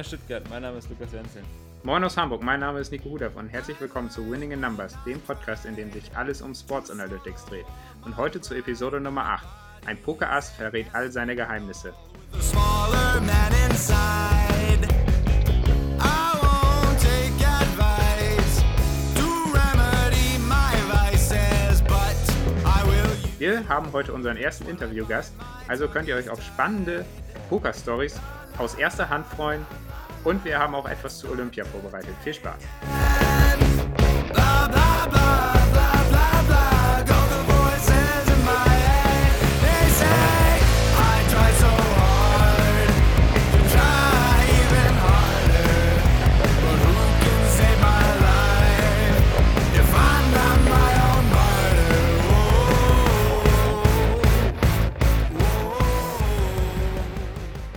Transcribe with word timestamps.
Moin 0.00 0.06
aus 0.06 0.12
Stuttgart, 0.14 0.48
mein 0.48 0.62
Name 0.62 0.78
ist 0.78 0.88
Lukas 0.88 1.12
Wenzel. 1.12 1.42
Moin 1.82 2.02
aus 2.02 2.16
Hamburg, 2.16 2.42
mein 2.42 2.60
Name 2.60 2.80
ist 2.80 2.90
Nico 2.90 3.10
Hudav 3.10 3.36
und 3.36 3.50
herzlich 3.50 3.78
willkommen 3.82 4.08
zu 4.08 4.30
Winning 4.30 4.50
in 4.52 4.58
Numbers, 4.58 4.96
dem 5.04 5.20
Podcast, 5.20 5.66
in 5.66 5.76
dem 5.76 5.92
sich 5.92 6.10
alles 6.16 6.40
um 6.40 6.54
Sports 6.54 6.90
Analytics 6.90 7.44
dreht. 7.44 7.66
Und 8.06 8.16
heute 8.16 8.40
zur 8.40 8.56
Episode 8.56 8.98
Nummer 8.98 9.26
8. 9.26 9.46
Ein 9.84 10.00
Pokerass 10.00 10.52
verrät 10.52 10.86
all 10.94 11.12
seine 11.12 11.36
Geheimnisse. 11.36 11.92
Wir 23.38 23.68
haben 23.68 23.92
heute 23.92 24.14
unseren 24.14 24.38
ersten 24.38 24.66
Interviewgast, 24.66 25.34
also 25.68 25.88
könnt 25.88 26.08
ihr 26.08 26.16
euch 26.16 26.30
auf 26.30 26.42
spannende 26.42 27.04
Poker-Stories 27.50 28.18
aus 28.56 28.74
erster 28.76 29.10
Hand 29.10 29.26
freuen 29.26 29.66
und 30.24 30.44
wir 30.44 30.58
haben 30.58 30.74
auch 30.74 30.88
etwas 30.88 31.18
zu 31.18 31.30
Olympia 31.30 31.64
vorbereitet. 31.64 32.14
Viel 32.22 32.34
Spaß! 32.34 32.62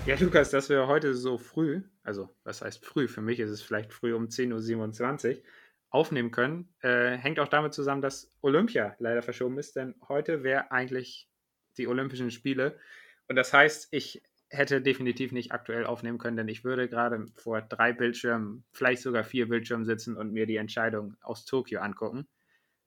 Ja, 0.05 0.19
Lukas, 0.19 0.51
dass 0.51 0.69
wir 0.69 0.85
heute 0.85 1.15
so 1.15 1.39
früh, 1.39 1.81
also 2.03 2.35
was 2.43 2.61
heißt 2.61 2.85
früh, 2.85 3.07
für 3.07 3.21
mich 3.21 3.39
ist 3.39 3.49
es 3.49 3.61
vielleicht 3.61 3.93
früh 3.93 4.13
um 4.13 4.27
10.27 4.27 5.37
Uhr, 5.37 5.43
aufnehmen 5.89 6.31
können, 6.31 6.73
äh, 6.81 7.17
hängt 7.17 7.39
auch 7.39 7.47
damit 7.47 7.73
zusammen, 7.73 8.01
dass 8.01 8.31
Olympia 8.41 8.95
leider 8.99 9.21
verschoben 9.21 9.59
ist, 9.59 9.75
denn 9.75 9.95
heute 10.07 10.43
wäre 10.43 10.71
eigentlich 10.71 11.29
die 11.77 11.87
Olympischen 11.87 12.31
Spiele. 12.31 12.79
Und 13.27 13.35
das 13.35 13.53
heißt, 13.53 13.89
ich 13.91 14.23
hätte 14.49 14.81
definitiv 14.81 15.31
nicht 15.31 15.51
aktuell 15.51 15.85
aufnehmen 15.85 16.17
können, 16.17 16.37
denn 16.37 16.47
ich 16.47 16.63
würde 16.63 16.89
gerade 16.89 17.27
vor 17.35 17.61
drei 17.61 17.93
Bildschirmen, 17.93 18.63
vielleicht 18.71 19.03
sogar 19.03 19.23
vier 19.23 19.47
Bildschirmen 19.49 19.85
sitzen 19.85 20.17
und 20.17 20.31
mir 20.31 20.47
die 20.47 20.57
Entscheidung 20.57 21.15
aus 21.21 21.45
Tokio 21.45 21.79
angucken. 21.79 22.27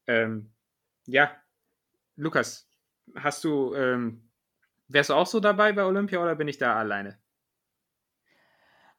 Ähm, 0.08 0.50
ja, 1.06 1.30
Lukas, 2.16 2.68
hast 3.14 3.44
du 3.44 3.74
ähm, 3.74 4.26
Wärst 4.88 5.10
du 5.10 5.14
auch 5.14 5.26
so 5.26 5.40
dabei 5.40 5.72
bei 5.72 5.84
Olympia 5.84 6.22
oder 6.22 6.36
bin 6.36 6.46
ich 6.48 6.58
da 6.58 6.76
alleine? 6.76 7.18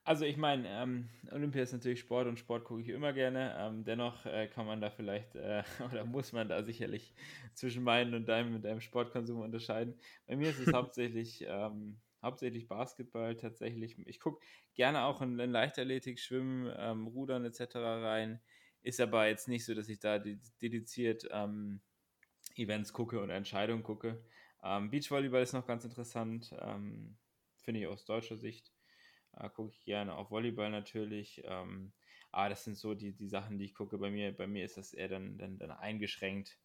Also 0.07 0.23
ich 0.23 0.37
meine, 0.37 0.69
ähm, 0.69 1.09
Olympia 1.31 1.61
ist 1.63 1.73
natürlich 1.73 1.99
Sport 1.99 2.27
und 2.27 2.39
Sport 2.39 2.63
gucke 2.63 2.81
ich 2.81 2.87
immer 2.87 3.11
gerne. 3.11 3.53
Ähm, 3.59 3.83
dennoch 3.83 4.25
äh, 4.25 4.47
kann 4.47 4.65
man 4.65 4.79
da 4.79 4.89
vielleicht 4.89 5.35
äh, 5.35 5.63
oder 5.91 6.05
muss 6.05 6.31
man 6.31 6.47
da 6.47 6.63
sicherlich 6.63 7.13
zwischen 7.55 7.83
meinen 7.83 8.13
und 8.13 8.25
deinem, 8.25 8.61
deinem 8.61 8.79
Sportkonsum 8.79 9.41
unterscheiden. 9.41 9.99
Bei 10.25 10.37
mir 10.37 10.49
ist 10.49 10.59
es 10.59 10.67
hauptsächlich, 10.73 11.43
ähm, 11.45 11.99
hauptsächlich 12.23 12.69
Basketball 12.69 13.35
tatsächlich. 13.35 13.97
Ich 14.07 14.21
gucke 14.21 14.39
gerne 14.75 15.03
auch 15.03 15.21
in, 15.21 15.37
in 15.39 15.51
Leichtathletik, 15.51 16.21
Schwimmen, 16.21 16.73
ähm, 16.77 17.07
Rudern 17.07 17.43
etc. 17.43 17.75
rein. 17.75 18.39
Ist 18.83 19.01
aber 19.01 19.27
jetzt 19.27 19.49
nicht 19.49 19.65
so, 19.65 19.73
dass 19.73 19.89
ich 19.89 19.99
da 19.99 20.19
dediziert 20.19 21.27
ähm, 21.31 21.81
Events 22.55 22.93
gucke 22.93 23.19
und 23.19 23.29
Entscheidungen 23.29 23.83
gucke. 23.83 24.23
Ähm, 24.63 24.89
Beachvolleyball 24.89 25.43
ist 25.43 25.51
noch 25.51 25.67
ganz 25.67 25.83
interessant, 25.83 26.55
finde 27.57 27.81
ich 27.81 27.87
aus 27.87 28.05
deutscher 28.05 28.37
Sicht. 28.37 28.71
Äh, 29.39 29.49
gucke 29.49 29.71
ich 29.71 29.83
gerne 29.83 30.15
auf 30.15 30.31
Volleyball 30.31 30.69
natürlich. 30.69 31.41
Ähm, 31.45 31.91
aber 32.31 32.49
das 32.49 32.63
sind 32.63 32.77
so 32.77 32.93
die, 32.93 33.13
die 33.13 33.27
Sachen, 33.27 33.57
die 33.57 33.65
ich 33.65 33.73
gucke. 33.73 33.97
Bei 33.97 34.09
mir, 34.09 34.31
bei 34.31 34.47
mir 34.47 34.65
ist 34.65 34.77
das 34.77 34.93
eher 34.93 35.07
dann, 35.07 35.37
dann, 35.37 35.57
dann 35.57 35.71
eingeschränkt 35.71 36.57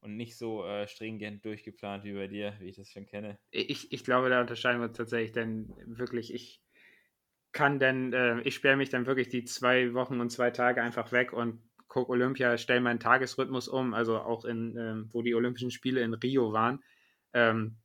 und 0.00 0.16
nicht 0.16 0.36
so 0.36 0.64
äh, 0.64 0.86
stringent 0.86 1.44
durchgeplant 1.44 2.04
wie 2.04 2.12
bei 2.12 2.28
dir, 2.28 2.54
wie 2.60 2.68
ich 2.68 2.76
das 2.76 2.90
schon 2.90 3.06
kenne. 3.06 3.38
Ich, 3.50 3.92
ich 3.92 4.04
glaube, 4.04 4.28
da 4.30 4.40
unterscheiden 4.40 4.80
wir 4.80 4.88
uns 4.88 4.96
tatsächlich, 4.96 5.32
denn 5.32 5.68
wirklich, 5.86 6.32
ich 6.32 6.62
kann 7.52 7.78
denn, 7.78 8.12
äh, 8.12 8.40
ich 8.42 8.54
sperre 8.54 8.76
mich 8.76 8.90
dann 8.90 9.06
wirklich 9.06 9.28
die 9.28 9.44
zwei 9.44 9.94
Wochen 9.94 10.20
und 10.20 10.30
zwei 10.30 10.50
Tage 10.50 10.82
einfach 10.82 11.10
weg 11.10 11.32
und 11.32 11.62
gucke 11.88 12.10
Olympia, 12.10 12.58
stelle 12.58 12.80
meinen 12.80 13.00
Tagesrhythmus 13.00 13.66
um, 13.66 13.94
also 13.94 14.20
auch 14.20 14.44
in, 14.44 14.76
äh, 14.76 15.12
wo 15.12 15.22
die 15.22 15.34
Olympischen 15.34 15.70
Spiele 15.70 16.02
in 16.02 16.14
Rio 16.14 16.52
waren 16.52 16.80
ähm, 17.32 17.76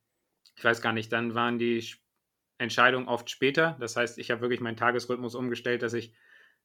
ich 0.56 0.64
weiß 0.64 0.80
gar 0.80 0.92
nicht, 0.92 1.12
dann 1.12 1.34
waren 1.34 1.58
die 1.58 1.84
Entscheidungen 2.58 3.08
oft 3.08 3.30
später. 3.30 3.76
Das 3.80 3.96
heißt, 3.96 4.18
ich 4.18 4.30
habe 4.30 4.40
wirklich 4.40 4.60
meinen 4.60 4.76
Tagesrhythmus 4.76 5.34
umgestellt, 5.34 5.82
dass 5.82 5.92
ich 5.92 6.14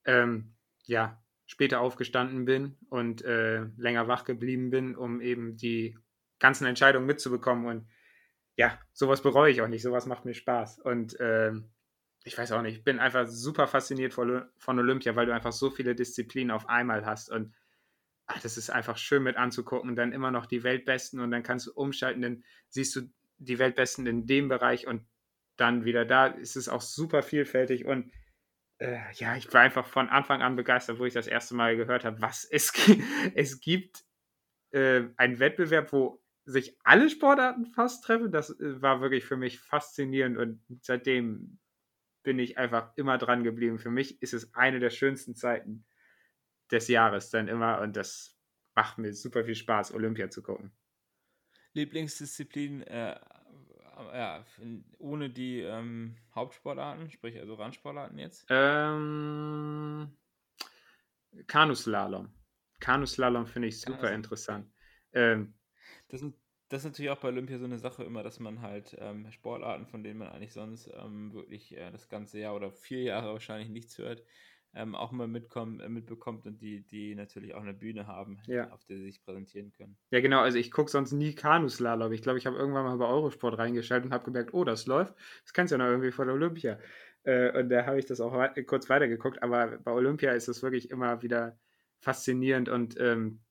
ähm, 0.06 0.56
ja 0.86 1.22
später 1.46 1.82
aufgestanden 1.82 2.46
bin 2.46 2.78
und 2.90 3.24
äh, 3.24 3.64
länger 3.78 4.08
wach 4.08 4.24
geblieben 4.24 4.70
bin, 4.70 4.96
um 4.96 5.20
eben 5.20 5.58
die 5.58 5.98
ganzen 6.38 6.66
Entscheidungen 6.66 7.08
mitzubekommen. 7.08 7.66
Und 7.66 7.90
ja, 8.56 8.80
sowas 8.94 9.22
bereue 9.22 9.52
ich 9.52 9.62
auch 9.62 9.68
nicht. 9.68 9.82
Sowas 9.82 10.06
macht 10.06 10.26
mir 10.26 10.36
Spaß. 10.36 10.80
Und 10.80 11.18
ähm, 11.20 11.72
ich 12.24 12.38
weiß 12.38 12.52
auch 12.52 12.62
nicht, 12.62 12.78
ich 12.78 12.84
bin 12.84 13.00
einfach 13.00 13.28
super 13.28 13.68
fasziniert 13.68 14.14
von, 14.14 14.44
Olympia, 14.68 15.16
weil 15.16 15.26
du 15.26 15.34
einfach 15.34 15.52
so 15.52 15.70
viele 15.70 15.96
Disziplinen 15.96 16.52
auf 16.52 16.70
einmal 16.70 17.06
hast 17.06 17.32
und 17.32 17.54
ach, 18.28 18.40
das 18.42 18.58
ist 18.58 18.70
einfach 18.70 18.98
schön 18.98 19.24
mit 19.24 19.38
anzugucken. 19.38 19.96
Dann 19.96 20.12
immer 20.12 20.30
noch 20.30 20.46
die 20.46 20.64
Weltbesten 20.64 21.20
und 21.20 21.32
dann 21.32 21.42
kannst 21.42 21.68
du 21.68 21.74
umschalten, 21.74 22.22
dann 22.22 22.44
siehst 22.68 22.96
du 22.96 23.02
die 23.38 23.58
Weltbesten 23.58 24.06
in 24.06 24.28
dem 24.28 24.50
Bereich 24.50 24.86
und 24.86 25.08
dann 25.60 25.86
wieder 25.86 26.06
da. 26.06 26.28
Ist 26.28 26.56
es 26.56 26.70
auch 26.70 26.82
super 26.82 27.22
vielfältig 27.24 27.86
und 27.86 28.12
äh, 28.80 29.00
ja, 29.14 29.36
ich 29.36 29.54
war 29.54 29.62
einfach 29.62 29.86
von 29.86 30.10
Anfang 30.10 30.42
an 30.42 30.56
begeistert, 30.56 31.00
wo 31.00 31.06
ich 31.06 31.14
das 31.14 31.28
erste 31.28 31.54
Mal 31.54 31.76
gehört 31.76 32.06
habe, 32.06 32.22
was 32.22 32.46
es, 32.46 32.72
es 33.36 33.60
gibt. 33.60 34.04
Äh, 34.72 35.10
einen 35.18 35.40
Wettbewerb, 35.40 35.92
wo 35.94 36.24
sich 36.46 36.78
alle 36.84 37.10
Sportarten 37.10 37.66
fast 37.66 38.04
treffen. 38.04 38.32
Das 38.32 38.52
äh, 38.60 38.82
war 38.82 39.02
wirklich 39.02 39.26
für 39.26 39.38
mich 39.38 39.60
faszinierend 39.60 40.38
und 40.38 40.62
seitdem 40.82 41.60
bin 42.24 42.40
ich 42.40 42.58
einfach 42.58 42.96
immer 42.98 43.18
dran 43.18 43.44
geblieben. 43.44 43.80
Für 43.80 43.90
mich 43.90 44.22
ist 44.22 44.34
es 44.34 44.54
eine 44.54 44.80
der 44.80 44.90
schönsten 44.90 45.36
Zeiten 45.36 45.86
des 46.72 46.88
Jahres 46.88 47.30
dann 47.30 47.48
immer 47.48 47.82
und 47.82 47.96
das 47.96 48.38
macht 48.76 48.98
mir 48.98 49.14
super 49.14 49.44
viel 49.44 49.56
Spaß, 49.56 49.94
Olympia 49.94 50.30
zu 50.30 50.44
gucken. 50.44 50.72
Lieblingsdisziplin 51.74 52.84
äh, 52.84 53.20
ja, 54.14 54.46
ohne 54.98 55.30
die 55.30 55.62
ähm, 55.62 56.18
Hauptsportarten, 56.34 57.10
sprich 57.12 57.38
also 57.40 57.56
Randsportarten 57.56 58.18
jetzt? 58.18 58.46
Ähm, 58.50 60.16
Kanuslalom. 61.48 62.30
Kanuslalom 62.80 63.46
finde 63.46 63.68
ich 63.68 63.82
super 63.82 63.98
Kanus 63.98 64.16
interessant. 64.16 64.72
Ähm, 65.14 65.54
das, 66.08 66.22
sind, 66.22 66.36
das 66.70 66.82
ist 66.82 66.92
natürlich 66.92 67.12
auch 67.12 67.20
bei 67.20 67.28
Olympia 67.28 67.58
so 67.58 67.66
eine 67.66 67.80
Sache 67.80 68.04
immer, 68.04 68.24
dass 68.24 68.40
man 68.40 68.62
halt 68.62 68.96
ähm, 69.00 69.32
Sportarten, 69.32 69.86
von 69.88 70.04
denen 70.04 70.20
man 70.20 70.30
eigentlich 70.30 70.54
sonst 70.54 70.90
ähm, 70.94 71.34
wirklich 71.34 71.76
äh, 71.78 71.92
das 71.92 72.10
ganze 72.10 72.40
Jahr 72.40 72.56
oder 72.56 72.72
vier 72.72 73.04
Jahre 73.04 73.34
wahrscheinlich 73.34 73.70
nichts 73.70 73.98
hört, 73.98 74.24
ähm, 74.76 74.96
auch 74.96 75.12
mal 75.12 75.28
mitkommen, 75.28 75.80
äh, 75.80 75.90
mitbekommt 75.90 76.46
und 76.46 76.62
die, 76.62 76.82
die 76.82 77.16
natürlich 77.16 77.56
auch 77.56 77.62
eine 77.62 77.74
Bühne 77.74 78.08
haben, 78.08 78.40
ja. 78.46 78.70
auf 78.72 78.84
der 78.86 78.98
sie 78.98 79.06
sich 79.06 79.24
präsentieren 79.24 79.72
können. 79.72 79.98
Ja, 80.12 80.20
genau. 80.20 80.42
Also 80.42 80.58
ich 80.58 80.72
gucke 80.72 80.92
sonst 80.92 81.12
nie 81.12 81.34
Kanuslalom. 81.34 82.12
Ich 82.12 82.22
glaube, 82.22 82.38
ich 82.38 82.46
habe 82.46 82.58
irgendwann 82.58 82.86
mal 82.86 82.98
bei 82.98 83.08
Eurosport 83.08 83.58
reingeschaltet 83.58 84.06
und 84.08 84.14
habe 84.14 84.26
gemerkt, 84.26 84.54
oh, 84.54 84.64
das 84.64 84.86
läuft. 84.86 85.16
Das 85.44 85.54
kannst 85.54 85.72
du 85.72 85.76
ja 85.76 85.84
noch 85.84 85.90
irgendwie 85.90 86.12
von 86.12 86.30
Olympia. 86.30 86.80
Äh, 87.24 87.58
und 87.60 87.70
da 87.70 87.86
habe 87.86 88.00
ich 88.00 88.06
das 88.06 88.22
auch 88.22 88.34
weit, 88.34 88.66
kurz 88.68 88.90
weitergeguckt. 88.90 89.42
Aber 89.42 89.80
bei 89.80 89.92
Olympia 89.92 90.32
ist 90.34 90.48
es 90.48 90.62
wirklich 90.62 90.92
immer 90.92 91.22
wieder 91.24 91.58
faszinierend 92.02 92.70
und 92.70 93.00
ähm, 93.00 93.42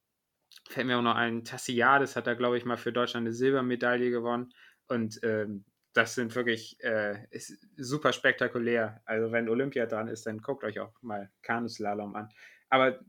fällt 0.68 0.86
mir 0.86 0.98
auch 0.98 1.02
noch 1.02 1.16
ein, 1.16 1.44
Tassiades 1.44 2.16
hat 2.16 2.26
da, 2.26 2.34
glaube 2.34 2.56
ich, 2.56 2.64
mal 2.64 2.76
für 2.76 2.92
Deutschland 2.92 3.26
eine 3.26 3.34
Silbermedaille 3.34 4.10
gewonnen. 4.10 4.52
Und 4.86 5.20
ähm, 5.22 5.64
das 5.98 6.14
sind 6.14 6.36
wirklich 6.36 6.78
äh, 6.84 7.26
ist 7.30 7.58
super 7.76 8.12
spektakulär. 8.12 9.02
Also 9.04 9.32
wenn 9.32 9.48
Olympia 9.48 9.84
dran 9.86 10.06
ist, 10.06 10.26
dann 10.26 10.38
guckt 10.38 10.62
euch 10.62 10.78
auch 10.78 10.92
mal 11.02 11.28
Kanuslalom 11.42 12.14
an. 12.14 12.28
Aber 12.70 13.00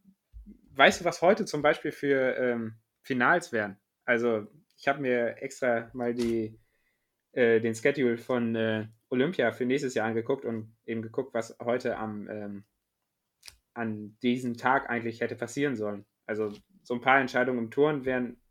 weißt 0.71 1.01
du, 1.01 1.06
was 1.06 1.21
heute 1.21 1.45
zum 1.45 1.62
Beispiel 1.62 1.91
für 1.91 2.36
ähm, 2.36 2.80
Finals 3.03 3.51
wären? 3.51 3.77
Also 4.06 4.47
ich 4.75 4.88
habe 4.88 5.01
mir 5.01 5.38
extra 5.39 5.91
mal 5.94 6.15
die, 6.15 6.59
äh, 7.33 7.62
den 7.62 7.75
Schedule 7.75 8.18
von 8.18 8.56
äh, 8.56 8.88
Olympia 9.12 9.51
für 9.51 9.65
nächstes 9.65 9.94
Jahr 9.94 10.07
angeguckt 10.07 10.44
und 10.44 10.75
eben 10.88 11.03
geguckt, 11.03 11.36
was 11.36 11.56
heute 11.62 11.95
am 11.95 12.27
ähm, 12.27 12.63
an 13.75 14.18
diesem 14.24 14.57
Tag 14.57 14.89
eigentlich 14.89 15.21
hätte 15.21 15.36
passieren 15.36 15.75
sollen. 15.75 16.06
Also 16.25 16.51
so 16.81 16.95
ein 16.95 17.01
paar 17.01 17.19
Entscheidungen 17.19 17.59
im 17.59 17.71
Turn 17.71 18.03
wären 18.03 18.41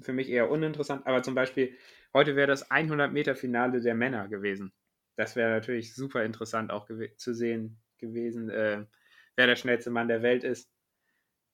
für 0.00 0.12
mich 0.12 0.28
eher 0.28 0.50
uninteressant, 0.50 1.06
aber 1.06 1.22
zum 1.22 1.34
Beispiel 1.34 1.76
Heute 2.12 2.36
wäre 2.36 2.48
das 2.48 2.70
100 2.70 3.12
Meter 3.12 3.36
Finale 3.36 3.80
der 3.80 3.94
Männer 3.94 4.28
gewesen. 4.28 4.72
Das 5.16 5.36
wäre 5.36 5.50
natürlich 5.50 5.94
super 5.94 6.24
interessant 6.24 6.70
auch 6.70 6.88
zu 7.16 7.34
sehen 7.34 7.80
gewesen, 7.98 8.48
äh, 8.50 8.84
wer 9.36 9.46
der 9.46 9.56
schnellste 9.56 9.90
Mann 9.90 10.08
der 10.08 10.22
Welt 10.22 10.44
ist. 10.44 10.72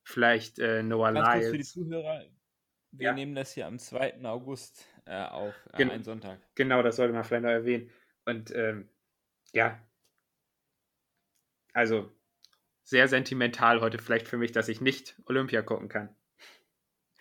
Vielleicht 0.04 0.58
äh, 0.58 0.82
Noah 0.82 1.12
Ganz 1.12 1.34
Lyles. 1.34 1.50
für 1.50 1.58
die 1.58 1.64
Zuhörer, 1.64 2.24
wir 2.92 3.06
ja. 3.06 3.12
nehmen 3.12 3.34
das 3.34 3.52
hier 3.52 3.66
am 3.66 3.78
2. 3.78 4.24
August 4.24 4.86
äh, 5.04 5.24
auf, 5.24 5.54
äh, 5.72 5.76
Gen 5.76 5.90
einen 5.90 6.04
Sonntag. 6.04 6.40
Genau, 6.54 6.82
das 6.82 6.96
sollte 6.96 7.12
man 7.12 7.24
vielleicht 7.24 7.42
noch 7.42 7.50
erwähnen. 7.50 7.90
Und 8.24 8.50
ähm, 8.54 8.88
ja, 9.52 9.80
also 11.72 12.10
sehr 12.84 13.08
sentimental 13.08 13.80
heute 13.80 13.98
vielleicht 13.98 14.28
für 14.28 14.38
mich, 14.38 14.52
dass 14.52 14.68
ich 14.68 14.80
nicht 14.80 15.20
Olympia 15.26 15.60
gucken 15.60 15.88
kann. 15.88 16.15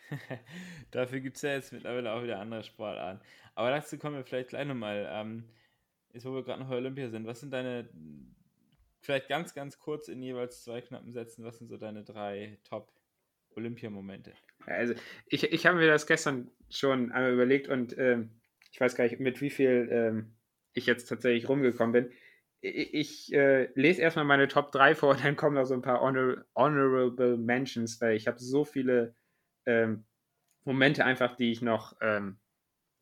Dafür 0.92 1.20
gibt 1.20 1.38
es 1.38 1.42
ja 1.42 1.54
jetzt 1.54 1.74
mittlerweile 1.74 2.12
auch 2.12 2.24
wieder 2.24 2.40
andere 2.40 2.64
Sportarten. 2.64 3.22
Aber 3.56 3.70
dazu 3.70 3.98
kommen 3.98 4.18
wir 4.18 4.24
vielleicht 4.24 4.50
gleich 4.50 4.68
nochmal. 4.68 5.08
Ähm, 5.10 5.44
jetzt, 6.14 6.26
wo 6.26 6.34
wir 6.34 6.44
gerade 6.44 6.62
noch 6.62 6.70
bei 6.70 6.78
Olympia 6.78 7.10
sind, 7.10 7.26
was 7.26 7.40
sind 7.40 7.52
deine, 7.52 7.90
vielleicht 9.02 9.28
ganz, 9.28 9.54
ganz 9.54 9.80
kurz 9.80 10.08
in 10.08 10.22
jeweils 10.22 10.64
zwei 10.64 10.82
knappen 10.82 11.12
Sätzen, 11.12 11.44
was 11.44 11.58
sind 11.58 11.68
so 11.68 11.78
deine 11.78 12.04
drei 12.04 12.58
Top-Olympia-Momente? 12.64 14.34
Also, 14.66 14.94
ich, 15.28 15.52
ich 15.52 15.66
habe 15.66 15.78
mir 15.78 15.88
das 15.88 16.08
gestern 16.08 16.52
schon 16.70 17.12
einmal 17.12 17.34
überlegt 17.34 17.68
und 17.68 17.98
ähm, 17.98 18.32
ich 18.72 18.82
weiß 18.82 18.96
gar 18.96 19.06
nicht, 19.06 19.20
mit 19.20 19.42
wie 19.42 19.50
viel 19.50 19.88
ähm, 19.92 20.36
ich 20.74 20.86
jetzt 20.86 21.08
tatsächlich 21.08 21.48
rumgekommen 21.48 21.94
bin. 21.94 22.12
Ich, 22.62 22.94
ich 22.94 23.34
äh, 23.34 23.70
lese 23.76 24.02
erstmal 24.02 24.26
meine 24.26 24.48
Top 24.48 24.72
3 24.72 24.96
vor 24.96 25.12
und 25.12 25.24
dann 25.24 25.36
kommen 25.36 25.56
noch 25.56 25.66
so 25.66 25.74
ein 25.74 25.82
paar 25.82 26.02
Honor 26.02 26.46
Honorable 26.56 27.38
Mentions, 27.38 28.02
weil 28.02 28.16
ich 28.16 28.28
habe 28.28 28.40
so 28.40 28.66
viele 28.66 29.16
ähm, 29.66 30.06
Momente 30.64 31.06
einfach, 31.06 31.36
die 31.36 31.52
ich 31.52 31.62
noch, 31.62 31.96
ähm, 32.02 32.38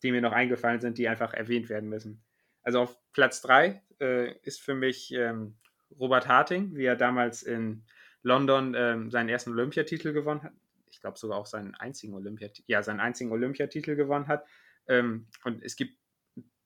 die 0.03 0.11
mir 0.11 0.21
noch 0.21 0.33
eingefallen 0.33 0.81
sind, 0.81 0.97
die 0.97 1.07
einfach 1.07 1.33
erwähnt 1.33 1.69
werden 1.69 1.89
müssen. 1.89 2.23
Also 2.61 2.81
auf 2.81 2.97
Platz 3.13 3.41
3 3.41 3.81
äh, 3.99 4.33
ist 4.43 4.61
für 4.61 4.75
mich 4.75 5.13
ähm, 5.13 5.55
Robert 5.99 6.27
Harting, 6.27 6.75
wie 6.75 6.85
er 6.85 6.95
damals 6.95 7.43
in 7.43 7.85
London 8.21 8.73
ähm, 8.75 9.11
seinen 9.11 9.29
ersten 9.29 9.51
Olympiatitel 9.51 10.13
gewonnen 10.13 10.43
hat. 10.43 10.53
Ich 10.89 11.01
glaube 11.01 11.17
sogar 11.17 11.37
auch 11.37 11.45
seinen 11.45 11.75
einzigen 11.75 12.13
Olympiatitel, 12.13 12.71
ja, 12.71 12.83
seinen 12.83 12.99
einzigen 12.99 13.31
Olympiatitel 13.31 13.95
gewonnen 13.95 14.27
hat. 14.27 14.45
Ähm, 14.87 15.27
und 15.43 15.63
es 15.63 15.75
gibt 15.75 15.97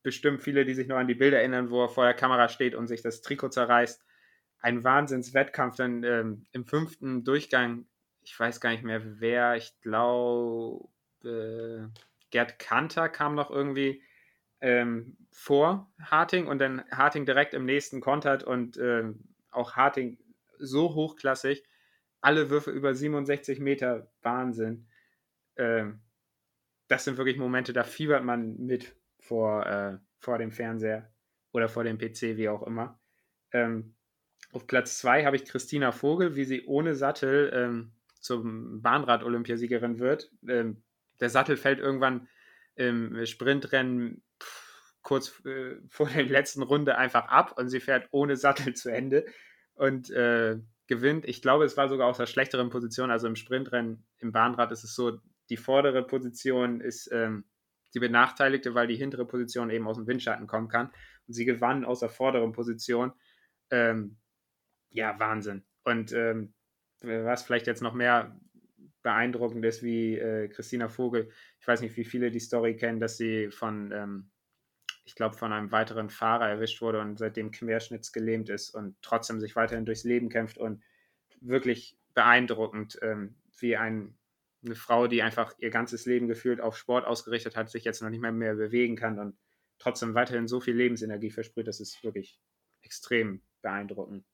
bestimmt 0.03 0.41
viele, 0.41 0.65
die 0.65 0.73
sich 0.73 0.87
noch 0.87 0.97
an 0.97 1.07
die 1.07 1.15
Bilder 1.15 1.39
erinnern, 1.39 1.69
wo 1.69 1.83
er 1.83 1.89
vor 1.89 2.05
der 2.05 2.13
Kamera 2.13 2.49
steht 2.49 2.75
und 2.75 2.87
sich 2.87 3.01
das 3.01 3.21
Trikot 3.21 3.49
zerreißt. 3.49 4.05
Ein 4.59 4.83
Wahnsinnswettkampf 4.83 5.75
dann 5.75 6.03
ähm, 6.03 6.45
im 6.51 6.65
fünften 6.65 7.23
Durchgang 7.23 7.87
ich 8.27 8.37
weiß 8.37 8.59
gar 8.59 8.71
nicht 8.71 8.83
mehr 8.83 9.21
wer, 9.21 9.55
ich 9.55 9.79
glaube, 9.79 10.89
äh, 11.23 11.87
Gerd 12.29 12.59
Kanter 12.59 13.07
kam 13.07 13.35
noch 13.35 13.49
irgendwie 13.49 14.03
ähm, 14.59 15.15
vor 15.31 15.89
Harting 16.01 16.45
und 16.47 16.59
dann 16.59 16.83
Harting 16.91 17.25
direkt 17.25 17.53
im 17.53 17.63
nächsten 17.63 18.01
kontert 18.01 18.43
und 18.43 18.75
äh, 18.75 19.05
auch 19.49 19.77
Harting 19.77 20.17
so 20.59 20.93
hochklassig, 20.93 21.63
alle 22.19 22.49
Würfe 22.49 22.71
über 22.71 22.93
67 22.93 23.61
Meter, 23.61 24.11
Wahnsinn. 24.21 24.89
Ähm, 25.55 26.01
das 26.89 27.05
sind 27.05 27.17
wirklich 27.17 27.37
Momente, 27.37 27.71
da 27.71 27.85
fiebert 27.85 28.25
man 28.25 28.57
mit 28.57 28.93
vor, 29.19 29.65
äh, 29.65 29.97
vor 30.17 30.37
dem 30.37 30.51
Fernseher 30.51 31.09
oder 31.53 31.69
vor 31.69 31.85
dem 31.85 31.97
PC, 31.97 32.35
wie 32.35 32.49
auch 32.49 32.63
immer. 32.63 32.99
Ähm, 33.53 33.95
auf 34.51 34.67
Platz 34.67 34.97
2 34.97 35.23
habe 35.23 35.37
ich 35.37 35.45
Christina 35.45 35.93
Vogel, 35.93 36.35
wie 36.35 36.43
sie 36.45 36.65
ohne 36.65 36.93
Sattel 36.93 37.51
ähm, 37.53 37.93
zum 38.21 38.81
Bahnrad-Olympiasiegerin 38.81 39.99
wird. 39.99 40.31
Ähm, 40.47 40.83
der 41.19 41.29
Sattel 41.29 41.57
fällt 41.57 41.79
irgendwann 41.79 42.27
im 42.75 43.25
Sprintrennen 43.25 44.23
kurz 45.01 45.43
äh, 45.45 45.77
vor 45.89 46.09
der 46.09 46.25
letzten 46.25 46.61
Runde 46.61 46.97
einfach 46.97 47.27
ab 47.27 47.57
und 47.57 47.69
sie 47.69 47.79
fährt 47.79 48.07
ohne 48.11 48.35
Sattel 48.35 48.73
zu 48.75 48.89
Ende 48.89 49.25
und 49.73 50.09
äh, 50.09 50.57
gewinnt. 50.87 51.25
Ich 51.25 51.41
glaube, 51.41 51.65
es 51.65 51.77
war 51.77 51.89
sogar 51.89 52.07
aus 52.07 52.17
der 52.17 52.25
schlechteren 52.25 52.69
Position. 52.69 53.11
Also 53.11 53.27
im 53.27 53.35
Sprintrennen, 53.35 54.05
im 54.19 54.31
Bahnrad 54.31 54.71
ist 54.71 54.83
es 54.83 54.95
so, 54.95 55.19
die 55.49 55.57
vordere 55.57 56.05
Position 56.05 56.81
ist 56.81 57.09
ähm, 57.11 57.45
die 57.93 57.99
benachteiligte, 57.99 58.75
weil 58.75 58.87
die 58.87 58.95
hintere 58.95 59.25
Position 59.25 59.69
eben 59.69 59.87
aus 59.87 59.97
dem 59.97 60.07
Windschatten 60.07 60.47
kommen 60.47 60.67
kann. 60.67 60.87
Und 61.27 61.33
sie 61.33 61.45
gewann 61.45 61.85
aus 61.85 62.01
der 62.01 62.09
vorderen 62.09 62.51
Position. 62.51 63.13
Ähm, 63.69 64.17
ja, 64.89 65.17
Wahnsinn. 65.19 65.63
Und 65.83 66.11
ähm, 66.11 66.53
was 67.01 67.43
vielleicht 67.43 67.67
jetzt 67.67 67.81
noch 67.81 67.93
mehr 67.93 68.35
beeindruckend 69.03 69.63
ist, 69.65 69.83
wie 69.83 70.17
äh, 70.17 70.49
Christina 70.49 70.89
Vogel, 70.89 71.29
ich 71.59 71.67
weiß 71.67 71.81
nicht, 71.81 71.95
wie 71.95 72.03
viele 72.03 72.31
die 72.31 72.39
Story 72.39 72.75
kennen, 72.75 72.99
dass 72.99 73.17
sie 73.17 73.51
von, 73.51 73.91
ähm, 73.91 74.31
ich 75.05 75.15
glaube, 75.15 75.37
von 75.37 75.53
einem 75.53 75.71
weiteren 75.71 76.09
Fahrer 76.09 76.49
erwischt 76.49 76.81
wurde 76.81 76.99
und 76.99 77.17
seitdem 77.17 77.51
querschnittsgelähmt 77.51 78.49
ist 78.49 78.71
und 78.71 78.97
trotzdem 79.01 79.39
sich 79.39 79.55
weiterhin 79.55 79.85
durchs 79.85 80.03
Leben 80.03 80.29
kämpft 80.29 80.57
und 80.57 80.83
wirklich 81.39 81.97
beeindruckend, 82.13 82.99
ähm, 83.01 83.35
wie 83.59 83.77
ein, 83.77 84.17
eine 84.65 84.75
Frau, 84.75 85.07
die 85.07 85.21
einfach 85.21 85.53
ihr 85.59 85.69
ganzes 85.69 86.05
Leben 86.05 86.27
gefühlt 86.27 86.59
auf 86.59 86.77
Sport 86.77 87.05
ausgerichtet 87.05 87.55
hat, 87.55 87.69
sich 87.69 87.83
jetzt 87.83 88.01
noch 88.01 88.09
nicht 88.09 88.21
mehr, 88.21 88.31
mehr 88.31 88.55
bewegen 88.55 88.95
kann 88.95 89.19
und 89.19 89.37
trotzdem 89.79 90.15
weiterhin 90.15 90.47
so 90.47 90.59
viel 90.59 90.75
Lebensenergie 90.75 91.29
versprüht, 91.29 91.67
das 91.67 91.79
ist 91.79 92.03
wirklich 92.03 92.41
extrem 92.81 93.41
beeindruckend. 93.61 94.25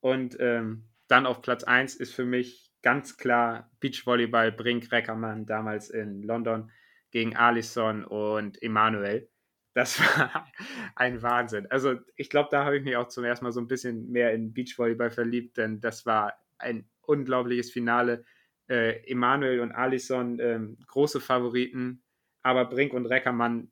Und 0.00 0.36
ähm, 0.40 0.88
dann 1.08 1.26
auf 1.26 1.42
Platz 1.42 1.64
1 1.64 1.96
ist 1.96 2.14
für 2.14 2.24
mich 2.24 2.72
ganz 2.82 3.16
klar 3.16 3.70
Beachvolleyball 3.80 4.52
Brink 4.52 4.90
Reckermann 4.92 5.46
damals 5.46 5.90
in 5.90 6.22
London 6.22 6.70
gegen 7.10 7.36
Alisson 7.36 8.04
und 8.04 8.62
Emanuel. 8.62 9.28
Das 9.74 10.00
war 10.18 10.46
ein 10.94 11.22
Wahnsinn. 11.22 11.66
Also 11.70 11.96
ich 12.16 12.30
glaube, 12.30 12.48
da 12.50 12.64
habe 12.64 12.78
ich 12.78 12.84
mich 12.84 12.96
auch 12.96 13.08
zum 13.08 13.24
ersten 13.24 13.44
Mal 13.44 13.52
so 13.52 13.60
ein 13.60 13.68
bisschen 13.68 14.10
mehr 14.10 14.32
in 14.32 14.52
Beachvolleyball 14.52 15.10
verliebt, 15.10 15.56
denn 15.56 15.80
das 15.80 16.06
war 16.06 16.34
ein 16.58 16.88
unglaubliches 17.02 17.70
Finale. 17.70 18.24
Äh, 18.68 19.08
Emanuel 19.10 19.60
und 19.60 19.72
Alisson 19.72 20.40
äh, 20.40 20.60
große 20.86 21.20
Favoriten, 21.20 22.02
aber 22.42 22.64
Brink 22.64 22.92
und 22.94 23.06
Reckermann 23.06 23.70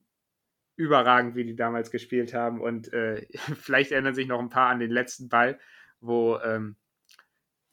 überragend, 0.77 1.37
wie 1.37 1.45
die 1.45 1.57
damals 1.57 1.91
gespielt 1.91 2.35
haben. 2.35 2.61
Und 2.61 2.93
äh, 2.93 3.27
vielleicht 3.61 3.93
erinnern 3.93 4.15
sich 4.15 4.27
noch 4.27 4.41
ein 4.41 4.51
paar 4.51 4.71
an 4.71 4.81
den 4.81 4.91
letzten 4.91 5.29
Ball, 5.29 5.59
wo 6.01 6.39
ähm, 6.39 6.77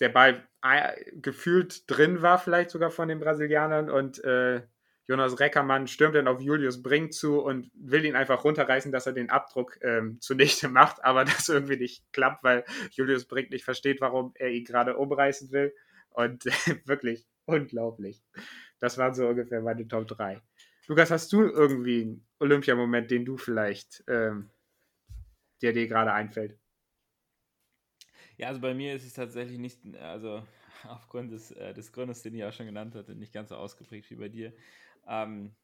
der 0.01 0.09
Ball 0.09 0.45
äh, 0.63 1.11
gefühlt 1.13 1.89
drin 1.89 2.21
war, 2.21 2.37
vielleicht 2.37 2.71
sogar 2.71 2.91
von 2.91 3.07
den 3.07 3.19
Brasilianern 3.19 3.89
und 3.89 4.21
äh, 4.23 4.61
Jonas 5.07 5.39
Reckermann 5.39 5.87
stürmt 5.87 6.15
dann 6.15 6.27
auf 6.27 6.41
Julius 6.41 6.81
Brink 6.81 7.13
zu 7.13 7.41
und 7.41 7.69
will 7.73 8.05
ihn 8.05 8.15
einfach 8.15 8.43
runterreißen, 8.43 8.91
dass 8.91 9.07
er 9.07 9.13
den 9.13 9.29
Abdruck 9.29 9.77
ähm, 9.81 10.19
zunichte 10.21 10.67
macht, 10.69 11.03
aber 11.03 11.25
das 11.25 11.49
irgendwie 11.49 11.77
nicht 11.77 12.03
klappt, 12.13 12.43
weil 12.43 12.65
Julius 12.91 13.25
Brink 13.25 13.51
nicht 13.51 13.65
versteht, 13.65 14.01
warum 14.01 14.33
er 14.35 14.49
ihn 14.49 14.65
gerade 14.65 14.97
umreißen 14.97 15.51
will. 15.51 15.73
Und 16.09 16.45
äh, 16.45 16.51
wirklich 16.85 17.27
unglaublich. 17.45 18.23
Das 18.79 18.97
waren 18.97 19.13
so 19.13 19.27
ungefähr 19.27 19.61
meine 19.61 19.87
Top 19.87 20.07
3. 20.07 20.41
Lukas, 20.87 21.11
hast 21.11 21.31
du 21.31 21.41
irgendwie 21.41 22.01
einen 22.01 22.27
Olympiamoment, 22.39 23.11
den 23.11 23.25
du 23.25 23.37
vielleicht, 23.37 24.03
ähm, 24.07 24.49
der 25.61 25.73
dir 25.73 25.87
gerade 25.87 26.13
einfällt? 26.13 26.60
Ja, 28.41 28.47
also 28.47 28.59
bei 28.59 28.73
mir 28.73 28.95
ist 28.95 29.05
es 29.05 29.13
tatsächlich 29.13 29.59
nicht, 29.59 29.95
also 29.97 30.43
aufgrund 30.87 31.31
des, 31.31 31.51
äh, 31.51 31.75
des 31.75 31.93
Grundes, 31.93 32.23
den 32.23 32.33
ich 32.33 32.43
auch 32.43 32.51
schon 32.51 32.65
genannt 32.65 32.95
hatte, 32.95 33.13
nicht 33.15 33.33
ganz 33.33 33.49
so 33.49 33.55
ausgeprägt 33.55 34.09
wie 34.09 34.15
bei 34.15 34.29
dir. 34.29 34.55
Ähm, 35.07 35.55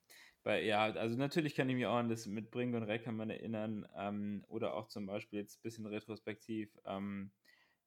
bei, 0.44 0.62
ja, 0.64 0.84
also 0.84 1.18
natürlich 1.18 1.56
kann 1.56 1.68
ich 1.70 1.76
mich 1.76 1.88
auch 1.88 1.96
an 1.96 2.08
das 2.10 2.28
mit 2.28 2.52
Brink 2.52 2.76
und 2.76 2.84
Reckermann 2.84 3.32
erinnern 3.32 3.88
ähm, 3.96 4.46
oder 4.48 4.76
auch 4.76 4.90
zum 4.90 5.08
Beispiel 5.08 5.40
jetzt 5.40 5.58
ein 5.58 5.62
bisschen 5.64 5.88
retrospektiv 5.88 6.78
ähm, 6.86 7.32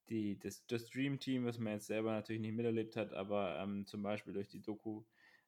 die, 0.09 0.40
das, 0.40 0.66
das 0.66 0.87
Dream 0.90 1.20
Team, 1.20 1.47
was 1.47 1.59
man 1.61 1.75
jetzt 1.75 1.87
selber 1.87 2.11
natürlich 2.11 2.40
nicht 2.42 2.54
miterlebt 2.56 2.97
hat, 2.97 3.12
aber 3.12 3.61
ähm, 3.61 3.87
zum 3.87 4.02
Beispiel 4.02 4.32
durch 4.32 4.49
die 4.49 4.61
Doku 4.61 5.04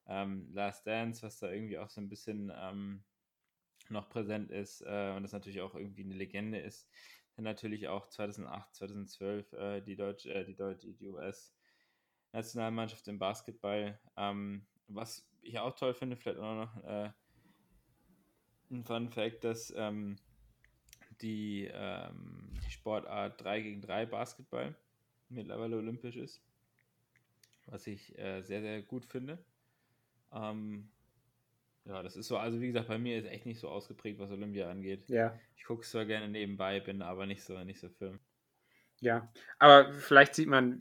ähm, 0.07 0.53
Last 0.53 0.87
Dance, 0.87 1.21
was 1.27 1.41
da 1.41 1.51
irgendwie 1.51 1.79
auch 1.79 1.91
so 1.91 2.01
ein 2.01 2.09
bisschen 2.09 2.53
ähm, 2.57 3.03
noch 3.89 4.09
präsent 4.09 4.51
ist 4.51 4.83
äh, 4.83 5.13
und 5.17 5.25
das 5.25 5.33
natürlich 5.33 5.61
auch 5.61 5.75
irgendwie 5.75 6.05
eine 6.05 6.15
Legende 6.15 6.59
ist 6.61 6.89
natürlich 7.37 7.89
auch 7.89 8.09
2008, 8.09 8.75
2012 8.75 9.53
äh, 9.53 9.81
die 9.81 9.97
deutsche, 9.97 10.33
äh, 10.33 10.45
die 10.45 10.55
deutsche, 10.55 10.93
die 10.93 11.07
US-Nationalmannschaft 11.07 13.09
im 13.09 13.19
Basketball. 13.19 13.99
Ähm, 14.17 14.67
was 14.89 15.27
ich 15.41 15.59
auch 15.59 15.75
toll 15.75 15.95
finde, 15.95 16.17
vielleicht 16.17 16.39
auch 16.39 16.55
noch 16.55 16.85
äh, 16.85 17.11
ein 18.71 18.85
Fun 18.85 19.11
Fact, 19.11 19.45
dass 19.45 19.73
ähm, 19.77 20.19
die, 21.21 21.69
ähm, 21.73 22.53
Sportart 22.69 23.43
3 23.43 23.61
gegen 23.61 23.81
3 23.81 24.07
Basketball 24.07 24.75
mittlerweile 25.29 25.77
olympisch 25.77 26.17
ist. 26.17 26.43
Was 27.67 27.87
ich 27.87 28.19
äh, 28.19 28.43
sehr, 28.43 28.61
sehr 28.61 28.83
gut 28.83 29.07
finde. 29.07 29.39
Ähm, 30.33 30.91
ja, 31.85 32.03
das 32.03 32.17
ist 32.17 32.29
so, 32.29 32.37
also 32.37 32.61
wie 32.61 32.69
gesagt, 32.69 32.89
bei 32.89 32.99
mir 32.99 33.19
ist 33.19 33.27
echt 33.27 33.47
nicht 33.47 33.61
so 33.61 33.69
ausgeprägt, 33.69 34.19
was 34.19 34.31
Olympia 34.31 34.71
angeht. 34.71 35.09
Ja. 35.09 35.39
Ich 35.57 35.65
gucke 35.65 35.83
es 35.83 35.91
zwar 35.91 36.05
gerne 36.05 36.29
nebenbei, 36.29 36.81
bin 36.81 37.03
aber 37.03 37.27
nicht 37.27 37.43
so, 37.43 37.63
nicht 37.65 37.81
so 37.81 37.89
firm. 37.89 38.21
Ja, 39.01 39.33
aber 39.59 39.93
vielleicht 39.93 40.37
sieht 40.37 40.49
man 40.49 40.79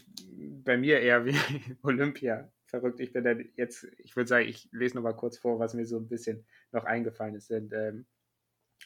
bei 0.63 0.77
mir 0.77 1.00
eher 1.00 1.25
wie 1.25 1.36
Olympia 1.81 2.51
verrückt. 2.67 3.00
Ich 3.00 3.13
bin 3.13 3.24
dann 3.24 3.50
jetzt, 3.55 3.88
ich 3.98 4.15
würde 4.15 4.27
sagen, 4.27 4.48
ich 4.48 4.70
lese 4.72 4.96
noch 4.96 5.03
mal 5.03 5.15
kurz 5.15 5.39
vor, 5.39 5.60
was 5.60 5.74
mir 5.74 5.88
so 5.88 5.98
ein 5.98 6.08
bisschen 6.08 6.46
noch 6.72 6.86
eingefallen 6.86 7.34
ist. 7.34 7.50
Denn, 7.50 7.72
ähm, 7.74 8.05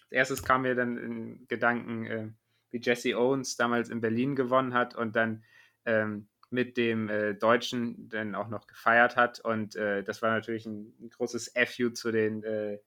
als 0.03 0.12
erstes 0.12 0.43
kam 0.43 0.62
mir 0.62 0.75
dann 0.75 0.98
in 0.98 1.48
Gedanken, 1.48 2.05
äh, 2.05 2.29
wie 2.72 2.79
Jesse 2.81 3.17
Owens 3.17 3.57
damals 3.57 3.89
in 3.89 4.00
Berlin 4.00 4.36
gewonnen 4.36 4.74
hat 4.74 4.95
und 4.95 5.17
dann 5.17 5.43
ähm, 5.86 6.29
mit 6.56 6.78
dem 6.78 7.10
äh, 7.10 7.36
Deutschen 7.36 8.10
dann 8.10 8.34
auch 8.34 8.48
noch 8.48 8.66
gefeiert 8.66 9.16
hat. 9.16 9.40
Und 9.40 9.76
äh, 9.76 10.04
das 10.04 10.24
war 10.24 10.32
natürlich 10.32 10.66
ein, 10.66 10.96
ein 11.00 11.10
großes 11.12 11.54
FU 11.68 11.90
zu 11.90 12.12
den 12.12 12.44
äh, 12.44 12.80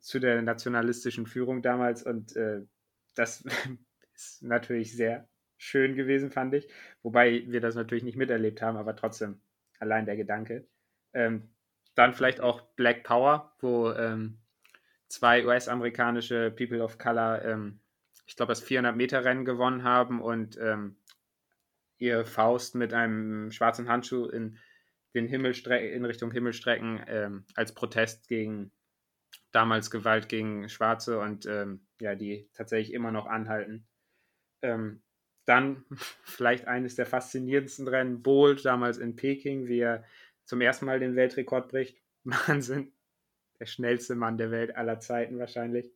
zu 0.00 0.20
der 0.20 0.40
nationalistischen 0.40 1.26
Führung 1.26 1.60
damals. 1.60 2.02
Und 2.02 2.34
äh, 2.36 2.62
das 3.14 3.44
ist 4.14 4.42
natürlich 4.42 4.96
sehr 4.96 5.28
schön 5.58 5.96
gewesen, 5.96 6.30
fand 6.30 6.54
ich. 6.54 6.68
Wobei 7.02 7.44
wir 7.48 7.60
das 7.60 7.74
natürlich 7.74 8.04
nicht 8.04 8.16
miterlebt 8.16 8.62
haben, 8.62 8.78
aber 8.78 8.96
trotzdem 8.96 9.40
allein 9.78 10.06
der 10.06 10.16
Gedanke. 10.16 10.66
Ähm, 11.12 11.50
dann 11.94 12.14
vielleicht 12.14 12.40
auch 12.40 12.60
Black 12.76 13.04
Power, 13.04 13.54
wo 13.60 13.90
ähm, 13.92 14.38
zwei 15.08 15.44
US-amerikanische 15.44 16.50
People 16.50 16.82
of 16.82 16.98
Color, 16.98 17.44
ähm, 17.44 17.80
ich 18.26 18.36
glaube, 18.36 18.50
das 18.50 18.64
400-Meter-Rennen 18.64 19.44
gewonnen 19.44 19.82
haben 19.82 20.20
und 20.20 20.58
ihr 21.98 22.24
Faust 22.24 22.74
mit 22.74 22.92
einem 22.92 23.50
schwarzen 23.50 23.88
Handschuh 23.88 24.26
in, 24.26 24.58
den 25.16 25.26
Himmel 25.26 25.54
in 25.68 26.04
Richtung 26.04 26.30
Himmel 26.30 26.52
strecken, 26.52 27.02
ähm, 27.08 27.44
als 27.54 27.74
Protest 27.74 28.28
gegen 28.28 28.70
damals 29.50 29.90
Gewalt 29.90 30.28
gegen 30.28 30.68
Schwarze 30.68 31.18
und 31.18 31.46
ähm, 31.46 31.86
ja, 32.00 32.14
die 32.14 32.48
tatsächlich 32.52 32.92
immer 32.92 33.10
noch 33.10 33.26
anhalten. 33.26 33.86
Ähm, 34.60 35.02
dann 35.46 35.84
vielleicht 36.24 36.66
eines 36.66 36.94
der 36.94 37.06
faszinierendsten 37.06 37.88
Rennen, 37.88 38.22
Bolt, 38.22 38.64
damals 38.64 38.98
in 38.98 39.16
Peking, 39.16 39.66
wie 39.66 39.80
er 39.80 40.04
zum 40.44 40.60
ersten 40.60 40.84
Mal 40.84 41.00
den 41.00 41.16
Weltrekord 41.16 41.68
bricht. 41.68 41.98
Wahnsinn. 42.24 42.92
Der 43.58 43.66
schnellste 43.66 44.14
Mann 44.14 44.36
der 44.36 44.50
Welt 44.50 44.76
aller 44.76 45.00
Zeiten 45.00 45.38
wahrscheinlich. 45.38 45.90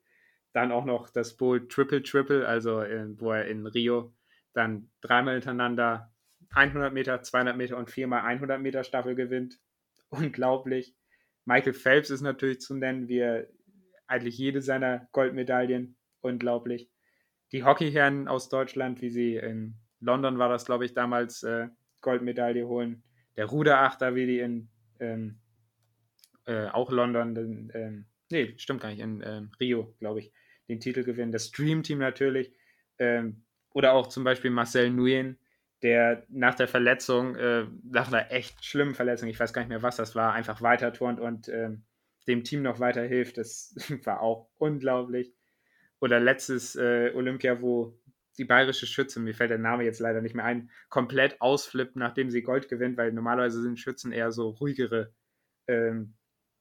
Dann 0.55 0.73
auch 0.73 0.87
noch 0.87 1.11
das 1.11 1.37
Bolt 1.37 1.71
Triple 1.71 2.03
Triple, 2.03 2.49
also 2.49 2.81
in, 2.81 3.21
wo 3.21 3.33
er 3.33 3.45
in 3.45 3.67
Rio 3.67 4.15
dann 4.53 4.91
dreimal 5.01 5.35
hintereinander 5.35 6.13
100 6.51 6.93
Meter, 6.93 7.23
200 7.23 7.57
Meter 7.57 7.77
und 7.77 7.91
viermal 7.91 8.23
100 8.23 8.61
Meter 8.61 8.85
Staffel 8.85 9.15
gewinnt. 9.15 9.59
Unglaublich. 10.09 10.95
Michael 11.45 11.73
Phelps 11.73 12.11
ist 12.11 12.21
natürlich 12.21 12.61
zu 12.61 12.75
nennen, 12.75 13.09
wie 13.09 13.19
er 13.19 13.47
eigentlich 14.07 14.37
jede 14.37 14.61
seiner 14.61 15.09
Goldmedaillen. 15.13 15.97
Unglaublich. 16.21 16.91
Die 17.53 17.65
Hockeyherren 17.65 18.29
aus 18.29 18.49
Deutschland, 18.49 19.01
wie 19.01 19.11
sie 19.11 19.37
in 19.37 19.77
London 20.01 20.39
war 20.39 20.49
das, 20.49 20.65
glaube 20.65 20.85
ich, 20.85 20.95
damals 20.95 21.43
äh, 21.43 21.69
Goldmedaille 22.01 22.67
holen. 22.67 23.03
Der 23.37 23.47
Ruderachter, 23.47 24.15
wie 24.15 24.27
die 24.27 24.41
in 24.41 24.69
ähm, 24.99 25.39
äh, 26.47 26.69
auch 26.69 26.91
London, 26.91 27.35
den, 27.35 27.71
ähm, 27.75 28.07
nee, 28.31 28.55
stimmt 28.57 28.81
gar 28.81 28.91
nicht, 28.91 29.01
in 29.01 29.23
ähm, 29.25 29.51
Rio, 29.61 29.95
glaube 29.99 30.21
ich, 30.21 30.33
den 30.69 30.81
Titel 30.81 31.05
gewinnen. 31.05 31.33
Das 31.33 31.47
Stream 31.47 31.83
Team 31.83 31.99
natürlich. 31.99 32.53
Ähm, 32.99 33.45
oder 33.73 33.93
auch 33.93 34.09
zum 34.09 34.25
Beispiel 34.25 34.51
Marcel 34.51 34.91
Nguyen, 34.91 35.39
der 35.83 36.25
nach 36.29 36.55
der 36.55 36.69
Verletzung, 36.69 37.37
äh, 37.37 37.67
nach 37.85 38.09
einer 38.09 38.31
echt 38.31 38.65
schlimmen 38.65 38.95
Verletzung, 38.95 39.29
ich 39.29 39.41
weiß 39.41 39.53
gar 39.53 39.63
nicht 39.63 39.71
mehr, 39.71 39.83
was 39.83 39.97
das 39.97 40.15
war, 40.15 40.33
einfach 40.33 40.61
weiter 40.63 40.93
turnt 40.93 41.21
und 41.21 41.49
ähm, 41.49 41.85
dem 42.27 42.45
Team 42.45 42.63
noch 42.63 42.81
weiter 42.81 43.03
hilft. 43.03 43.39
Das 43.39 43.75
war 44.05 44.21
auch 44.21 44.49
unglaublich. 44.59 45.35
Oder 46.01 46.21
letztes 46.21 46.77
äh, 46.77 47.13
Olympia, 47.15 47.61
wo 47.61 47.99
die 48.39 48.45
bayerische 48.45 48.87
Schütze, 48.87 49.21
mir 49.21 49.35
fällt 49.35 49.51
der 49.51 49.59
Name 49.59 49.85
jetzt 49.85 50.01
leider 50.01 50.23
nicht 50.23 50.35
mehr 50.35 50.45
ein, 50.45 50.71
komplett 50.89 51.41
ausflippt, 51.41 51.97
nachdem 51.97 52.31
sie 52.31 52.43
Gold 52.43 52.69
gewinnt, 52.69 52.97
weil 52.97 53.13
normalerweise 53.13 53.61
sind 53.61 53.79
Schützen 53.79 54.13
eher 54.13 54.33
so 54.33 54.49
ruhigere 54.49 55.13
ähm, 55.67 56.15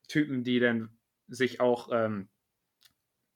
Typen, 0.08 0.44
die 0.44 0.60
dann 0.60 0.98
sich 1.28 1.62
auch 1.62 1.90
ähm, 1.94 2.28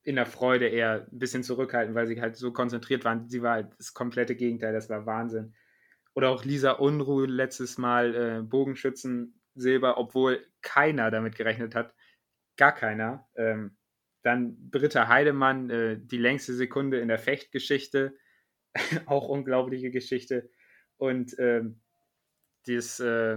in 0.04 0.16
der 0.16 0.26
Freude 0.26 0.68
eher 0.68 1.06
ein 1.10 1.18
bisschen 1.18 1.42
zurückhalten, 1.42 1.94
weil 1.94 2.06
sie 2.06 2.20
halt 2.20 2.36
so 2.36 2.52
konzentriert 2.52 3.04
waren. 3.04 3.28
Sie 3.28 3.42
war 3.42 3.54
halt 3.54 3.72
das 3.78 3.94
komplette 3.94 4.36
Gegenteil, 4.36 4.74
das 4.74 4.90
war 4.90 5.06
Wahnsinn. 5.06 5.54
Oder 6.14 6.28
auch 6.30 6.44
Lisa 6.44 6.72
Unruh 6.72 7.24
letztes 7.24 7.78
Mal 7.78 8.14
äh, 8.14 8.42
Bogenschützen 8.42 9.40
Silber, 9.54 9.98
obwohl 9.98 10.46
keiner 10.62 11.10
damit 11.10 11.36
gerechnet 11.36 11.74
hat. 11.74 11.94
Gar 12.56 12.72
keiner. 12.72 13.26
Ähm, 13.34 13.76
dann 14.22 14.70
Britta 14.70 15.08
Heidemann, 15.08 15.70
äh, 15.70 15.98
die 15.98 16.18
längste 16.18 16.54
Sekunde 16.54 17.00
in 17.00 17.08
der 17.08 17.18
Fechtgeschichte. 17.18 18.14
auch 19.06 19.28
unglaubliche 19.28 19.90
Geschichte. 19.90 20.50
Und 20.96 21.34
ähm, 21.38 21.80
dieses 22.66 23.00
äh, 23.00 23.36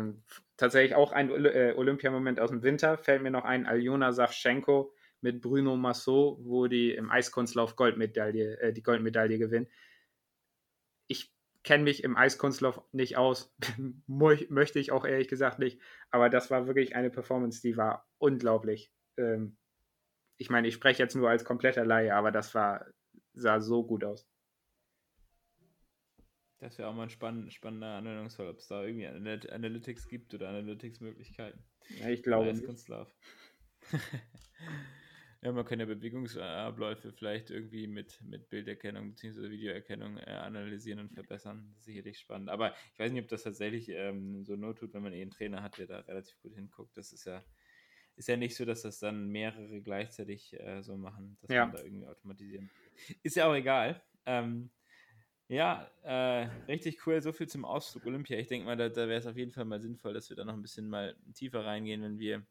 tatsächlich 0.57 0.95
auch 0.95 1.13
ein 1.13 1.29
äh, 1.29 1.73
Olympiamoment 1.75 2.39
aus 2.39 2.49
dem 2.49 2.63
Winter 2.63 2.97
fällt 2.97 3.21
mir 3.21 3.31
noch 3.31 3.45
ein, 3.45 3.65
Aljona 3.65 4.11
Savchenko 4.11 4.93
mit 5.27 5.41
Bruno 5.41 5.75
Massot, 5.75 6.39
wo 6.41 6.67
die 6.67 6.93
im 6.93 7.11
Eiskunstlauf 7.11 7.75
Goldmedaille, 7.75 8.59
äh, 8.61 8.71
die 8.71 8.81
Goldmedaille 8.81 9.37
gewinnen. 9.37 9.67
Ich 11.07 11.33
kenne 11.63 11.83
mich 11.83 12.03
im 12.05 12.15
Eiskunstlauf 12.15 12.81
nicht 12.93 13.17
aus, 13.17 13.53
möchte 14.07 14.79
ich 14.79 14.91
auch 14.93 15.05
ehrlich 15.05 15.27
gesagt 15.27 15.59
nicht, 15.59 15.81
aber 16.11 16.29
das 16.29 16.49
war 16.49 16.65
wirklich 16.65 16.95
eine 16.95 17.09
Performance, 17.09 17.61
die 17.61 17.75
war 17.75 18.07
unglaublich. 18.19 18.93
Ähm, 19.17 19.57
ich 20.37 20.49
meine, 20.49 20.69
ich 20.69 20.75
spreche 20.75 21.03
jetzt 21.03 21.15
nur 21.15 21.29
als 21.29 21.43
kompletter 21.43 21.83
Laie, 21.83 22.15
aber 22.15 22.31
das 22.31 22.55
war, 22.55 22.85
sah 23.33 23.59
so 23.59 23.85
gut 23.85 24.05
aus. 24.05 24.29
Das 26.59 26.77
wäre 26.77 26.87
auch 26.87 26.93
mal 26.93 27.03
ein 27.03 27.09
spann 27.09 27.51
spannender 27.51 27.97
Anwendungsfall, 27.97 28.47
ob 28.47 28.59
es 28.59 28.67
da 28.67 28.83
irgendwie 28.83 29.05
Analytics 29.07 30.07
gibt 30.07 30.33
oder 30.33 30.49
Analytics-Möglichkeiten. 30.49 31.63
Ja, 31.99 32.09
ich 32.09 32.23
glaube. 32.23 32.49
Eiskunstlauf. 32.49 33.13
Ja, 35.43 35.51
man 35.51 35.65
kann 35.65 35.79
ja 35.79 35.85
Bewegungsabläufe 35.85 37.11
vielleicht 37.11 37.51
irgendwie 37.51 37.85
mit, 37.87 38.19
mit 38.23 38.49
Bilderkennung 38.49 39.11
bzw. 39.11 39.49
Videoerkennung 39.51 40.17
äh, 40.17 40.31
analysieren 40.31 40.99
und 40.99 41.13
verbessern. 41.13 41.67
Das 41.69 41.79
ist 41.79 41.85
sicherlich 41.85 42.17
spannend. 42.17 42.49
Aber 42.49 42.73
ich 42.93 42.99
weiß 42.99 43.11
nicht, 43.11 43.21
ob 43.21 43.29
das 43.29 43.43
tatsächlich 43.43 43.89
ähm, 43.89 44.43
so 44.45 44.55
not 44.55 44.79
tut, 44.79 44.93
wenn 44.93 45.03
man 45.03 45.13
eh 45.13 45.21
einen 45.21 45.31
Trainer 45.31 45.61
hat, 45.61 45.77
der 45.77 45.85
da 45.85 45.99
relativ 45.99 46.41
gut 46.41 46.55
hinguckt. 46.55 46.97
Das 46.97 47.13
ist 47.13 47.25
ja, 47.25 47.43
ist 48.15 48.27
ja 48.27 48.35
nicht 48.35 48.55
so, 48.55 48.65
dass 48.65 48.81
das 48.81 48.99
dann 48.99 49.27
mehrere 49.27 49.79
gleichzeitig 49.81 50.59
äh, 50.59 50.81
so 50.81 50.97
machen, 50.97 51.37
dass 51.41 51.51
ja. 51.51 51.65
man 51.67 51.75
da 51.75 51.83
irgendwie 51.83 52.07
automatisieren. 52.07 52.71
Ist 53.21 53.35
ja 53.35 53.47
auch 53.47 53.55
egal. 53.55 54.01
Ähm, 54.25 54.71
ja, 55.49 55.89
äh, 56.01 56.49
richtig 56.67 57.05
cool. 57.05 57.21
So 57.21 57.31
viel 57.31 57.47
zum 57.47 57.63
Ausflug 57.63 58.07
Olympia. 58.07 58.39
Ich 58.39 58.47
denke 58.47 58.65
mal, 58.65 58.75
da, 58.75 58.89
da 58.89 59.07
wäre 59.07 59.19
es 59.19 59.27
auf 59.27 59.37
jeden 59.37 59.51
Fall 59.51 59.65
mal 59.65 59.79
sinnvoll, 59.79 60.15
dass 60.15 60.29
wir 60.29 60.35
da 60.35 60.43
noch 60.43 60.55
ein 60.55 60.63
bisschen 60.63 60.89
mal 60.89 61.15
tiefer 61.35 61.63
reingehen, 61.63 62.01
wenn 62.01 62.17
wir 62.17 62.45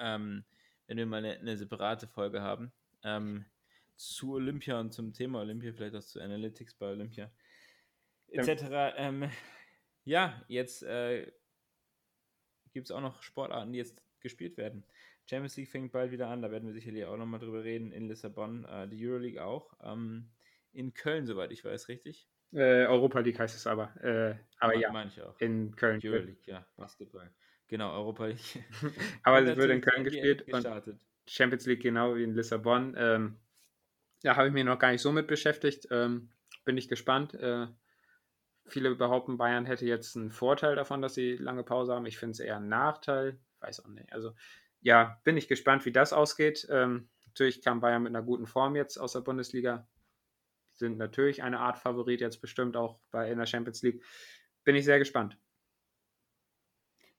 ähm, 0.00 0.44
wenn 0.86 0.96
wir 0.96 1.06
mal 1.06 1.18
eine, 1.18 1.38
eine 1.38 1.56
separate 1.56 2.06
Folge 2.06 2.42
haben. 2.42 2.72
Ähm, 3.02 3.46
zu 3.96 4.34
Olympia 4.34 4.78
und 4.78 4.92
zum 4.92 5.12
Thema 5.12 5.40
Olympia, 5.40 5.72
vielleicht 5.72 5.94
auch 5.94 6.02
zu 6.02 6.20
Analytics 6.20 6.74
bei 6.74 6.86
Olympia, 6.86 7.30
etc. 8.28 8.62
Ja, 8.70 8.96
ähm, 8.96 9.30
ja 10.04 10.44
jetzt 10.48 10.82
äh, 10.82 11.32
gibt 12.72 12.86
es 12.86 12.90
auch 12.90 13.00
noch 13.00 13.22
Sportarten, 13.22 13.72
die 13.72 13.78
jetzt 13.78 14.02
gespielt 14.20 14.56
werden. 14.56 14.84
Champions 15.28 15.56
League 15.56 15.70
fängt 15.70 15.92
bald 15.92 16.12
wieder 16.12 16.28
an, 16.28 16.42
da 16.42 16.50
werden 16.50 16.66
wir 16.66 16.74
sicherlich 16.74 17.04
auch 17.04 17.16
nochmal 17.16 17.40
drüber 17.40 17.64
reden. 17.64 17.90
In 17.90 18.06
Lissabon, 18.06 18.64
äh, 18.66 18.86
die 18.86 19.04
Euroleague 19.06 19.42
auch. 19.42 19.74
Ähm, 19.82 20.30
in 20.72 20.92
Köln, 20.94 21.26
soweit 21.26 21.50
ich 21.52 21.64
weiß, 21.64 21.88
richtig? 21.88 22.28
Äh, 22.52 22.86
Europa 22.86 23.20
League 23.20 23.38
heißt 23.38 23.56
es 23.56 23.66
aber. 23.66 23.96
Äh, 24.04 24.36
aber 24.58 24.76
ja, 24.76 24.92
meine 24.92 25.10
ich 25.10 25.20
auch. 25.22 25.40
In 25.40 25.74
Köln. 25.74 26.00
Euroleague, 26.04 26.42
ja, 26.44 26.64
Basketball. 26.76 27.32
Genau, 27.68 27.92
Europa 27.92 28.26
League. 28.26 28.64
Aber 29.22 29.42
es 29.42 29.56
wird 29.56 29.70
in 29.70 29.80
Köln 29.80 30.04
gespielt 30.04 30.46
gestartet. 30.46 30.94
und 30.94 31.00
Champions 31.26 31.66
League 31.66 31.82
genau 31.82 32.14
wie 32.14 32.22
in 32.22 32.34
Lissabon. 32.34 32.94
Ähm, 32.96 33.36
da 34.22 34.36
habe 34.36 34.48
ich 34.48 34.54
mich 34.54 34.64
noch 34.64 34.78
gar 34.78 34.92
nicht 34.92 35.02
so 35.02 35.12
mit 35.12 35.26
beschäftigt. 35.26 35.88
Ähm, 35.90 36.30
bin 36.64 36.76
ich 36.76 36.88
gespannt. 36.88 37.34
Äh, 37.34 37.66
viele 38.66 38.94
behaupten, 38.94 39.36
Bayern 39.36 39.66
hätte 39.66 39.86
jetzt 39.86 40.16
einen 40.16 40.30
Vorteil 40.30 40.76
davon, 40.76 41.02
dass 41.02 41.14
sie 41.14 41.36
lange 41.36 41.64
Pause 41.64 41.94
haben. 41.94 42.06
Ich 42.06 42.18
finde 42.18 42.32
es 42.32 42.40
eher 42.40 42.56
ein 42.56 42.68
Nachteil. 42.68 43.38
Weiß 43.60 43.84
auch 43.84 43.88
nicht. 43.88 44.12
Also 44.12 44.32
ja, 44.80 45.20
bin 45.24 45.36
ich 45.36 45.48
gespannt, 45.48 45.84
wie 45.84 45.92
das 45.92 46.12
ausgeht. 46.12 46.66
Ähm, 46.70 47.08
natürlich 47.26 47.62
kam 47.62 47.80
Bayern 47.80 48.02
mit 48.02 48.14
einer 48.14 48.24
guten 48.24 48.46
Form 48.46 48.76
jetzt 48.76 48.98
aus 48.98 49.12
der 49.12 49.20
Bundesliga. 49.20 49.86
Sind 50.74 50.98
natürlich 50.98 51.42
eine 51.42 51.58
Art 51.58 51.78
Favorit 51.78 52.20
jetzt 52.20 52.40
bestimmt 52.40 52.76
auch 52.76 53.00
bei 53.10 53.30
in 53.30 53.38
der 53.38 53.46
Champions 53.46 53.82
League. 53.82 54.02
Bin 54.64 54.76
ich 54.76 54.84
sehr 54.84 54.98
gespannt. 54.98 55.38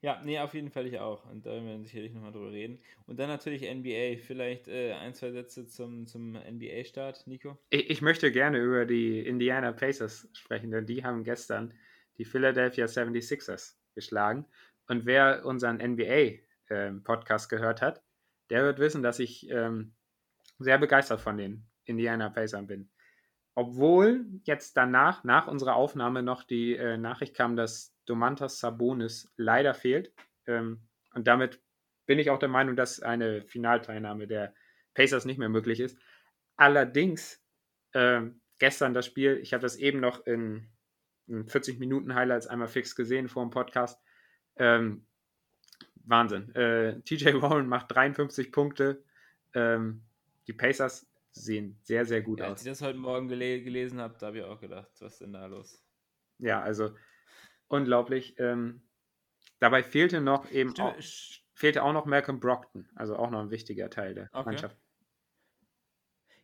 Ja, 0.00 0.20
nee, 0.24 0.38
auf 0.38 0.54
jeden 0.54 0.70
Fall 0.70 0.86
ich 0.86 1.00
auch. 1.00 1.28
Und 1.28 1.44
da 1.44 1.50
werden 1.50 1.66
wir 1.66 1.78
sicherlich 1.80 2.12
nochmal 2.12 2.30
drüber 2.30 2.52
reden. 2.52 2.78
Und 3.06 3.18
dann 3.18 3.28
natürlich 3.28 3.62
NBA. 3.62 4.22
Vielleicht 4.24 4.68
äh, 4.68 4.92
ein, 4.92 5.14
zwei 5.14 5.32
Sätze 5.32 5.66
zum, 5.66 6.06
zum 6.06 6.34
NBA-Start, 6.34 7.26
Nico? 7.26 7.58
Ich, 7.70 7.90
ich, 7.90 8.02
möchte 8.02 8.30
gerne 8.30 8.58
über 8.58 8.86
die 8.86 9.26
Indiana 9.26 9.72
Pacers 9.72 10.28
sprechen, 10.34 10.70
denn 10.70 10.86
die 10.86 11.02
haben 11.02 11.24
gestern 11.24 11.74
die 12.16 12.24
Philadelphia 12.24 12.86
76ers 12.86 13.74
geschlagen. 13.94 14.46
Und 14.86 15.04
wer 15.04 15.44
unseren 15.44 15.78
NBA-Podcast 15.78 17.52
ähm, 17.52 17.56
gehört 17.58 17.82
hat, 17.82 18.02
der 18.50 18.62
wird 18.62 18.78
wissen, 18.78 19.02
dass 19.02 19.18
ich 19.18 19.50
ähm, 19.50 19.94
sehr 20.60 20.78
begeistert 20.78 21.20
von 21.20 21.36
den 21.36 21.66
Indiana 21.84 22.28
Pacers 22.28 22.66
bin. 22.66 22.88
Obwohl 23.58 24.24
jetzt 24.44 24.76
danach, 24.76 25.24
nach 25.24 25.48
unserer 25.48 25.74
Aufnahme, 25.74 26.22
noch 26.22 26.44
die 26.44 26.76
äh, 26.76 26.96
Nachricht 26.96 27.34
kam, 27.34 27.56
dass 27.56 27.92
Domantas 28.06 28.60
Sabonis 28.60 29.32
leider 29.36 29.74
fehlt. 29.74 30.12
Ähm, 30.46 30.82
und 31.12 31.26
damit 31.26 31.60
bin 32.06 32.20
ich 32.20 32.30
auch 32.30 32.38
der 32.38 32.50
Meinung, 32.50 32.76
dass 32.76 33.02
eine 33.02 33.42
Finalteilnahme 33.42 34.28
der 34.28 34.54
Pacers 34.94 35.24
nicht 35.24 35.38
mehr 35.38 35.48
möglich 35.48 35.80
ist. 35.80 35.98
Allerdings 36.56 37.42
ähm, 37.94 38.40
gestern 38.60 38.94
das 38.94 39.06
Spiel, 39.06 39.40
ich 39.42 39.52
habe 39.52 39.62
das 39.62 39.74
eben 39.74 39.98
noch 39.98 40.24
in, 40.24 40.68
in 41.26 41.48
40 41.48 41.80
Minuten 41.80 42.14
Highlights 42.14 42.46
einmal 42.46 42.68
fix 42.68 42.94
gesehen 42.94 43.28
vor 43.28 43.44
dem 43.44 43.50
Podcast. 43.50 44.00
Ähm, 44.54 45.04
Wahnsinn. 46.04 46.54
Äh, 46.54 47.00
TJ 47.00 47.42
Warren 47.42 47.66
macht 47.66 47.90
53 47.90 48.52
Punkte. 48.52 49.02
Ähm, 49.52 50.04
die 50.46 50.52
Pacers 50.52 51.07
sehen 51.32 51.78
sehr, 51.82 52.04
sehr 52.04 52.22
gut 52.22 52.40
ja, 52.40 52.46
aus. 52.46 52.52
Als 52.52 52.62
ich 52.62 52.68
das 52.68 52.82
heute 52.82 52.98
Morgen 52.98 53.28
gele 53.28 53.62
gelesen 53.62 54.00
habe, 54.00 54.16
da 54.18 54.28
habe 54.28 54.38
ich 54.38 54.44
auch 54.44 54.60
gedacht, 54.60 54.90
was 55.00 55.14
ist 55.14 55.20
denn 55.20 55.32
da 55.32 55.46
los? 55.46 55.84
Ja, 56.38 56.60
also 56.60 56.94
unglaublich. 57.68 58.38
Ähm, 58.38 58.82
dabei 59.58 59.82
fehlte 59.82 60.20
noch 60.20 60.50
eben 60.50 60.78
auch, 60.78 60.94
fehlte 61.54 61.82
auch 61.82 61.92
noch 61.92 62.06
Malcolm 62.06 62.40
Brockton, 62.40 62.88
also 62.94 63.16
auch 63.16 63.30
noch 63.30 63.40
ein 63.40 63.50
wichtiger 63.50 63.90
Teil 63.90 64.14
der 64.14 64.30
okay. 64.32 64.50
Mannschaft. 64.50 64.78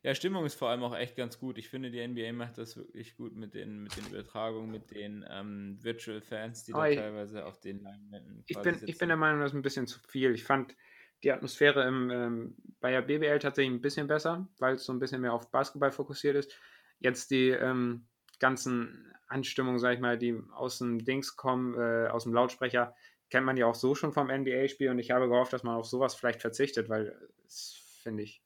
Ja, 0.05 0.15
Stimmung 0.15 0.45
ist 0.45 0.55
vor 0.55 0.69
allem 0.69 0.83
auch 0.83 0.95
echt 0.95 1.17
ganz 1.17 1.39
gut. 1.39 1.57
Ich 1.57 1.71
finde, 1.71 1.91
die 1.91 2.07
NBA 2.07 2.35
macht 2.35 2.59
das 2.59 2.77
wirklich 2.77 3.17
gut 3.17 3.35
mit 3.35 3.55
den, 3.55 3.85
mit 3.85 3.97
den 3.97 4.07
Übertragungen, 4.09 4.71
mit 4.71 4.91
den 4.91 5.25
ähm, 5.31 5.79
Virtual 5.81 6.21
Fans, 6.21 6.65
die 6.65 6.73
da 6.73 6.87
ich, 6.87 6.97
teilweise 6.97 7.47
auf 7.47 7.59
den 7.59 7.81
Leinwänden 7.81 8.45
ich 8.47 8.59
bin, 8.61 8.79
ich 8.85 8.99
bin 8.99 9.09
der 9.09 9.17
Meinung, 9.17 9.41
das 9.41 9.53
ist 9.53 9.57
ein 9.57 9.63
bisschen 9.63 9.87
zu 9.87 9.99
viel. 10.01 10.35
Ich 10.35 10.45
fand 10.45 10.77
die 11.25 11.33
Atmosphäre 11.33 11.87
im, 11.89 12.11
ähm, 12.11 12.57
bei 12.81 12.91
der 12.91 13.03
BBL 13.03 13.39
tatsächlich 13.39 13.75
ein 13.75 13.81
bisschen 13.81 14.07
besser, 14.07 14.47
weil 14.59 14.75
es 14.75 14.85
so 14.85 14.93
ein 14.93 14.99
bisschen 14.99 15.23
mehr 15.23 15.33
auf 15.33 15.51
Basketball 15.51 15.91
fokussiert 15.91 16.37
ist. 16.37 16.55
Jetzt 16.99 17.31
die 17.31 17.49
ähm, 17.49 18.07
ganzen 18.39 19.13
Anstimmungen, 19.27 19.79
sag 19.79 19.95
ich 19.95 20.01
mal, 20.01 20.19
die 20.19 20.39
aus 20.53 20.79
dem 20.79 21.05
Dings 21.05 21.37
kommen, 21.37 21.75
äh, 21.75 22.09
aus 22.09 22.25
dem 22.25 22.35
Lautsprecher, 22.35 22.95
kennt 23.31 23.47
man 23.47 23.57
ja 23.57 23.67
auch 23.67 23.75
so 23.75 23.95
schon 23.95 24.13
vom 24.13 24.29
NBA-Spiel 24.31 24.91
und 24.91 24.99
ich 24.99 25.11
habe 25.11 25.29
gehofft, 25.29 25.53
dass 25.53 25.65
man 25.65 25.77
auf 25.77 25.87
sowas 25.87 26.15
vielleicht 26.15 26.43
verzichtet, 26.43 26.89
weil 26.89 27.17
es, 27.47 27.75
finde 28.03 28.23
ich, 28.23 28.43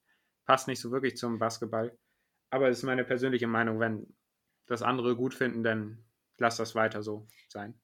passt 0.47 0.69
nicht 0.69 0.81
so 0.81 0.91
wirklich 0.93 1.17
zum 1.17 1.39
Basketball. 1.39 1.97
Aber 2.51 2.69
es 2.69 2.79
ist 2.79 2.85
meine 2.85 3.05
persönliche 3.05 3.49
Meinung, 3.49 3.81
wenn 3.81 4.15
das 4.67 4.83
andere 4.83 5.17
gut 5.17 5.35
finden, 5.35 5.63
dann 5.63 6.05
lass 6.39 6.57
das 6.57 6.75
weiter 6.75 7.03
so 7.03 7.27
sein. 7.49 7.79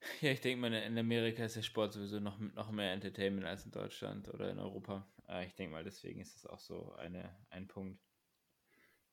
Ja, 0.20 0.30
ich 0.30 0.40
denke 0.40 0.60
mal, 0.60 0.72
in 0.72 0.98
Amerika 0.98 1.44
ist 1.44 1.56
der 1.56 1.62
Sport 1.62 1.92
sowieso 1.92 2.20
noch, 2.20 2.38
noch 2.38 2.70
mehr 2.70 2.92
Entertainment 2.92 3.46
als 3.46 3.64
in 3.64 3.72
Deutschland 3.72 4.28
oder 4.32 4.50
in 4.50 4.58
Europa. 4.58 5.06
Ich 5.44 5.54
denke 5.56 5.72
mal, 5.72 5.82
deswegen 5.82 6.20
ist 6.20 6.36
das 6.36 6.46
auch 6.46 6.60
so 6.60 6.94
eine, 6.94 7.28
ein 7.50 7.66
Punkt. 7.66 8.00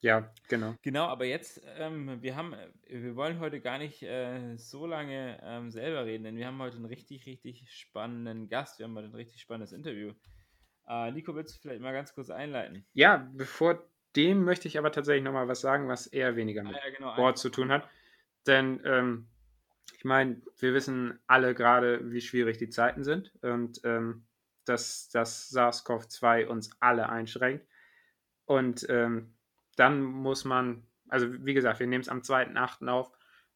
Ja, 0.04 0.30
genau. 0.50 0.76
Genau, 0.82 1.06
aber 1.06 1.24
jetzt, 1.24 1.62
ähm, 1.78 2.22
wir 2.22 2.36
haben, 2.36 2.54
wir 2.88 3.16
wollen 3.16 3.40
heute 3.40 3.62
gar 3.62 3.78
nicht 3.78 4.04
äh, 4.04 4.58
so 4.58 4.86
lange 4.86 5.40
ähm, 5.42 5.72
selber 5.72 6.06
reden, 6.06 6.26
denn 6.26 6.36
wir 6.36 6.46
haben 6.46 6.62
heute 6.62 6.76
einen 6.76 6.86
richtig, 6.86 7.26
richtig 7.26 7.72
spannenden 7.72 8.50
Gast. 8.50 8.80
Wir 8.80 8.86
haben 8.86 8.96
heute 8.96 9.08
ein 9.08 9.16
richtig 9.16 9.40
spannendes 9.40 9.72
Interview. 9.72 10.12
Äh, 10.90 11.12
Nico, 11.12 11.34
willst 11.36 11.56
du 11.56 11.62
vielleicht 11.62 11.82
mal 11.82 11.94
ganz 11.94 12.14
kurz 12.14 12.30
einleiten? 12.30 12.86
Ja, 12.94 13.30
bevor 13.34 13.82
dem 14.18 14.44
möchte 14.44 14.68
ich 14.68 14.78
aber 14.78 14.92
tatsächlich 14.92 15.24
nochmal 15.24 15.48
was 15.48 15.62
sagen, 15.62 15.88
was 15.88 16.08
eher 16.08 16.36
weniger 16.36 16.64
mit 16.64 16.76
ah, 16.76 16.80
ja, 16.86 16.94
genau, 16.94 17.14
Sport 17.14 17.38
zu 17.38 17.50
tun 17.50 17.72
hat. 17.72 17.88
Denn 18.46 18.82
ähm, 18.84 19.28
ich 19.96 20.06
meine, 20.06 20.42
wir 20.60 20.74
wissen 20.74 21.20
alle 21.28 21.54
gerade, 21.54 22.12
wie 22.12 22.22
schwierig 22.22 22.58
die 22.58 22.70
Zeiten 22.70 23.04
sind 23.04 23.32
und 23.42 23.82
ähm, 23.84 24.26
dass 24.66 25.10
das 25.10 25.52
SARS-CoV-2 25.52 26.46
uns 26.46 26.72
alle 26.80 27.10
einschränkt. 27.10 27.68
Und 28.46 28.86
ähm, 28.90 29.36
dann 29.76 30.02
muss 30.02 30.46
man, 30.46 30.86
also 31.10 31.28
wie 31.46 31.54
gesagt, 31.54 31.80
wir 31.80 31.88
nehmen 31.88 32.02
es 32.02 32.10
am 32.10 32.20
2.8. 32.20 32.88
auf 32.88 33.12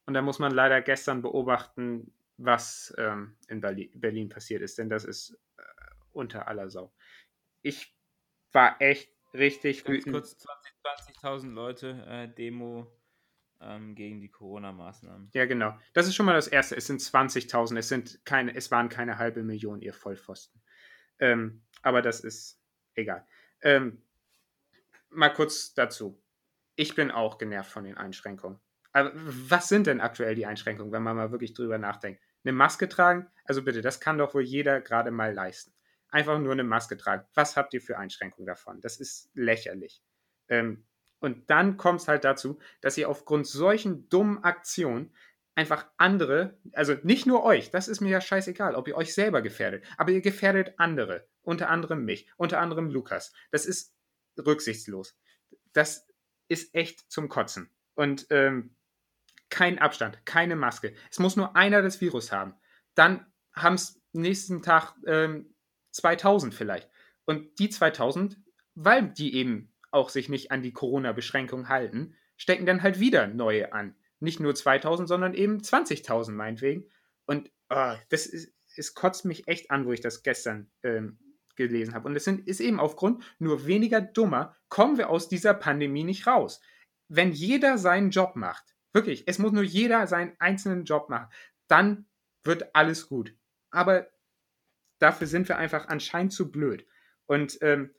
und 0.05 0.13
da 0.13 0.22
muss 0.22 0.39
man 0.39 0.51
leider 0.51 0.81
gestern 0.81 1.22
beobachten, 1.22 2.13
was 2.38 2.93
ähm, 2.98 3.38
in 3.48 3.62
Berlin, 3.62 3.89
Berlin, 3.93 4.29
passiert 4.29 4.62
ist, 4.62 4.77
denn 4.77 4.89
das 4.89 5.05
ist 5.05 5.39
äh, 5.57 5.63
unter 6.12 6.48
aller 6.48 6.69
Sau 6.69 6.93
ich 7.67 7.93
war 8.51 8.81
echt 8.81 9.12
richtig 9.34 9.84
Ganz 9.84 9.98
wütend. 9.98 10.13
kurz 10.13 10.48
20.000 10.84 11.19
20 11.19 11.51
Leute 11.51 12.05
äh, 12.07 12.27
Demo 12.34 12.91
ähm, 13.61 13.95
gegen 13.95 14.19
die 14.19 14.29
Corona-Maßnahmen. 14.29 15.29
Ja, 15.33 15.45
genau. 15.45 15.77
Das 15.93 16.07
ist 16.07 16.15
schon 16.15 16.25
mal 16.25 16.33
das 16.33 16.47
Erste. 16.47 16.75
Es 16.75 16.87
sind 16.87 17.01
20.000. 17.01 17.77
Es, 17.77 17.91
es 17.91 18.71
waren 18.71 18.89
keine 18.89 19.17
halbe 19.17 19.43
Million, 19.43 19.82
ihr 19.82 19.93
Vollpfosten. 19.93 20.62
Ähm, 21.19 21.63
aber 21.82 22.01
das 22.01 22.21
ist 22.21 22.60
egal. 22.95 23.25
Ähm, 23.62 24.01
mal 25.10 25.29
kurz 25.29 25.73
dazu. 25.73 26.21
Ich 26.75 26.95
bin 26.95 27.12
auch 27.12 27.38
genervt 27.38 27.71
von 27.71 27.84
den 27.84 27.97
Einschränkungen. 27.97 28.60
Aber 28.93 29.12
was 29.13 29.69
sind 29.69 29.88
denn 29.88 30.01
aktuell 30.01 30.36
die 30.36 30.45
Einschränkungen, 30.45 30.91
wenn 30.91 31.03
man 31.03 31.15
mal 31.15 31.32
wirklich 31.32 31.53
drüber 31.53 31.77
nachdenkt? 31.77 32.21
Eine 32.43 32.53
Maske 32.53 32.88
tragen? 32.88 33.27
Also 33.45 33.63
bitte, 33.63 33.82
das 33.82 33.99
kann 33.99 34.17
doch 34.17 34.34
wohl 34.34 34.43
jeder 34.43 34.82
gerade 34.82 35.12
mal 35.12 35.34
leisten 35.34 35.73
einfach 36.10 36.39
nur 36.39 36.53
eine 36.53 36.63
Maske 36.63 36.97
tragen. 36.97 37.25
Was 37.34 37.55
habt 37.55 37.73
ihr 37.73 37.82
für 37.82 37.97
Einschränkungen 37.97 38.47
davon? 38.47 38.82
Das 38.82 38.97
ist 38.97 39.29
lächerlich. 39.34 40.01
Ähm, 40.47 40.86
und 41.19 41.49
dann 41.49 41.77
kommt 41.77 42.01
es 42.01 42.08
halt 42.08 42.23
dazu, 42.23 42.60
dass 42.82 42.97
ihr 42.97 43.10
aufgrund 43.10 43.47
solchen 43.47 44.08
dummen 44.10 44.43
Aktionen 44.43 45.13
einfach 45.56 45.88
andere, 45.97 46.60
also 46.73 46.95
nicht 47.01 47.25
nur 47.25 47.43
euch, 47.43 47.71
das 47.71 47.88
ist 47.88 47.99
mir 47.99 48.10
ja 48.10 48.21
scheißegal, 48.21 48.75
ob 48.75 48.88
ihr 48.88 48.95
euch 48.95 49.13
selber 49.13 49.41
gefährdet, 49.41 49.84
aber 49.97 50.12
ihr 50.12 50.21
gefährdet 50.21 50.75
andere, 50.77 51.27
unter 51.41 51.69
anderem 51.69 52.06
mich, 52.06 52.30
unter 52.38 52.60
anderem 52.60 52.91
Lukas. 52.91 53.34
Das 53.49 53.65
ist 53.65 53.95
rücksichtslos. 54.38 55.17
Das 55.73 56.08
ist 56.47 56.75
echt 56.75 57.12
zum 57.12 57.27
Kotzen. 57.27 57.71
Und 57.95 58.27
ähm, 58.30 58.75
kein 59.49 59.80
Abstand, 59.80 60.23
keine 60.25 60.56
Maske. 60.56 60.93
Es 61.10 61.17
muss 61.17 61.36
nur 61.36 61.56
einer 61.56 61.82
das 61.82 62.01
Virus 62.01 62.32
haben. 62.32 62.53
Dann 62.93 63.25
haben 63.53 63.75
es 63.75 63.99
nächsten 64.13 64.62
Tag 64.62 64.93
ähm, 65.08 65.56
2000 65.91 66.53
vielleicht. 66.53 66.89
Und 67.25 67.58
die 67.58 67.69
2000, 67.69 68.39
weil 68.75 69.10
die 69.10 69.34
eben 69.36 69.73
auch 69.97 70.10
sich 70.10 70.29
nicht 70.29 70.51
an 70.51 70.62
die 70.62 70.71
Corona-Beschränkungen 70.71 71.69
halten, 71.69 72.15
stecken 72.38 72.65
dann 72.65 72.83
halt 72.83 72.99
wieder 72.99 73.27
neue 73.27 73.73
an. 73.73 73.95
Nicht 74.19 74.39
nur 74.39 74.55
2000, 74.55 75.07
sondern 75.07 75.33
eben 75.33 75.57
20.000 75.57 76.31
meinetwegen. 76.31 76.86
Und 77.25 77.51
oh, 77.69 77.93
das 78.10 78.25
ist, 78.25 78.53
es 78.75 78.93
kotzt 78.93 79.25
mich 79.25 79.47
echt 79.47 79.71
an, 79.71 79.86
wo 79.86 79.91
ich 79.91 80.01
das 80.01 80.23
gestern 80.23 80.71
ähm, 80.83 81.19
gelesen 81.55 81.93
habe. 81.93 82.07
Und 82.07 82.15
es 82.15 82.27
ist 82.27 82.60
eben 82.60 82.79
aufgrund 82.79 83.23
nur 83.39 83.65
weniger 83.65 83.99
dummer, 83.99 84.55
kommen 84.69 84.97
wir 84.97 85.10
aus 85.10 85.27
dieser 85.27 85.53
Pandemie 85.53 86.03
nicht 86.03 86.27
raus. 86.27 86.62
Wenn 87.10 87.31
jeder 87.31 87.77
seinen 87.77 88.12
Job 88.12 88.36
macht, 88.36 88.75
wirklich, 88.93 89.23
es 89.27 89.39
muss 89.39 89.51
nur 89.51 89.63
jeder 89.63 90.07
seinen 90.07 90.36
einzelnen 90.39 90.86
Job 90.86 91.10
machen, 91.10 91.29
dann 91.67 92.05
wird 92.43 92.75
alles 92.75 93.07
gut. 93.07 93.36
Aber 93.71 94.07
dafür 94.99 95.27
sind 95.27 95.49
wir 95.49 95.57
einfach 95.57 95.88
anscheinend 95.88 96.33
zu 96.33 96.51
blöd. 96.51 96.86
Und 97.25 97.57
ähm, 97.62 97.93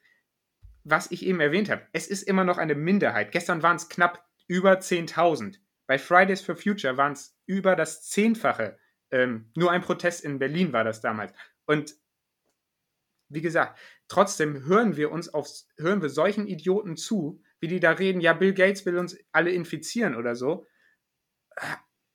was 0.90 1.10
ich 1.10 1.24
eben 1.24 1.40
erwähnt 1.40 1.70
habe, 1.70 1.82
es 1.92 2.06
ist 2.06 2.22
immer 2.22 2.44
noch 2.44 2.58
eine 2.58 2.74
Minderheit. 2.74 3.32
Gestern 3.32 3.62
waren 3.62 3.76
es 3.76 3.88
knapp 3.88 4.24
über 4.46 4.72
10.000. 4.72 5.58
Bei 5.86 5.98
Fridays 5.98 6.40
for 6.40 6.56
Future 6.56 6.96
waren 6.96 7.12
es 7.12 7.38
über 7.46 7.76
das 7.76 8.08
Zehnfache. 8.08 8.78
Ähm, 9.10 9.50
nur 9.54 9.70
ein 9.70 9.80
Protest 9.80 10.24
in 10.24 10.38
Berlin 10.38 10.72
war 10.72 10.84
das 10.84 11.00
damals. 11.00 11.32
Und 11.66 11.94
wie 13.28 13.42
gesagt, 13.42 13.78
trotzdem 14.08 14.64
hören 14.64 14.96
wir 14.96 15.10
uns 15.10 15.32
auf, 15.32 15.48
hören 15.76 16.02
wir 16.02 16.08
solchen 16.08 16.46
Idioten 16.46 16.96
zu, 16.96 17.42
wie 17.60 17.68
die 17.68 17.80
da 17.80 17.92
reden, 17.92 18.20
ja, 18.20 18.32
Bill 18.32 18.54
Gates 18.54 18.86
will 18.86 18.98
uns 18.98 19.16
alle 19.32 19.50
infizieren 19.50 20.14
oder 20.14 20.34
so. 20.34 20.66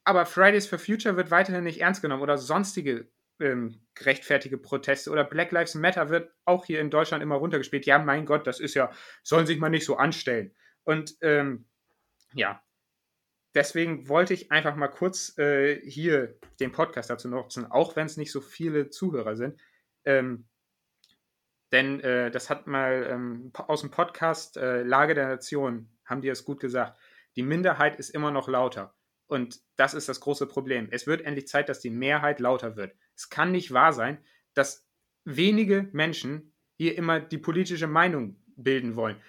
Aber 0.04 0.26
Fridays 0.26 0.68
for 0.68 0.80
Future 0.80 1.16
wird 1.16 1.32
weiterhin 1.32 1.64
nicht 1.64 1.82
ernst 1.82 2.02
genommen 2.02 2.24
oder 2.24 2.38
sonstige 2.38 3.10
ähm, 3.44 3.82
gerechtfertige 3.94 4.58
Proteste 4.58 5.12
oder 5.12 5.24
Black 5.24 5.52
Lives 5.52 5.76
Matter 5.76 6.10
wird 6.10 6.32
auch 6.46 6.66
hier 6.66 6.80
in 6.80 6.90
Deutschland 6.90 7.22
immer 7.22 7.36
runtergespielt. 7.36 7.86
Ja, 7.86 8.00
mein 8.00 8.26
Gott, 8.26 8.48
das 8.48 8.60
ist 8.60 8.74
ja, 8.74 8.92
sollen 9.22 9.46
sich 9.46 9.60
mal 9.60 9.70
nicht 9.70 9.86
so 9.86 9.98
anstellen. 9.98 10.56
Und 10.84 11.16
ähm, 11.22 11.66
ja, 12.34 12.64
deswegen 13.54 14.10
wollte 14.10 14.34
ich 14.34 14.52
einfach 14.52 14.76
mal 14.76 14.88
kurz 14.88 15.38
äh, 15.38 15.80
hier 15.88 16.40
den 16.60 16.72
Podcast 16.72 17.10
dazu 17.10 17.30
nutzen, 17.30 17.70
auch 17.70 17.96
wenn 17.96 18.08
es 18.08 18.18
nicht 18.18 18.32
so 18.32 18.42
viele 18.42 18.90
Zuhörer 18.90 19.36
sind. 19.36 19.60
Ähm, 20.06 20.48
denn 21.72 22.00
äh, 22.02 22.30
das 22.30 22.50
hat 22.50 22.68
mal 22.68 23.08
ähm, 23.10 23.52
aus 23.54 23.82
dem 23.82 23.92
Podcast 23.92 24.58
äh, 24.58 24.84
Lage 24.84 25.16
der 25.16 25.28
Nation, 25.28 25.90
haben 26.06 26.22
die 26.22 26.30
es 26.30 26.46
gut 26.46 26.60
gesagt. 26.60 27.00
Die 27.36 27.44
Minderheit 27.44 27.96
ist 27.96 28.10
immer 28.10 28.32
noch 28.32 28.48
lauter. 28.48 28.94
Und 29.28 29.62
das 29.76 29.94
ist 29.94 30.10
das 30.10 30.20
große 30.20 30.48
Problem. 30.48 30.88
Es 30.92 31.08
wird 31.08 31.22
endlich 31.22 31.48
Zeit, 31.48 31.70
dass 31.70 31.80
die 31.80 31.90
Mehrheit 31.90 32.40
lauter 32.40 32.76
wird. 32.76 32.96
Es 33.16 33.30
kann 33.30 33.52
nicht 33.52 33.72
wahr 33.72 33.94
sein, 33.94 34.24
dass 34.54 34.88
wenige 35.26 35.90
Menschen 35.94 36.54
hier 36.78 36.98
immer 36.98 37.20
die 37.20 37.38
politische 37.38 37.88
Meinung 37.88 38.42
bilden 38.56 38.96
wollen. 38.96 39.22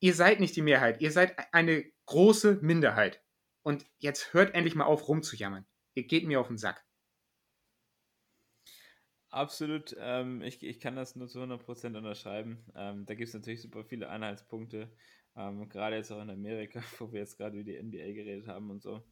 Ihr 0.00 0.14
seid 0.14 0.40
nicht 0.40 0.54
die 0.56 0.62
Mehrheit, 0.62 1.00
ihr 1.00 1.10
seid 1.10 1.34
eine 1.52 1.84
große 2.06 2.58
Minderheit. 2.62 3.22
Und 3.62 3.84
jetzt 3.98 4.32
hört 4.32 4.54
endlich 4.54 4.74
mal 4.76 4.84
auf, 4.84 5.08
rumzujammern. 5.08 5.66
Ihr 5.94 6.04
geht 6.04 6.26
mir 6.26 6.40
auf 6.40 6.48
den 6.48 6.58
Sack. 6.58 6.84
Absolut, 9.30 9.94
ähm, 9.98 10.40
ich, 10.42 10.62
ich 10.62 10.80
kann 10.80 10.96
das 10.96 11.16
nur 11.16 11.28
zu 11.28 11.40
100% 11.40 11.96
unterschreiben. 11.96 12.64
Ähm, 12.74 13.04
da 13.06 13.14
gibt 13.14 13.28
es 13.28 13.34
natürlich 13.34 13.60
super 13.60 13.84
viele 13.84 14.08
Anhaltspunkte, 14.08 14.90
ähm, 15.36 15.68
gerade 15.68 15.96
jetzt 15.96 16.10
auch 16.10 16.22
in 16.22 16.30
Amerika, 16.30 16.80
wo 16.98 17.12
wir 17.12 17.20
jetzt 17.20 17.36
gerade 17.36 17.56
über 17.56 17.64
die 17.64 17.80
NBA 17.80 18.12
geredet 18.12 18.48
haben 18.48 18.70
und 18.70 18.82
so. 18.82 19.02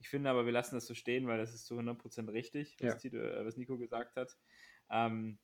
Ich 0.00 0.08
finde 0.08 0.30
aber, 0.30 0.44
wir 0.44 0.52
lassen 0.52 0.76
das 0.76 0.86
so 0.86 0.94
stehen, 0.94 1.26
weil 1.26 1.38
das 1.38 1.54
ist 1.54 1.66
zu 1.66 1.78
100% 1.78 2.32
richtig, 2.32 2.76
was, 2.80 2.94
ja. 2.94 2.94
Tito, 2.94 3.16
äh, 3.18 3.44
was 3.44 3.56
Nico 3.56 3.78
gesagt 3.78 4.16
hat. 4.16 4.36
Ähm, 4.90 5.38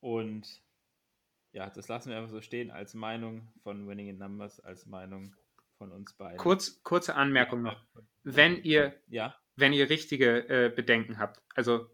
und 0.00 0.62
ja, 1.52 1.70
das 1.70 1.88
lassen 1.88 2.10
wir 2.10 2.16
einfach 2.16 2.30
so 2.30 2.40
stehen 2.40 2.70
als 2.70 2.94
Meinung 2.94 3.52
von 3.62 3.86
Winning 3.86 4.08
in 4.08 4.18
Numbers, 4.18 4.58
als 4.60 4.86
Meinung 4.86 5.36
von 5.78 5.92
uns 5.92 6.14
beiden. 6.14 6.38
Kurz, 6.38 6.82
kurze 6.82 7.14
Anmerkung 7.14 7.62
noch. 7.62 7.84
Wenn 8.24 8.62
ihr, 8.62 8.94
ja? 9.08 9.36
wenn 9.56 9.72
ihr 9.72 9.90
richtige 9.90 10.48
äh, 10.48 10.72
Bedenken 10.74 11.18
habt, 11.18 11.42
also 11.54 11.88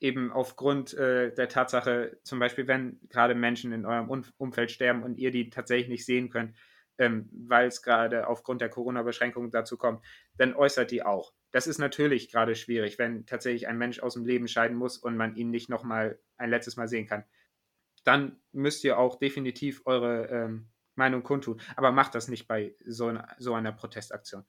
eben 0.00 0.30
aufgrund 0.30 0.94
äh, 0.94 1.34
der 1.34 1.48
Tatsache, 1.48 2.20
zum 2.22 2.38
Beispiel, 2.38 2.68
wenn 2.68 3.00
gerade 3.08 3.34
Menschen 3.34 3.72
in 3.72 3.84
eurem 3.84 4.08
um 4.08 4.24
Umfeld 4.36 4.70
sterben 4.70 5.02
und 5.02 5.18
ihr 5.18 5.30
die 5.30 5.50
tatsächlich 5.50 5.88
nicht 5.88 6.06
sehen 6.06 6.30
könnt, 6.30 6.54
ähm, 6.98 7.28
weil 7.32 7.68
es 7.68 7.82
gerade 7.82 8.26
aufgrund 8.26 8.60
der 8.60 8.68
Corona-Beschränkungen 8.68 9.50
dazu 9.50 9.76
kommt, 9.76 10.04
dann 10.36 10.54
äußert 10.54 10.90
die 10.90 11.02
auch. 11.02 11.32
Das 11.50 11.66
ist 11.66 11.78
natürlich 11.78 12.30
gerade 12.30 12.54
schwierig, 12.54 12.98
wenn 12.98 13.24
tatsächlich 13.24 13.68
ein 13.68 13.78
Mensch 13.78 14.00
aus 14.00 14.14
dem 14.14 14.26
Leben 14.26 14.48
scheiden 14.48 14.76
muss 14.76 14.98
und 14.98 15.16
man 15.16 15.36
ihn 15.36 15.50
nicht 15.50 15.68
nochmal 15.68 16.18
ein 16.36 16.50
letztes 16.50 16.76
Mal 16.76 16.88
sehen 16.88 17.06
kann. 17.06 17.24
Dann 18.04 18.40
müsst 18.52 18.84
ihr 18.84 18.98
auch 18.98 19.18
definitiv 19.18 19.82
eure 19.86 20.26
ähm, 20.26 20.68
Meinung 20.98 21.22
kundtun. 21.22 21.60
Aber 21.76 21.92
macht 21.92 22.14
das 22.14 22.28
nicht 22.28 22.46
bei 22.46 22.74
so 22.84 23.06
einer, 23.06 23.34
so 23.38 23.54
einer 23.54 23.72
Protestaktion. 23.72 24.44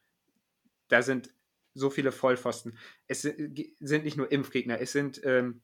Da 0.89 1.01
sind 1.01 1.33
so 1.73 1.89
viele 1.89 2.12
Vollpfosten. 2.12 2.77
Es 3.07 3.21
sind 3.21 4.03
nicht 4.03 4.17
nur 4.17 4.31
Impfgegner, 4.31 4.81
es 4.81 4.91
sind, 4.91 5.21
ähm, 5.23 5.62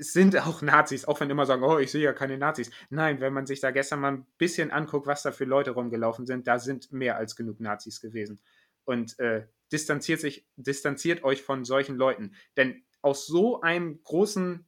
es 0.00 0.14
sind 0.14 0.36
auch 0.36 0.62
Nazis, 0.62 1.04
auch 1.04 1.20
wenn 1.20 1.30
immer 1.30 1.46
sagen, 1.46 1.62
oh, 1.62 1.78
ich 1.78 1.90
sehe 1.90 2.02
ja 2.02 2.12
keine 2.12 2.38
Nazis. 2.38 2.70
Nein, 2.88 3.20
wenn 3.20 3.32
man 3.32 3.46
sich 3.46 3.60
da 3.60 3.70
gestern 3.70 4.00
mal 4.00 4.12
ein 4.12 4.26
bisschen 4.38 4.70
anguckt, 4.70 5.06
was 5.06 5.22
da 5.22 5.30
für 5.30 5.44
Leute 5.44 5.72
rumgelaufen 5.72 6.26
sind, 6.26 6.46
da 6.46 6.58
sind 6.58 6.90
mehr 6.90 7.16
als 7.16 7.36
genug 7.36 7.60
Nazis 7.60 8.00
gewesen. 8.00 8.40
Und 8.84 9.18
äh, 9.18 9.46
distanziert 9.70 10.20
sich, 10.20 10.46
distanziert 10.56 11.22
euch 11.22 11.42
von 11.42 11.64
solchen 11.64 11.96
Leuten. 11.96 12.34
Denn 12.56 12.82
aus 13.02 13.26
so 13.26 13.60
einem 13.60 14.02
großen 14.02 14.66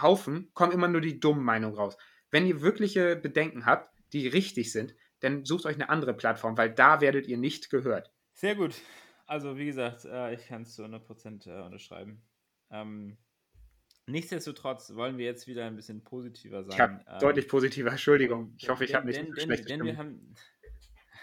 Haufen 0.00 0.50
kommen 0.54 0.72
immer 0.72 0.88
nur 0.88 1.00
die 1.00 1.20
dummen 1.20 1.44
Meinungen 1.44 1.76
raus. 1.76 1.96
Wenn 2.30 2.46
ihr 2.46 2.62
wirkliche 2.62 3.16
Bedenken 3.16 3.66
habt, 3.66 3.90
die 4.12 4.28
richtig 4.28 4.72
sind, 4.72 4.94
dann 5.20 5.44
sucht 5.44 5.66
euch 5.66 5.74
eine 5.74 5.88
andere 5.88 6.14
Plattform, 6.14 6.56
weil 6.56 6.72
da 6.72 7.00
werdet 7.00 7.26
ihr 7.26 7.38
nicht 7.38 7.70
gehört. 7.70 8.12
Sehr 8.32 8.54
gut. 8.54 8.74
Also, 9.26 9.56
wie 9.56 9.66
gesagt, 9.66 10.04
äh, 10.04 10.34
ich 10.34 10.46
kann 10.46 10.62
es 10.62 10.74
zu 10.74 10.84
100% 10.84 11.48
äh, 11.48 11.64
unterschreiben. 11.64 12.22
Ähm, 12.70 13.16
nichtsdestotrotz 14.06 14.94
wollen 14.94 15.18
wir 15.18 15.24
jetzt 15.24 15.46
wieder 15.46 15.66
ein 15.66 15.76
bisschen 15.76 16.02
positiver 16.02 16.64
sein. 16.64 16.76
Ja, 16.78 17.14
ähm, 17.14 17.18
deutlich 17.20 17.48
positiver, 17.48 17.90
Entschuldigung. 17.90 18.54
Ich 18.58 18.68
hoffe, 18.68 18.84
ich 18.84 18.94
habe 18.94 19.06
nicht 19.06 19.18
denn, 19.18 19.34
schlecht 19.34 19.68
denn, 19.68 19.80
denn 19.80 19.86
wir 19.86 19.96
haben 19.96 20.34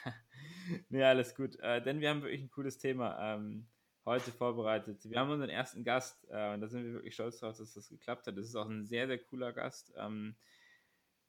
Nee, 0.90 1.04
alles 1.04 1.36
gut. 1.36 1.60
Äh, 1.60 1.82
denn 1.82 2.00
wir 2.00 2.10
haben 2.10 2.22
wirklich 2.22 2.42
ein 2.42 2.52
cooles 2.52 2.78
Thema 2.78 3.36
ähm, 3.36 3.68
heute 4.06 4.32
vorbereitet. 4.32 5.10
Wir 5.10 5.20
haben 5.20 5.30
unseren 5.30 5.50
ersten 5.50 5.84
Gast 5.84 6.28
äh, 6.30 6.54
und 6.54 6.62
da 6.62 6.68
sind 6.68 6.84
wir 6.84 6.94
wirklich 6.94 7.14
stolz 7.14 7.40
drauf, 7.40 7.58
dass 7.58 7.74
das 7.74 7.90
geklappt 7.90 8.28
hat. 8.28 8.38
Das 8.38 8.46
ist 8.46 8.56
auch 8.56 8.70
ein 8.70 8.86
sehr, 8.86 9.08
sehr 9.08 9.20
cooler 9.20 9.54
Gast. 9.54 9.94
Ähm, 9.98 10.36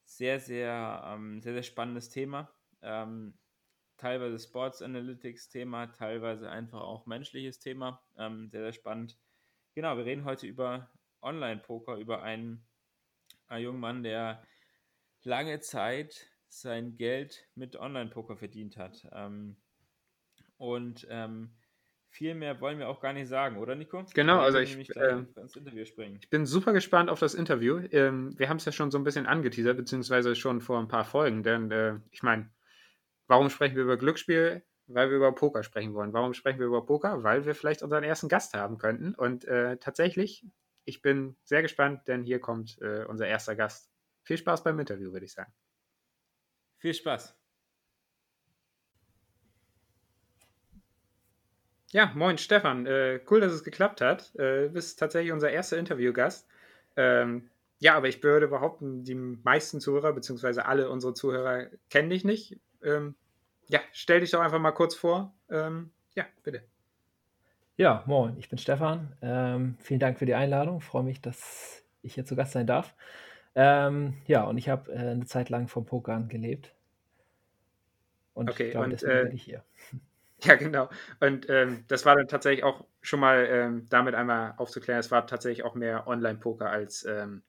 sehr, 0.04 0.40
sehr, 0.40 1.02
ähm, 1.06 1.40
sehr, 1.40 1.54
sehr 1.54 1.62
spannendes 1.62 2.08
Thema. 2.08 2.52
Ähm, 2.82 3.38
teilweise 3.96 4.38
Sports 4.38 4.82
Analytics 4.82 5.48
Thema, 5.48 5.86
teilweise 5.86 6.50
einfach 6.50 6.80
auch 6.80 7.06
menschliches 7.06 7.58
Thema. 7.58 8.02
Ähm, 8.16 8.48
sehr, 8.50 8.62
sehr 8.62 8.72
spannend. 8.72 9.18
Genau, 9.74 9.96
wir 9.96 10.04
reden 10.04 10.24
heute 10.24 10.46
über 10.46 10.90
Online-Poker, 11.22 11.96
über 11.96 12.22
einen, 12.22 12.66
einen 13.48 13.64
jungen 13.64 13.80
Mann, 13.80 14.02
der 14.02 14.42
lange 15.22 15.61
Zeit 15.61 16.28
sein 16.48 16.96
Geld 16.96 17.48
mit 17.54 17.76
Online-Poker 17.76 18.37
verdient 18.37 18.76
hat. 18.76 19.06
Ähm, 19.12 19.56
und 20.58 21.06
ähm, 21.11 21.54
viel 22.12 22.35
mehr 22.35 22.61
wollen 22.61 22.78
wir 22.78 22.88
auch 22.88 23.00
gar 23.00 23.14
nicht 23.14 23.28
sagen, 23.28 23.56
oder 23.56 23.74
Nico? 23.74 24.04
Genau, 24.14 24.38
also 24.38 24.58
ich, 24.58 24.76
äh, 24.96 25.24
ich, 26.20 26.30
bin 26.30 26.44
super 26.44 26.74
gespannt 26.74 27.08
auf 27.08 27.18
das 27.18 27.35
Interview. 27.35 27.78
Ähm, 27.90 28.38
wir 28.38 28.50
haben 28.50 28.58
es 28.58 28.66
ja 28.66 28.72
schon 28.72 28.90
so 28.90 28.98
ein 28.98 29.04
bisschen 29.04 29.26
angeteasert, 29.26 29.78
beziehungsweise 29.78 30.37
schon 30.37 30.61
vor 30.61 30.78
ein 30.78 30.88
paar 30.88 31.06
Folgen, 31.06 31.42
denn 31.42 31.70
äh, 31.70 31.98
ich 32.11 32.22
meine, 32.22 32.50
warum 33.28 33.48
sprechen 33.48 33.76
wir 33.76 33.85
über 33.85 33.96
Glücksspiel? 33.96 34.62
Weil 34.88 35.08
wir 35.08 35.16
über 35.16 35.32
Poker 35.32 35.62
sprechen 35.62 35.94
wollen. 35.94 36.12
Warum 36.12 36.35
sprechen 36.35 36.58
wir 36.58 36.66
über 36.66 36.85
Poker? 36.85 37.22
Weil 37.22 37.46
wir 37.46 37.54
vielleicht 37.54 37.82
unseren 37.82 38.04
ersten 38.04 38.28
Gast 38.28 38.52
haben 38.52 38.76
könnten. 38.76 39.14
Und 39.14 39.44
äh, 39.46 39.78
tatsächlich, 39.78 40.44
ich 40.85 41.03
bin 41.03 41.37
sehr 41.45 41.62
gespannt, 41.62 42.09
denn 42.09 42.23
hier 42.25 42.40
kommt 42.40 42.79
äh, 42.81 43.05
unser 43.05 43.27
erster 43.27 43.57
Gast. 43.57 43.90
Viel 44.23 44.38
Spaß 44.38 44.64
beim 44.64 44.79
Interview, 44.79 45.12
würde 45.12 45.27
ich 45.27 45.33
sagen. 45.33 45.53
Viel 46.79 46.95
Spaß. 46.95 47.37
Ja, 51.92 52.11
moin 52.14 52.38
Stefan. 52.38 52.87
Äh, 52.87 53.21
cool, 53.31 53.40
dass 53.40 53.53
es 53.53 53.64
geklappt 53.64 54.01
hat. 54.01 54.35
Äh, 54.37 54.64
du 54.64 54.71
bist 54.71 54.99
tatsächlich 54.99 55.33
unser 55.33 55.51
erster 55.51 55.77
Interviewgast. 55.77 56.49
Ähm, 56.97 57.51
ja, 57.81 57.95
aber 57.97 58.09
ich 58.09 58.23
würde 58.23 58.49
behaupten, 58.49 59.05
die 59.05 59.14
meisten 59.14 59.81
Zuhörer, 59.81 60.12
beziehungsweise 60.12 60.66
alle 60.66 60.88
unsere 60.88 61.14
Zuhörer, 61.14 61.66
kennen 61.90 62.11
dich 62.11 62.25
nicht. 62.25 62.59
Ähm, 62.83 63.14
ja, 63.66 63.81
stell 63.92 64.21
dich 64.21 64.31
doch 64.31 64.40
einfach 64.40 64.59
mal 64.59 64.73
kurz 64.73 64.95
vor. 64.95 65.35
Ähm, 65.51 65.90
ja, 66.14 66.25
bitte. 66.42 66.62
Ja, 67.76 68.04
moin, 68.06 68.37
ich 68.38 68.48
bin 68.48 68.58
Stefan. 68.58 69.16
Ähm, 69.22 69.76
vielen 69.80 70.00
Dank 70.00 70.18
für 70.18 70.26
die 70.26 70.35
Einladung. 70.35 70.80
freue 70.80 71.02
mich, 71.02 71.20
dass 71.20 71.82
ich 72.02 72.14
hier 72.14 72.24
zu 72.24 72.37
Gast 72.37 72.52
sein 72.52 72.66
darf. 72.66 72.94
Ähm, 73.54 74.18
ja, 74.26 74.44
und 74.44 74.58
ich 74.58 74.68
habe 74.68 74.92
äh, 74.92 74.98
eine 74.98 75.24
Zeit 75.24 75.48
lang 75.48 75.68
vom 75.68 75.87
Pokern 75.87 76.28
gelebt. 76.28 76.74
Und 78.35 78.50
okay, 78.50 78.66
ich 78.66 78.70
glaube, 78.72 78.88
deswegen 78.90 79.12
äh, 79.12 79.24
bin 79.24 79.35
ich 79.35 79.42
hier. 79.42 79.64
Ja, 80.44 80.56
genau. 80.56 80.90
Und 81.20 81.48
ähm, 81.48 81.85
das 81.87 82.04
war 82.04 82.16
dann 82.16 82.26
tatsächlich 82.26 82.64
auch 82.64 82.85
schon 83.00 83.20
mal 83.20 83.46
ähm, 83.48 83.87
damit 83.88 84.16
einmal 84.16 84.54
aufzuklären, 84.56 84.98
es 84.98 85.12
war 85.12 85.24
tatsächlich 85.24 85.64
auch 85.64 85.76
mehr 85.76 86.08
Online-Poker 86.08 86.68
als 86.68 87.04
ähm, 87.04 87.44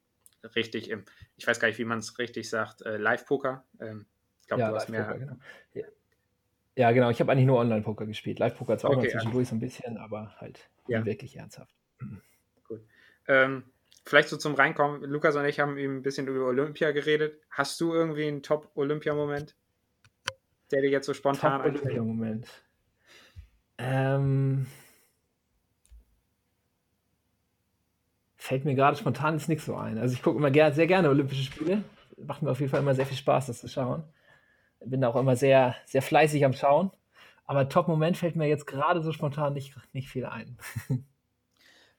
richtig 0.56 0.92
im, 0.92 1.04
ich 1.36 1.48
weiß 1.48 1.60
gar 1.60 1.70
nicht, 1.70 1.80
wie 1.80 1.86
man 1.86 1.98
es 1.98 2.20
richtig 2.20 2.52
sagt, 2.52 2.84
äh, 2.84 2.98
Live-Poker. 2.98 3.64
Ähm, 3.80 4.06
ich 4.42 4.48
glaube, 4.48 4.62
ja, 4.62 4.70
du 4.70 4.76
hast 4.76 4.90
mehr. 4.90 5.16
Genau. 5.18 5.38
Ja. 5.74 5.86
Ja. 6.76 6.92
genau. 6.92 7.10
Ich 7.10 7.20
habe 7.20 7.32
eigentlich 7.32 7.46
nur 7.46 7.60
Online-Poker 7.60 8.06
gespielt. 8.06 8.40
Live-Poker 8.40 8.78
zwar 8.78 8.92
okay, 8.92 9.00
auch 9.00 9.04
mal 9.04 9.10
zwischendurch 9.10 9.48
so 9.48 9.56
ein 9.56 9.60
bisschen, 9.60 9.98
aber 9.98 10.36
halt 10.40 10.70
ja. 10.88 11.06
wirklich 11.06 11.38
ernsthaft. 11.38 11.74
Gut. 12.68 12.82
Ähm, 13.28 13.64
vielleicht 14.06 14.30
so 14.30 14.38
zum 14.38 14.56
Reinkommen. 14.56 15.04
Lukas 15.04 15.36
und 15.36 15.46
ich 15.46 15.60
haben 15.60 15.78
eben 15.78 15.98
ein 15.98 16.02
bisschen 16.02 16.28
über 16.28 16.46
Olympia 16.46 16.92
geredet. 16.92 17.40
Hast 17.50 17.80
du 17.82 17.94
irgendwie 17.94 18.28
einen 18.28 18.44
Top-Olympia-Moment, 18.44 19.56
der 20.72 20.82
dir 20.82 20.90
jetzt 20.90 21.06
so 21.06 21.14
spontan 21.14 21.62
einfällt? 21.62 21.76
Top-Olympia-Moment. 21.76 22.48
Ähm, 23.78 24.68
fällt 28.36 28.66
mir 28.66 28.76
gerade 28.76 28.98
spontan 28.98 29.36
jetzt 29.36 29.50
nichts 29.50 29.66
so 29.66 29.76
ein. 29.76 29.98
Also 29.98 30.14
ich 30.14 30.22
gucke 30.22 30.38
immer 30.38 30.74
sehr 30.74 30.88
gerne 30.88 31.10
Olympische 31.10 31.44
Spiele. 31.44 31.84
Macht 32.18 32.42
mir 32.42 32.52
auf 32.52 32.60
jeden 32.60 32.70
Fall 32.70 32.82
immer 32.82 32.94
sehr 32.94 33.06
viel 33.06 33.18
Spaß, 33.18 33.48
das 33.48 33.60
zu 33.60 33.68
schauen. 33.68 34.04
Bin 34.86 35.04
auch 35.04 35.16
immer 35.16 35.36
sehr, 35.36 35.76
sehr 35.86 36.02
fleißig 36.02 36.46
am 36.46 36.54
Schauen. 36.54 36.92
Aber 37.46 37.70
Top-Moment 37.70 38.18
fällt 38.18 38.36
mir 38.36 38.48
jetzt 38.48 38.68
gerade 38.68 39.02
so 39.02 39.12
spontan 39.12 39.54
nicht, 39.54 39.76
nicht 39.94 40.10
viel 40.10 40.26
ein. 40.26 40.58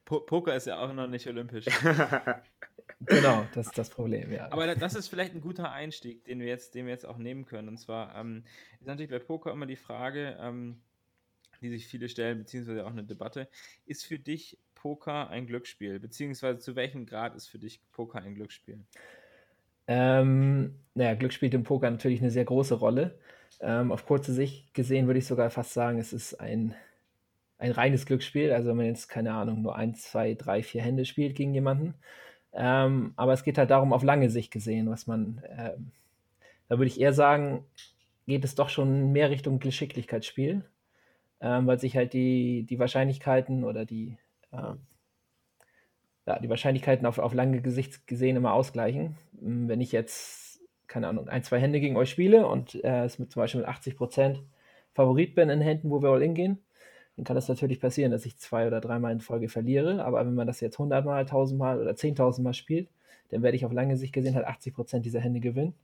Poker 0.04 0.54
ist 0.54 0.66
ja 0.66 0.78
auch 0.80 0.92
noch 0.92 1.06
nicht 1.06 1.26
olympisch. 1.26 1.64
genau, 3.00 3.46
das 3.54 3.68
ist 3.68 3.78
das 3.78 3.90
Problem, 3.90 4.32
ja. 4.32 4.50
Aber 4.52 4.74
das 4.74 4.94
ist 4.94 5.08
vielleicht 5.08 5.34
ein 5.34 5.40
guter 5.40 5.72
Einstieg, 5.72 6.24
den 6.24 6.40
wir 6.40 6.46
jetzt, 6.46 6.74
den 6.74 6.86
wir 6.86 6.92
jetzt 6.92 7.06
auch 7.06 7.16
nehmen 7.16 7.46
können. 7.46 7.68
Und 7.68 7.78
zwar 7.78 8.14
ähm, 8.14 8.44
ist 8.80 8.86
natürlich 8.86 9.10
bei 9.10 9.18
Poker 9.18 9.50
immer 9.52 9.66
die 9.66 9.76
Frage, 9.76 10.36
ähm, 10.40 10.80
die 11.60 11.70
sich 11.70 11.86
viele 11.86 12.08
stellen, 12.08 12.38
beziehungsweise 12.38 12.84
auch 12.84 12.90
eine 12.90 13.04
Debatte. 13.04 13.48
Ist 13.86 14.04
für 14.04 14.18
dich 14.18 14.58
Poker 14.74 15.30
ein 15.30 15.46
Glücksspiel? 15.46 15.98
Beziehungsweise 15.98 16.58
zu 16.58 16.76
welchem 16.76 17.06
Grad 17.06 17.34
ist 17.34 17.48
für 17.48 17.58
dich 17.58 17.80
Poker 17.92 18.20
ein 18.20 18.34
Glücksspiel? 18.34 18.84
Ähm, 19.86 20.74
naja, 20.94 21.14
Glück 21.14 21.32
spielt 21.32 21.54
im 21.54 21.64
Poker 21.64 21.90
natürlich 21.90 22.20
eine 22.20 22.30
sehr 22.30 22.44
große 22.44 22.74
Rolle. 22.74 23.18
Ähm, 23.60 23.92
auf 23.92 24.06
kurze 24.06 24.32
Sicht 24.32 24.74
gesehen 24.74 25.06
würde 25.06 25.18
ich 25.18 25.26
sogar 25.26 25.50
fast 25.50 25.72
sagen, 25.72 25.98
es 25.98 26.12
ist 26.12 26.34
ein, 26.40 26.74
ein 27.58 27.72
reines 27.72 28.06
Glücksspiel. 28.06 28.52
Also 28.52 28.70
wenn 28.70 28.76
man 28.76 28.86
jetzt, 28.86 29.08
keine 29.08 29.34
Ahnung, 29.34 29.62
nur 29.62 29.76
ein, 29.76 29.94
zwei, 29.94 30.34
drei, 30.34 30.62
vier 30.62 30.82
Hände 30.82 31.04
spielt 31.04 31.36
gegen 31.36 31.54
jemanden. 31.54 31.94
Ähm, 32.52 33.12
aber 33.16 33.32
es 33.32 33.44
geht 33.44 33.58
halt 33.58 33.70
darum, 33.70 33.92
auf 33.92 34.02
lange 34.02 34.30
Sicht 34.30 34.50
gesehen, 34.52 34.88
was 34.88 35.06
man, 35.06 35.42
ähm, 35.58 35.90
da 36.68 36.78
würde 36.78 36.86
ich 36.86 37.00
eher 37.00 37.12
sagen, 37.12 37.64
geht 38.26 38.44
es 38.44 38.54
doch 38.54 38.68
schon 38.68 39.12
mehr 39.12 39.30
Richtung 39.30 39.58
Geschicklichkeitsspiel 39.58 40.64
ähm, 41.44 41.66
weil 41.66 41.78
sich 41.78 41.94
halt 41.94 42.14
die, 42.14 42.64
die 42.64 42.78
Wahrscheinlichkeiten 42.78 43.64
oder 43.64 43.84
die, 43.84 44.16
äh, 44.50 44.74
ja, 46.26 46.38
die 46.38 46.48
Wahrscheinlichkeiten 46.48 47.06
auf, 47.06 47.18
auf 47.18 47.34
lange 47.34 47.60
Gesicht 47.60 48.06
gesehen 48.06 48.36
immer 48.36 48.54
ausgleichen. 48.54 49.16
Wenn 49.40 49.80
ich 49.80 49.92
jetzt, 49.92 50.60
keine 50.86 51.08
Ahnung, 51.08 51.28
ein, 51.28 51.42
zwei 51.42 51.58
Hände 51.58 51.80
gegen 51.80 51.96
euch 51.96 52.10
spiele 52.10 52.46
und 52.46 52.82
äh, 52.84 53.04
es 53.04 53.18
mit 53.18 53.32
zum 53.32 53.40
Beispiel 53.40 53.60
mit 53.60 53.70
80% 53.70 54.40
Favorit 54.92 55.34
bin 55.34 55.50
in 55.50 55.60
Händen, 55.60 55.90
wo 55.90 56.02
wir 56.02 56.10
all 56.10 56.22
in 56.22 56.34
gehen, 56.34 56.58
dann 57.16 57.24
kann 57.24 57.36
es 57.36 57.48
natürlich 57.48 57.80
passieren, 57.80 58.12
dass 58.12 58.26
ich 58.26 58.38
zwei 58.38 58.66
oder 58.66 58.80
dreimal 58.80 59.12
in 59.12 59.20
Folge 59.20 59.48
verliere. 59.48 60.04
Aber 60.04 60.24
wenn 60.24 60.34
man 60.34 60.46
das 60.46 60.60
jetzt 60.60 60.76
100 60.76 61.04
Mal, 61.04 61.20
1000 61.20 61.58
Mal 61.58 61.80
oder 61.80 61.92
10.000 61.92 62.42
Mal 62.42 62.54
spielt, 62.54 62.88
dann 63.30 63.42
werde 63.42 63.56
ich 63.56 63.64
auf 63.64 63.72
lange 63.72 63.96
Sicht 63.96 64.12
gesehen 64.12 64.34
halt 64.34 64.46
80% 64.46 65.00
dieser 65.00 65.20
Hände 65.20 65.40
gewinnen. 65.40 65.74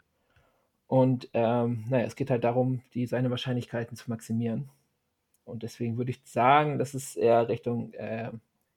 Und 0.87 1.29
ähm, 1.35 1.85
naja, 1.89 2.05
es 2.05 2.17
geht 2.17 2.31
halt 2.31 2.43
darum, 2.43 2.83
die, 2.95 3.07
seine 3.07 3.31
Wahrscheinlichkeiten 3.31 3.97
zu 3.97 4.11
maximieren. 4.11 4.69
Und 5.45 5.63
deswegen 5.63 5.97
würde 5.97 6.11
ich 6.11 6.21
sagen, 6.25 6.79
dass 6.79 6.95
es 6.95 7.17
eher 7.17 7.49
Richtung 7.49 7.93
äh, 7.95 8.31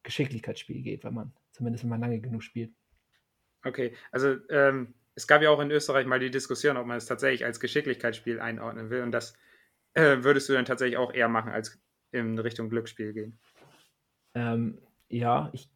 Geschicklichkeitsspiel 0.04 0.82
geht, 0.82 1.04
wenn 1.04 1.14
man, 1.14 1.34
zumindest 1.52 1.84
wenn 1.84 1.90
man 1.90 2.02
lange 2.02 2.20
genug 2.20 2.44
spielt. 2.44 2.72
Okay, 3.64 3.96
also 4.12 4.36
ähm, 4.50 4.94
es 5.16 5.28
gab 5.28 5.42
ja 5.42 5.50
auch 5.50 5.60
in 5.60 5.72
Österreich 5.72 6.06
mal 6.06 6.20
die 6.20 6.32
Diskussion, 6.32 6.78
ob 6.78 6.86
man 6.86 6.98
es 6.98 7.06
tatsächlich 7.06 7.46
als 7.46 7.60
Geschicklichkeitsspiel 7.60 8.40
einordnen 8.40 8.90
will. 8.90 9.04
Und 9.04 9.12
das 9.12 9.36
äh, 9.94 10.18
würdest 10.24 10.50
du 10.50 10.54
dann 10.54 10.66
tatsächlich 10.66 10.98
auch 10.98 11.14
eher 11.14 11.30
machen, 11.30 11.52
als 11.52 11.80
in 12.12 12.38
Richtung 12.40 12.70
Glücksspiel 12.70 13.14
gehen. 13.14 13.40
Ähm, 14.36 14.80
ja, 15.10 15.50
ich 15.54 15.70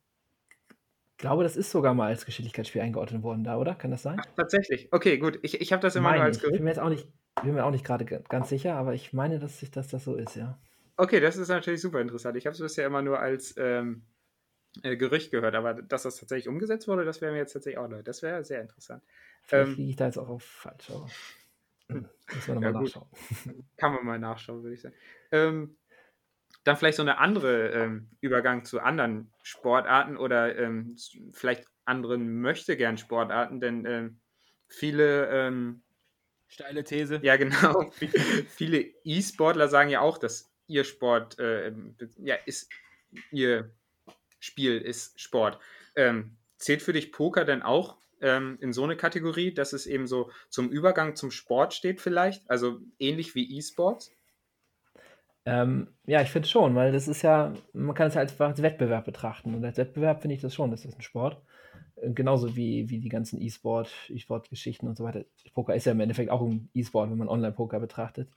glaube, 1.17 1.43
das 1.43 1.55
ist 1.55 1.71
sogar 1.71 1.93
mal 1.93 2.07
als 2.07 2.25
Geschicklichkeitsspiel 2.25 2.81
eingeordnet 2.81 3.23
worden 3.23 3.43
da, 3.43 3.57
oder? 3.57 3.75
Kann 3.75 3.91
das 3.91 4.03
sein? 4.03 4.19
Ach, 4.19 4.25
tatsächlich. 4.35 4.91
Okay, 4.91 5.17
gut. 5.17 5.39
Ich, 5.41 5.61
ich 5.61 5.71
habe 5.71 5.81
das 5.81 5.95
immer 5.95 6.09
meine 6.09 6.19
nur 6.19 6.25
als 6.25 6.39
Gerücht. 6.39 6.55
Ich 6.55 6.59
bin 6.59 6.65
mir 6.65 6.71
jetzt 6.71 6.79
auch 6.79 6.89
nicht, 6.89 7.07
bin 7.43 7.53
mir 7.53 7.65
auch 7.65 7.71
nicht 7.71 7.85
gerade 7.85 8.05
ganz 8.05 8.49
sicher, 8.49 8.75
aber 8.75 8.93
ich 8.93 9.13
meine, 9.13 9.39
dass, 9.39 9.61
ich, 9.61 9.71
dass 9.71 9.87
das 9.87 10.03
so 10.03 10.15
ist, 10.15 10.35
ja. 10.35 10.59
Okay, 10.95 11.19
das 11.19 11.37
ist 11.37 11.49
natürlich 11.49 11.81
super 11.81 12.01
interessant. 12.01 12.37
Ich 12.37 12.47
habe 12.47 12.53
es 12.53 12.59
bisher 12.59 12.87
immer 12.87 13.03
nur 13.03 13.19
als 13.19 13.53
ähm, 13.57 14.03
äh, 14.83 14.95
Gerücht 14.97 15.31
gehört, 15.31 15.55
aber 15.55 15.73
dass 15.73 16.03
das 16.03 16.17
tatsächlich 16.17 16.47
umgesetzt 16.47 16.87
wurde, 16.87 17.05
das 17.05 17.21
wäre 17.21 17.31
mir 17.31 17.39
jetzt 17.39 17.53
tatsächlich 17.53 17.79
auch 17.79 17.87
neu. 17.87 18.03
Das 18.03 18.21
wäre 18.21 18.43
sehr 18.43 18.61
interessant. 18.61 19.03
Vielleicht 19.43 19.69
ähm, 19.69 19.75
liege 19.77 19.89
ich 19.89 19.95
da 19.95 20.05
jetzt 20.05 20.17
auch 20.17 20.29
auf 20.29 20.43
falsch. 20.43 20.89
Aber 20.89 21.07
müssen 21.87 22.11
wir 22.47 22.55
nochmal 22.55 22.73
ja, 22.73 22.81
nachschauen. 22.81 23.07
Kann 23.77 23.93
man 23.93 24.05
mal 24.05 24.19
nachschauen, 24.19 24.63
würde 24.63 24.75
ich 24.75 24.81
sagen. 24.81 24.95
Ähm, 25.31 25.77
dann 26.63 26.75
vielleicht 26.75 26.97
so 26.97 27.01
eine 27.01 27.17
andere 27.17 27.69
ähm, 27.69 28.09
Übergang 28.19 28.65
zu 28.65 28.81
anderen 28.81 29.31
Sportarten 29.41 30.17
oder 30.17 30.57
ähm, 30.57 30.97
vielleicht 31.31 31.65
anderen 31.85 32.41
möchte 32.41 32.75
gern 32.75 32.97
Sportarten, 32.97 33.61
denn 33.61 33.85
ähm, 33.85 34.19
viele 34.67 35.27
ähm, 35.29 35.81
steile 36.47 36.83
These. 36.83 37.19
Ja, 37.23 37.37
genau. 37.37 37.89
viele 38.49 38.79
E-Sportler 39.03 39.69
sagen 39.69 39.89
ja 39.89 40.01
auch, 40.01 40.17
dass 40.17 40.51
ihr 40.67 40.83
Sport 40.83 41.39
äh, 41.39 41.71
ja 42.17 42.35
ist 42.45 42.69
ihr 43.31 43.71
Spiel 44.39 44.77
ist 44.77 45.19
Sport. 45.19 45.59
Ähm, 45.95 46.37
zählt 46.57 46.81
für 46.81 46.93
dich 46.93 47.11
Poker 47.11 47.45
denn 47.45 47.61
auch 47.61 47.97
ähm, 48.21 48.57
in 48.61 48.73
so 48.73 48.83
eine 48.83 48.97
Kategorie, 48.97 49.53
dass 49.53 49.73
es 49.73 49.85
eben 49.85 50.07
so 50.07 50.31
zum 50.49 50.69
Übergang 50.69 51.15
zum 51.15 51.31
Sport 51.31 51.73
steht 51.73 52.01
vielleicht? 52.01 52.49
Also 52.49 52.79
ähnlich 52.99 53.35
wie 53.35 53.57
E-Sports? 53.57 54.11
Ähm, 55.45 55.87
ja, 56.05 56.21
ich 56.21 56.29
finde 56.29 56.47
schon, 56.47 56.75
weil 56.75 56.91
das 56.91 57.07
ist 57.07 57.21
ja, 57.21 57.53
man 57.71 57.95
kann 57.95 58.07
es 58.07 58.15
ja 58.15 58.21
als, 58.21 58.39
als 58.41 58.61
Wettbewerb 58.61 59.05
betrachten. 59.05 59.55
Und 59.55 59.63
als 59.63 59.77
Wettbewerb 59.77 60.21
finde 60.21 60.35
ich 60.35 60.41
das 60.41 60.53
schon, 60.53 60.71
das 60.71 60.83
ist 60.83 60.97
ein 60.97 61.01
Sport. 61.01 61.41
Äh, 61.95 62.11
genauso 62.11 62.55
wie, 62.55 62.89
wie 62.89 62.99
die 62.99 63.09
ganzen 63.09 63.41
E-Sport, 63.41 63.91
E-Sport-Geschichten 64.09 64.87
und 64.87 64.97
so 64.97 65.03
weiter. 65.03 65.23
Poker 65.53 65.75
ist 65.75 65.85
ja 65.85 65.93
im 65.93 65.99
Endeffekt 65.99 66.31
auch 66.31 66.41
ein 66.41 66.69
E-Sport, 66.73 67.11
wenn 67.11 67.17
man 67.17 67.29
Online-Poker 67.29 67.79
betrachtet. 67.79 68.29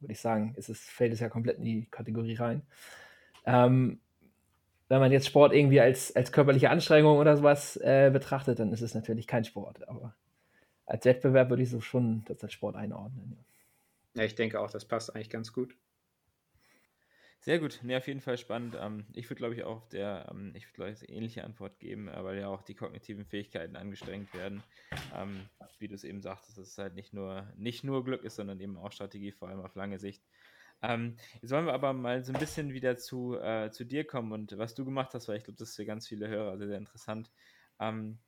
Würde 0.00 0.12
ich 0.12 0.20
sagen, 0.20 0.54
es, 0.56 0.68
fällt 0.68 1.12
es 1.12 1.20
ja 1.20 1.28
komplett 1.28 1.58
in 1.58 1.64
die 1.64 1.86
Kategorie 1.90 2.34
rein. 2.34 2.62
Ähm, 3.44 4.00
wenn 4.94 5.00
man 5.00 5.10
jetzt 5.10 5.26
Sport 5.26 5.52
irgendwie 5.52 5.80
als, 5.80 6.14
als 6.14 6.30
körperliche 6.30 6.70
Anstrengung 6.70 7.18
oder 7.18 7.36
sowas 7.36 7.76
äh, 7.78 8.10
betrachtet, 8.12 8.60
dann 8.60 8.72
ist 8.72 8.80
es 8.80 8.94
natürlich 8.94 9.26
kein 9.26 9.44
Sport. 9.44 9.88
Aber 9.88 10.14
als 10.86 11.04
Wettbewerb 11.04 11.50
würde 11.50 11.64
ich 11.64 11.70
so 11.70 11.80
schon 11.80 12.24
das 12.26 12.40
als 12.44 12.52
Sport 12.52 12.76
einordnen. 12.76 13.36
Ja. 14.14 14.20
ja, 14.20 14.26
ich 14.26 14.36
denke 14.36 14.60
auch, 14.60 14.70
das 14.70 14.84
passt 14.84 15.12
eigentlich 15.12 15.30
ganz 15.30 15.52
gut. 15.52 15.76
Sehr 17.40 17.58
gut, 17.58 17.80
ne, 17.82 17.96
auf 17.96 18.06
jeden 18.06 18.20
Fall 18.20 18.38
spannend. 18.38 18.76
Ähm, 18.80 19.04
ich 19.14 19.28
würde, 19.28 19.40
glaube 19.40 19.54
ich, 19.54 19.64
auch 19.64 19.86
der, 19.88 20.28
ähm, 20.30 20.52
ich 20.54 20.64
würde, 20.66 20.74
glaube 20.74 20.90
ich, 20.92 21.00
eine 21.00 21.08
ähnliche 21.08 21.42
Antwort 21.42 21.80
geben, 21.80 22.06
äh, 22.06 22.22
weil 22.22 22.38
ja 22.38 22.46
auch 22.46 22.62
die 22.62 22.74
kognitiven 22.74 23.26
Fähigkeiten 23.26 23.74
angestrengt 23.74 24.32
werden. 24.32 24.62
Ähm, 25.14 25.48
wie 25.80 25.88
du 25.88 25.94
es 25.94 26.04
eben 26.04 26.22
sagtest, 26.22 26.56
dass 26.56 26.68
es 26.68 26.78
halt 26.78 26.94
nicht 26.94 27.12
nur, 27.12 27.46
nicht 27.56 27.82
nur 27.82 28.04
Glück 28.04 28.22
ist, 28.22 28.36
sondern 28.36 28.60
eben 28.60 28.78
auch 28.78 28.92
Strategie, 28.92 29.32
vor 29.32 29.48
allem 29.48 29.60
auf 29.60 29.74
lange 29.74 29.98
Sicht. 29.98 30.22
Ähm, 30.86 31.16
jetzt 31.40 31.50
wollen 31.50 31.66
wir 31.66 31.72
aber 31.72 31.92
mal 31.94 32.22
so 32.24 32.32
ein 32.32 32.38
bisschen 32.38 32.74
wieder 32.74 32.96
zu, 32.98 33.38
äh, 33.38 33.70
zu 33.70 33.84
dir 33.84 34.04
kommen 34.04 34.32
und 34.32 34.58
was 34.58 34.74
du 34.74 34.84
gemacht 34.84 35.14
hast, 35.14 35.28
weil 35.28 35.38
ich 35.38 35.44
glaube, 35.44 35.58
das 35.58 35.70
ist 35.70 35.76
für 35.76 35.86
ganz 35.86 36.06
viele 36.06 36.28
Hörer 36.28 36.58
sehr, 36.58 36.68
sehr 36.68 36.78
interessant. 36.78 37.30
Ähm, 37.80 38.18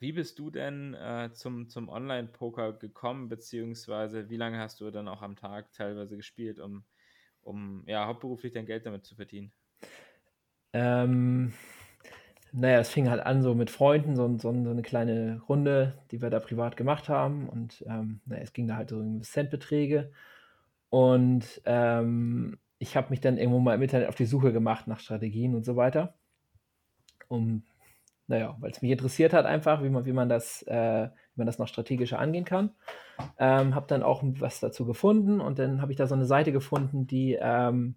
wie 0.00 0.12
bist 0.12 0.38
du 0.40 0.50
denn 0.50 0.94
äh, 0.94 1.30
zum, 1.32 1.68
zum 1.68 1.88
Online-Poker 1.88 2.72
gekommen, 2.72 3.28
beziehungsweise 3.28 4.28
wie 4.28 4.36
lange 4.36 4.58
hast 4.58 4.80
du 4.80 4.90
dann 4.90 5.06
auch 5.06 5.22
am 5.22 5.36
Tag 5.36 5.72
teilweise 5.72 6.16
gespielt, 6.16 6.58
um, 6.58 6.84
um 7.42 7.84
ja, 7.86 8.06
hauptberuflich 8.06 8.52
dein 8.52 8.66
Geld 8.66 8.86
damit 8.86 9.04
zu 9.04 9.14
verdienen? 9.14 9.52
Ähm, 10.72 11.52
naja, 12.50 12.80
es 12.80 12.88
fing 12.88 13.08
halt 13.08 13.24
an 13.24 13.42
so 13.42 13.54
mit 13.54 13.70
Freunden, 13.70 14.16
so, 14.16 14.26
so, 14.38 14.52
so, 14.64 14.70
eine 14.70 14.82
kleine 14.82 15.40
Runde, 15.48 15.96
die 16.10 16.20
wir 16.20 16.30
da 16.30 16.40
privat 16.40 16.76
gemacht 16.76 17.08
haben. 17.08 17.48
Und 17.48 17.84
ähm, 17.86 18.20
naja, 18.26 18.42
es 18.42 18.52
ging 18.52 18.66
da 18.66 18.74
halt 18.74 18.90
so 18.90 18.96
um 18.96 19.22
Centbeträge. 19.22 20.10
Und 20.94 21.60
ähm, 21.64 22.56
ich 22.78 22.96
habe 22.96 23.10
mich 23.10 23.20
dann 23.20 23.36
irgendwo 23.36 23.58
mal 23.58 23.74
im 23.74 23.82
Internet 23.82 24.08
auf 24.08 24.14
die 24.14 24.26
Suche 24.26 24.52
gemacht 24.52 24.86
nach 24.86 25.00
Strategien 25.00 25.56
und 25.56 25.64
so 25.64 25.74
weiter. 25.74 26.14
Um, 27.26 27.64
naja, 28.28 28.56
weil 28.60 28.70
es 28.70 28.80
mich 28.80 28.92
interessiert 28.92 29.32
hat 29.32 29.44
einfach, 29.44 29.82
wie 29.82 29.88
man, 29.88 30.04
wie 30.04 30.12
man 30.12 30.28
das, 30.28 30.62
äh, 30.68 31.08
wie 31.08 31.38
man 31.38 31.48
das 31.48 31.58
noch 31.58 31.66
strategischer 31.66 32.20
angehen 32.20 32.44
kann. 32.44 32.70
Ähm, 33.40 33.74
habe 33.74 33.88
dann 33.88 34.04
auch 34.04 34.22
was 34.38 34.60
dazu 34.60 34.86
gefunden 34.86 35.40
und 35.40 35.58
dann 35.58 35.82
habe 35.82 35.90
ich 35.90 35.98
da 35.98 36.06
so 36.06 36.14
eine 36.14 36.26
Seite 36.26 36.52
gefunden, 36.52 37.08
die 37.08 37.36
ähm, 37.40 37.96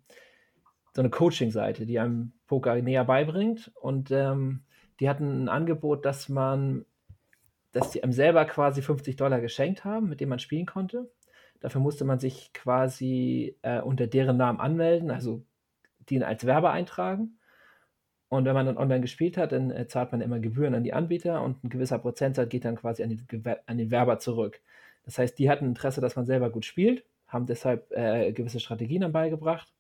so 0.95 1.03
eine 1.03 1.11
Coaching-Seite, 1.11 1.85
die 1.85 1.99
einem 1.99 2.33
Poker 2.47 2.81
näher 2.81 3.05
beibringt. 3.05 3.71
Und 3.79 4.09
ähm, 4.09 4.63
die 4.99 5.07
hatten 5.07 5.43
ein 5.43 5.49
Angebot, 5.49 6.03
dass 6.03 6.29
man, 6.29 6.83
dass 7.73 7.91
die 7.91 8.01
einem 8.01 8.11
selber 8.13 8.43
quasi 8.45 8.81
50 8.81 9.17
Dollar 9.17 9.39
geschenkt 9.39 9.85
haben, 9.85 10.09
mit 10.09 10.19
dem 10.19 10.29
man 10.29 10.39
spielen 10.39 10.65
konnte. 10.65 11.11
Dafür 11.59 11.81
musste 11.81 12.05
man 12.05 12.19
sich 12.19 12.53
quasi 12.53 13.57
äh, 13.61 13.81
unter 13.81 14.07
deren 14.07 14.37
Namen 14.37 14.59
anmelden, 14.59 15.11
also 15.11 15.43
den 16.09 16.23
als 16.23 16.45
Werber 16.45 16.71
eintragen. 16.71 17.37
Und 18.29 18.45
wenn 18.45 18.53
man 18.53 18.65
dann 18.65 18.77
online 18.77 19.01
gespielt 19.01 19.37
hat, 19.37 19.53
dann 19.53 19.71
äh, 19.71 19.87
zahlt 19.87 20.11
man 20.11 20.21
immer 20.21 20.39
Gebühren 20.39 20.75
an 20.75 20.83
die 20.83 20.93
Anbieter 20.93 21.41
und 21.41 21.63
ein 21.63 21.69
gewisser 21.69 21.99
Prozentsatz 21.99 22.49
geht 22.49 22.65
dann 22.65 22.75
quasi 22.75 23.03
an, 23.03 23.09
die, 23.09 23.43
an, 23.65 23.77
den 23.77 23.91
Werber 23.91 24.19
zurück. 24.19 24.61
Das 25.05 25.17
heißt, 25.17 25.39
die 25.39 25.49
hatten 25.49 25.65
Interesse, 25.65 26.01
dass 26.01 26.15
man 26.17 26.25
selber 26.25 26.49
gut 26.49 26.65
spielt, 26.65 27.05
haben 27.27 27.45
deshalb 27.45 27.91
äh, 27.91 28.33
gewisse 28.33 28.59
Strategien 28.59 29.01
dann 29.01 29.13
beigebracht 29.13 29.73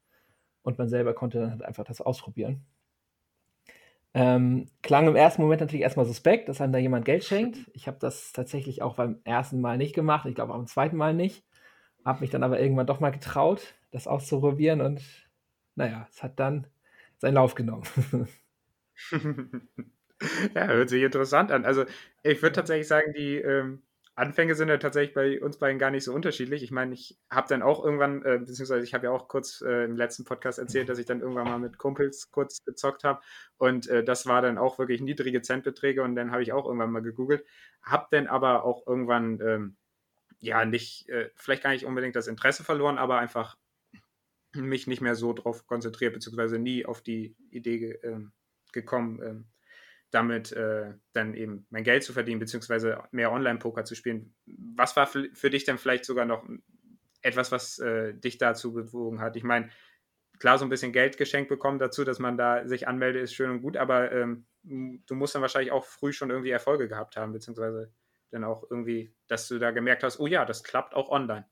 und 0.63 0.77
man 0.77 0.87
selber 0.87 1.13
konnte 1.13 1.39
dann 1.39 1.51
halt 1.51 1.63
einfach 1.63 1.83
das 1.83 2.01
ausprobieren. 2.01 2.65
Ähm, 4.13 4.67
klang 4.81 5.07
im 5.07 5.15
ersten 5.15 5.41
Moment 5.41 5.61
natürlich 5.61 5.83
erstmal 5.83 6.05
suspekt, 6.05 6.49
dass 6.49 6.61
einem 6.61 6.73
da 6.73 6.79
jemand 6.79 7.05
Geld 7.05 7.23
schenkt. 7.23 7.59
Ich 7.73 7.87
habe 7.87 7.97
das 7.99 8.31
tatsächlich 8.31 8.81
auch 8.81 8.95
beim 8.95 9.19
ersten 9.25 9.61
Mal 9.61 9.77
nicht 9.77 9.93
gemacht, 9.93 10.25
ich 10.25 10.35
glaube 10.35 10.53
auch 10.53 10.57
beim 10.57 10.67
zweiten 10.67 10.97
Mal 10.97 11.13
nicht. 11.13 11.43
Habe 12.07 12.21
mich 12.21 12.29
dann 12.29 12.43
aber 12.43 12.57
irgendwann 12.57 12.87
doch 12.87 13.01
mal 13.01 13.09
getraut, 13.09 13.73
das 13.91 14.07
auszuprobieren 14.07 14.79
und 14.79 15.01
naja, 15.75 16.07
es 16.09 16.23
hat 16.23 16.39
dann 16.39 16.65
seinen 17.17 17.33
Lauf 17.33 17.53
genommen. 17.53 17.83
ja, 20.55 20.67
hört 20.67 20.87
sich 20.87 21.03
interessant 21.03 21.51
an. 21.51 21.65
Also 21.65 21.83
ich 22.23 22.41
würde 22.41 22.53
tatsächlich 22.53 22.87
sagen, 22.87 23.11
die 23.11 23.35
ähm, 23.35 23.81
Anfänge 24.15 24.55
sind 24.55 24.69
ja 24.69 24.77
tatsächlich 24.77 25.13
bei 25.13 25.41
uns 25.41 25.57
beiden 25.57 25.79
gar 25.79 25.91
nicht 25.91 26.05
so 26.05 26.13
unterschiedlich. 26.13 26.63
Ich 26.63 26.71
meine, 26.71 26.93
ich 26.93 27.19
habe 27.29 27.49
dann 27.49 27.61
auch 27.61 27.83
irgendwann, 27.83 28.23
äh, 28.23 28.37
beziehungsweise 28.39 28.85
ich 28.85 28.93
habe 28.93 29.07
ja 29.07 29.11
auch 29.11 29.27
kurz 29.27 29.59
äh, 29.59 29.83
im 29.83 29.97
letzten 29.97 30.23
Podcast 30.23 30.59
erzählt, 30.59 30.87
dass 30.87 30.99
ich 30.99 31.07
dann 31.07 31.19
irgendwann 31.19 31.49
mal 31.49 31.59
mit 31.59 31.77
Kumpels 31.77 32.31
kurz 32.31 32.63
gezockt 32.63 33.03
habe. 33.03 33.19
Und 33.57 33.89
äh, 33.89 34.01
das 34.01 34.25
war 34.25 34.41
dann 34.41 34.57
auch 34.57 34.79
wirklich 34.79 35.01
niedrige 35.01 35.41
Centbeträge 35.41 36.03
und 36.03 36.15
dann 36.15 36.31
habe 36.31 36.41
ich 36.41 36.53
auch 36.53 36.67
irgendwann 36.67 36.93
mal 36.93 37.01
gegoogelt. 37.01 37.45
Habe 37.83 38.07
dann 38.11 38.27
aber 38.27 38.63
auch 38.63 38.87
irgendwann 38.87 39.41
ähm, 39.41 39.75
ja, 40.39 40.65
nicht, 40.65 41.09
äh, 41.09 41.29
vielleicht 41.35 41.63
gar 41.63 41.71
nicht 41.71 41.85
unbedingt 41.85 42.15
das 42.15 42.27
Interesse 42.27 42.63
verloren, 42.63 42.97
aber 42.97 43.19
einfach 43.19 43.57
mich 44.53 44.87
nicht 44.87 45.01
mehr 45.01 45.15
so 45.15 45.33
drauf 45.33 45.65
konzentriert, 45.67 46.13
beziehungsweise 46.13 46.59
nie 46.59 46.85
auf 46.85 47.01
die 47.01 47.35
Idee 47.49 47.91
äh, 47.91 48.19
gekommen, 48.71 49.21
äh, 49.21 49.35
damit 50.11 50.51
äh, 50.53 50.93
dann 51.13 51.33
eben 51.33 51.67
mein 51.69 51.83
Geld 51.83 52.03
zu 52.03 52.13
verdienen, 52.13 52.39
beziehungsweise 52.39 53.03
mehr 53.11 53.31
Online-Poker 53.31 53.83
zu 53.83 53.95
spielen. 53.95 54.35
Was 54.45 54.95
war 54.95 55.07
für, 55.07 55.29
für, 55.33 55.49
dich 55.49 55.65
denn 55.65 55.77
vielleicht 55.77 56.05
sogar 56.05 56.25
noch 56.25 56.47
etwas, 57.21 57.51
was 57.51 57.79
äh, 57.79 58.13
dich 58.13 58.37
dazu 58.37 58.73
bewogen 58.73 59.19
hat? 59.19 59.35
Ich 59.35 59.43
meine, 59.43 59.69
klar, 60.39 60.57
so 60.57 60.65
ein 60.65 60.69
bisschen 60.69 60.93
Geld 60.93 61.17
geschenkt 61.17 61.49
bekommen 61.49 61.79
dazu, 61.79 62.05
dass 62.05 62.19
man 62.19 62.37
da 62.37 62.67
sich 62.67 62.87
anmeldet, 62.87 63.23
ist 63.23 63.33
schön 63.33 63.51
und 63.51 63.61
gut, 63.61 63.75
aber 63.75 64.11
ähm, 64.11 64.45
du 64.63 65.15
musst 65.15 65.35
dann 65.35 65.41
wahrscheinlich 65.41 65.71
auch 65.71 65.85
früh 65.85 66.13
schon 66.13 66.29
irgendwie 66.29 66.51
Erfolge 66.51 66.87
gehabt 66.87 67.17
haben, 67.17 67.33
beziehungsweise 67.33 67.91
dann 68.31 68.43
auch 68.43 68.63
irgendwie, 68.69 69.13
dass 69.27 69.47
du 69.47 69.59
da 69.59 69.71
gemerkt 69.71 70.03
hast, 70.03 70.19
oh 70.19 70.27
ja, 70.27 70.45
das 70.45 70.63
klappt 70.63 70.93
auch 70.95 71.09
online? 71.09 71.45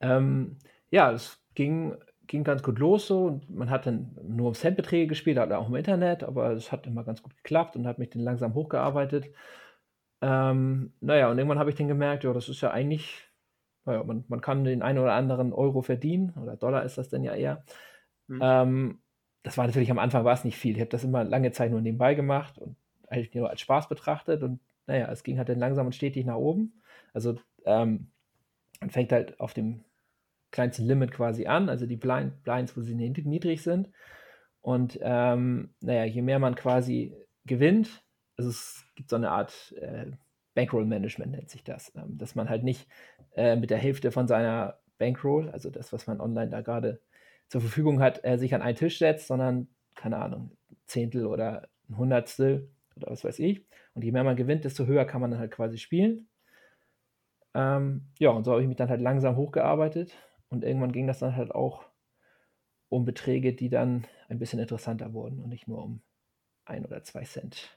Ähm, 0.00 0.58
ja, 0.90 1.12
es 1.12 1.42
ging, 1.54 1.96
ging 2.26 2.44
ganz 2.44 2.62
gut 2.62 2.78
los 2.78 3.06
so. 3.06 3.40
Man 3.48 3.70
hat 3.70 3.86
dann 3.86 4.16
nur 4.22 4.48
um 4.48 4.54
Centbeträge 4.54 5.08
gespielt, 5.08 5.38
halt 5.38 5.52
auch 5.52 5.68
im 5.68 5.74
Internet, 5.74 6.22
aber 6.22 6.52
es 6.52 6.72
hat 6.72 6.86
immer 6.86 7.04
ganz 7.04 7.22
gut 7.22 7.36
geklappt 7.36 7.76
und 7.76 7.86
hat 7.86 7.98
mich 7.98 8.10
dann 8.10 8.22
langsam 8.22 8.54
hochgearbeitet. 8.54 9.30
Ähm, 10.22 10.92
naja, 11.00 11.30
und 11.30 11.38
irgendwann 11.38 11.58
habe 11.58 11.70
ich 11.70 11.76
dann 11.76 11.88
gemerkt, 11.88 12.24
ja, 12.24 12.32
das 12.32 12.48
ist 12.48 12.60
ja 12.60 12.70
eigentlich, 12.70 13.28
naja, 13.84 14.04
man, 14.04 14.24
man 14.28 14.40
kann 14.40 14.64
den 14.64 14.82
einen 14.82 14.98
oder 14.98 15.14
anderen 15.14 15.52
Euro 15.52 15.82
verdienen, 15.82 16.34
oder 16.40 16.56
Dollar 16.56 16.84
ist 16.84 16.98
das 16.98 17.08
denn 17.08 17.24
ja 17.24 17.34
eher. 17.34 17.64
Mhm. 18.26 18.40
Ähm, 18.42 19.02
das 19.42 19.56
war 19.56 19.66
natürlich 19.66 19.90
am 19.90 19.98
Anfang 19.98 20.24
war 20.24 20.34
es 20.34 20.44
nicht 20.44 20.58
viel. 20.58 20.74
Ich 20.74 20.80
habe 20.80 20.90
das 20.90 21.04
immer 21.04 21.24
lange 21.24 21.52
Zeit 21.52 21.70
nur 21.70 21.80
nebenbei 21.80 22.14
gemacht 22.14 22.58
und 22.58 22.76
eigentlich 23.08 23.34
nur 23.34 23.48
als 23.48 23.60
Spaß 23.60 23.88
betrachtet 23.88 24.42
und 24.42 24.60
naja, 24.86 25.10
es 25.10 25.22
ging 25.22 25.38
halt 25.38 25.48
dann 25.48 25.58
langsam 25.58 25.86
und 25.86 25.94
stetig 25.94 26.24
nach 26.26 26.36
oben. 26.36 26.82
Also 27.12 27.36
ähm, 27.64 28.10
man 28.80 28.90
fängt 28.90 29.12
halt 29.12 29.38
auf 29.40 29.54
dem 29.54 29.84
kleinsten 30.50 30.86
Limit 30.86 31.12
quasi 31.12 31.46
an, 31.46 31.68
also 31.68 31.86
die 31.86 31.96
Blind, 31.96 32.42
Blinds, 32.42 32.76
wo 32.76 32.80
sie 32.80 32.94
niedrig 32.94 33.62
sind. 33.62 33.90
Und 34.62 34.98
ähm, 35.02 35.74
naja, 35.80 36.04
je 36.04 36.22
mehr 36.22 36.38
man 36.38 36.54
quasi 36.54 37.14
gewinnt, 37.44 38.04
also 38.36 38.50
es 38.50 38.84
gibt 38.94 39.10
so 39.10 39.16
eine 39.16 39.30
Art 39.30 39.74
äh, 39.80 40.10
Bankroll-Management, 40.54 41.32
nennt 41.32 41.50
sich 41.50 41.64
das, 41.64 41.92
ähm, 41.94 42.18
dass 42.18 42.34
man 42.34 42.48
halt 42.48 42.64
nicht 42.64 42.88
äh, 43.36 43.56
mit 43.56 43.70
der 43.70 43.78
Hälfte 43.78 44.10
von 44.10 44.26
seiner 44.26 44.80
Bankroll, 44.98 45.48
also 45.50 45.70
das, 45.70 45.92
was 45.92 46.06
man 46.06 46.20
online 46.20 46.50
da 46.50 46.60
gerade 46.60 47.00
zur 47.48 47.60
Verfügung 47.60 48.00
hat, 48.00 48.24
äh, 48.24 48.38
sich 48.38 48.54
an 48.54 48.62
einen 48.62 48.76
Tisch 48.76 48.98
setzt, 48.98 49.26
sondern, 49.26 49.68
keine 49.94 50.18
Ahnung, 50.18 50.56
Zehntel 50.86 51.26
oder 51.26 51.68
ein 51.88 51.96
Hundertstel 51.96 52.70
oder 52.96 53.10
was 53.10 53.24
weiß 53.24 53.38
ich. 53.38 53.64
Und 53.94 54.04
je 54.04 54.12
mehr 54.12 54.24
man 54.24 54.36
gewinnt, 54.36 54.64
desto 54.64 54.86
höher 54.86 55.04
kann 55.04 55.20
man 55.20 55.30
dann 55.30 55.40
halt 55.40 55.52
quasi 55.52 55.78
spielen. 55.78 56.28
Ähm, 57.54 58.06
ja, 58.18 58.30
und 58.30 58.44
so 58.44 58.52
habe 58.52 58.62
ich 58.62 58.68
mich 58.68 58.76
dann 58.76 58.88
halt 58.88 59.00
langsam 59.00 59.36
hochgearbeitet 59.36 60.14
und 60.48 60.64
irgendwann 60.64 60.92
ging 60.92 61.06
das 61.06 61.18
dann 61.18 61.36
halt 61.36 61.52
auch 61.52 61.86
um 62.88 63.04
Beträge, 63.04 63.54
die 63.54 63.68
dann 63.68 64.06
ein 64.28 64.38
bisschen 64.38 64.58
interessanter 64.58 65.12
wurden 65.12 65.40
und 65.40 65.48
nicht 65.48 65.68
nur 65.68 65.82
um 65.82 66.02
ein 66.64 66.84
oder 66.84 67.02
zwei 67.02 67.24
Cent. 67.24 67.76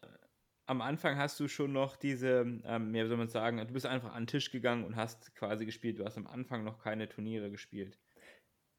Am 0.65 0.81
Anfang 0.81 1.17
hast 1.17 1.39
du 1.39 1.47
schon 1.47 1.73
noch 1.73 1.97
diese, 1.97 2.45
ähm, 2.65 2.93
wie 2.93 3.05
soll 3.05 3.17
man 3.17 3.27
sagen, 3.27 3.57
du 3.57 3.73
bist 3.73 3.85
einfach 3.85 4.13
an 4.13 4.23
den 4.23 4.27
Tisch 4.27 4.51
gegangen 4.51 4.85
und 4.85 4.95
hast 4.95 5.35
quasi 5.35 5.65
gespielt. 5.65 5.99
Du 5.99 6.05
hast 6.05 6.17
am 6.17 6.27
Anfang 6.27 6.63
noch 6.63 6.79
keine 6.79 7.09
Turniere 7.09 7.51
gespielt. 7.51 7.99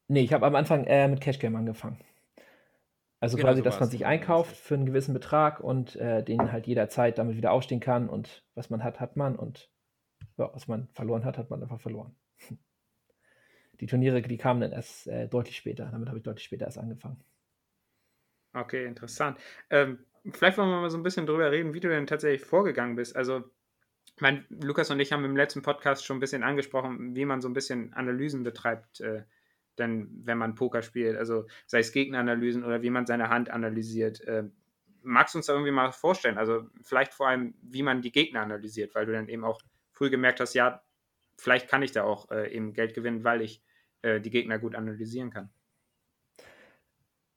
Nee, 0.08 0.22
ich 0.22 0.32
habe 0.32 0.46
am 0.46 0.54
Anfang 0.54 0.84
äh, 0.84 1.08
mit 1.08 1.20
Cashgame 1.20 1.58
angefangen. 1.58 1.98
Also 3.24 3.38
genau 3.38 3.48
quasi, 3.48 3.60
so 3.60 3.64
dass 3.64 3.80
man 3.80 3.88
sich 3.88 4.04
einkauft 4.04 4.54
für 4.54 4.74
einen 4.74 4.84
gewissen 4.84 5.14
Betrag 5.14 5.60
und 5.60 5.96
äh, 5.96 6.22
den 6.22 6.52
halt 6.52 6.66
jederzeit 6.66 7.16
damit 7.16 7.38
wieder 7.38 7.52
aufstehen 7.52 7.80
kann 7.80 8.10
und 8.10 8.44
was 8.54 8.68
man 8.68 8.84
hat, 8.84 9.00
hat 9.00 9.16
man 9.16 9.36
und 9.36 9.70
ja, 10.36 10.50
was 10.52 10.68
man 10.68 10.88
verloren 10.92 11.24
hat, 11.24 11.38
hat 11.38 11.48
man 11.48 11.62
einfach 11.62 11.80
verloren. 11.80 12.14
Die 13.80 13.86
Turniere, 13.86 14.20
die 14.20 14.36
kamen 14.36 14.60
dann 14.60 14.72
erst 14.72 15.08
äh, 15.08 15.26
deutlich 15.26 15.56
später. 15.56 15.86
Damit 15.90 16.08
habe 16.08 16.18
ich 16.18 16.22
deutlich 16.22 16.44
später 16.44 16.66
erst 16.66 16.78
angefangen. 16.78 17.24
Okay, 18.52 18.84
interessant. 18.84 19.38
Ähm, 19.68 19.98
vielleicht 20.30 20.58
wollen 20.58 20.68
wir 20.68 20.80
mal 20.80 20.90
so 20.90 20.96
ein 20.96 21.02
bisschen 21.02 21.26
drüber 21.26 21.50
reden, 21.50 21.74
wie 21.74 21.80
du 21.80 21.88
denn 21.88 22.06
tatsächlich 22.06 22.42
vorgegangen 22.42 22.94
bist. 22.94 23.16
Also, 23.16 23.42
mein, 24.20 24.46
Lukas 24.48 24.90
und 24.90 25.00
ich 25.00 25.12
haben 25.12 25.24
im 25.24 25.36
letzten 25.36 25.62
Podcast 25.62 26.04
schon 26.04 26.18
ein 26.18 26.20
bisschen 26.20 26.44
angesprochen, 26.44 27.16
wie 27.16 27.24
man 27.24 27.40
so 27.40 27.48
ein 27.48 27.52
bisschen 27.52 27.92
Analysen 27.94 28.44
betreibt, 28.44 29.00
äh, 29.00 29.24
denn 29.78 30.08
wenn 30.24 30.38
man 30.38 30.54
Poker 30.54 30.82
spielt, 30.82 31.16
also 31.16 31.46
sei 31.66 31.80
es 31.80 31.92
Gegneranalysen 31.92 32.64
oder 32.64 32.82
wie 32.82 32.90
man 32.90 33.06
seine 33.06 33.28
Hand 33.28 33.50
analysiert. 33.50 34.20
Äh, 34.22 34.44
magst 35.02 35.34
du 35.34 35.38
uns 35.38 35.46
da 35.46 35.52
irgendwie 35.52 35.72
mal 35.72 35.92
vorstellen? 35.92 36.38
Also 36.38 36.68
vielleicht 36.82 37.14
vor 37.14 37.28
allem, 37.28 37.54
wie 37.62 37.82
man 37.82 38.02
die 38.02 38.12
Gegner 38.12 38.40
analysiert, 38.40 38.94
weil 38.94 39.06
du 39.06 39.12
dann 39.12 39.28
eben 39.28 39.44
auch 39.44 39.60
früh 39.92 40.10
gemerkt 40.10 40.40
hast, 40.40 40.54
ja, 40.54 40.82
vielleicht 41.36 41.68
kann 41.68 41.82
ich 41.82 41.92
da 41.92 42.04
auch 42.04 42.30
äh, 42.30 42.52
eben 42.54 42.72
Geld 42.72 42.94
gewinnen, 42.94 43.24
weil 43.24 43.42
ich 43.42 43.62
äh, 44.02 44.20
die 44.20 44.30
Gegner 44.30 44.58
gut 44.58 44.74
analysieren 44.74 45.30
kann. 45.30 45.50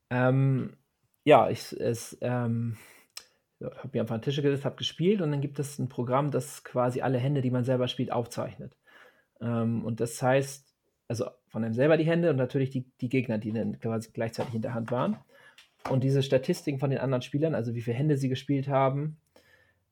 Ähm, 0.09 0.77
ja, 1.23 1.49
ich 1.49 1.75
ähm, 2.21 2.77
habe 3.61 3.89
mir 3.93 4.01
einfach 4.01 4.15
an 4.15 4.21
den 4.21 4.25
Tisch 4.25 4.41
gesetzt, 4.41 4.65
habe 4.65 4.77
gespielt 4.77 5.21
und 5.21 5.31
dann 5.31 5.41
gibt 5.41 5.59
es 5.59 5.79
ein 5.79 5.89
Programm, 5.89 6.31
das 6.31 6.63
quasi 6.63 7.01
alle 7.01 7.17
Hände, 7.17 7.41
die 7.41 7.51
man 7.51 7.65
selber 7.65 7.87
spielt, 7.87 8.11
aufzeichnet. 8.11 8.77
Ähm, 9.41 9.83
und 9.83 9.99
das 9.99 10.21
heißt, 10.21 10.66
also 11.07 11.29
von 11.47 11.63
einem 11.63 11.73
selber 11.73 11.97
die 11.97 12.05
Hände 12.05 12.29
und 12.29 12.35
natürlich 12.35 12.69
die, 12.69 12.85
die 13.01 13.09
Gegner, 13.09 13.37
die 13.37 13.51
dann 13.51 13.79
quasi 13.79 14.09
gleichzeitig 14.11 14.53
in 14.53 14.61
der 14.61 14.73
Hand 14.73 14.91
waren. 14.91 15.17
Und 15.89 16.03
diese 16.03 16.21
Statistiken 16.21 16.79
von 16.79 16.89
den 16.89 16.99
anderen 16.99 17.21
Spielern, 17.21 17.55
also 17.55 17.73
wie 17.73 17.81
viele 17.81 17.97
Hände 17.97 18.17
sie 18.17 18.29
gespielt 18.29 18.67
haben, 18.67 19.17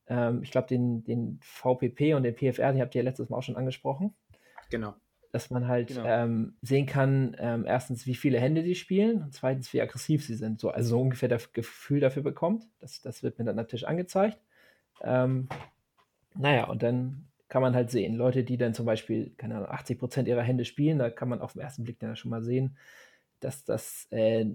ähm, 0.08 0.42
ich 0.42 0.50
glaube, 0.50 0.68
den, 0.68 1.04
den 1.04 1.40
VPP 1.42 2.14
und 2.14 2.22
den 2.22 2.34
PFR, 2.34 2.72
die 2.72 2.80
habt 2.80 2.94
ihr 2.94 3.02
ja 3.02 3.08
letztes 3.08 3.28
Mal 3.28 3.38
auch 3.38 3.42
schon 3.42 3.56
angesprochen. 3.56 4.14
Genau. 4.70 4.94
Dass 5.32 5.50
man 5.50 5.68
halt 5.68 5.88
genau. 5.88 6.04
ähm, 6.04 6.56
sehen 6.62 6.86
kann, 6.86 7.36
ähm, 7.38 7.64
erstens, 7.66 8.06
wie 8.06 8.14
viele 8.14 8.38
Hände 8.38 8.62
die 8.62 8.74
spielen 8.74 9.22
und 9.22 9.34
zweitens, 9.34 9.72
wie 9.72 9.80
aggressiv 9.80 10.24
sie 10.24 10.34
sind. 10.34 10.60
So, 10.60 10.70
also 10.70 10.90
so 10.90 11.00
ungefähr 11.00 11.28
das 11.28 11.52
Gefühl 11.52 12.00
dafür 12.00 12.22
bekommt. 12.22 12.64
Das, 12.80 13.00
das 13.00 13.22
wird 13.22 13.38
mir 13.38 13.44
dann 13.44 13.56
natürlich 13.56 13.88
angezeigt. 13.88 14.38
Ähm, 15.02 15.48
naja, 16.34 16.64
und 16.64 16.82
dann 16.82 17.26
kann 17.48 17.62
man 17.62 17.74
halt 17.74 17.90
sehen, 17.90 18.14
Leute, 18.14 18.44
die 18.44 18.56
dann 18.56 18.74
zum 18.74 18.86
Beispiel, 18.86 19.32
keine 19.36 19.56
Ahnung, 19.56 19.68
80% 19.68 20.26
ihrer 20.26 20.42
Hände 20.42 20.64
spielen, 20.64 20.98
da 20.98 21.10
kann 21.10 21.28
man 21.28 21.40
auf 21.40 21.52
den 21.52 21.62
ersten 21.62 21.84
Blick 21.84 21.98
dann 22.00 22.16
schon 22.16 22.30
mal 22.30 22.42
sehen, 22.42 22.76
dass 23.40 23.64
das, 23.64 24.08
äh, 24.10 24.46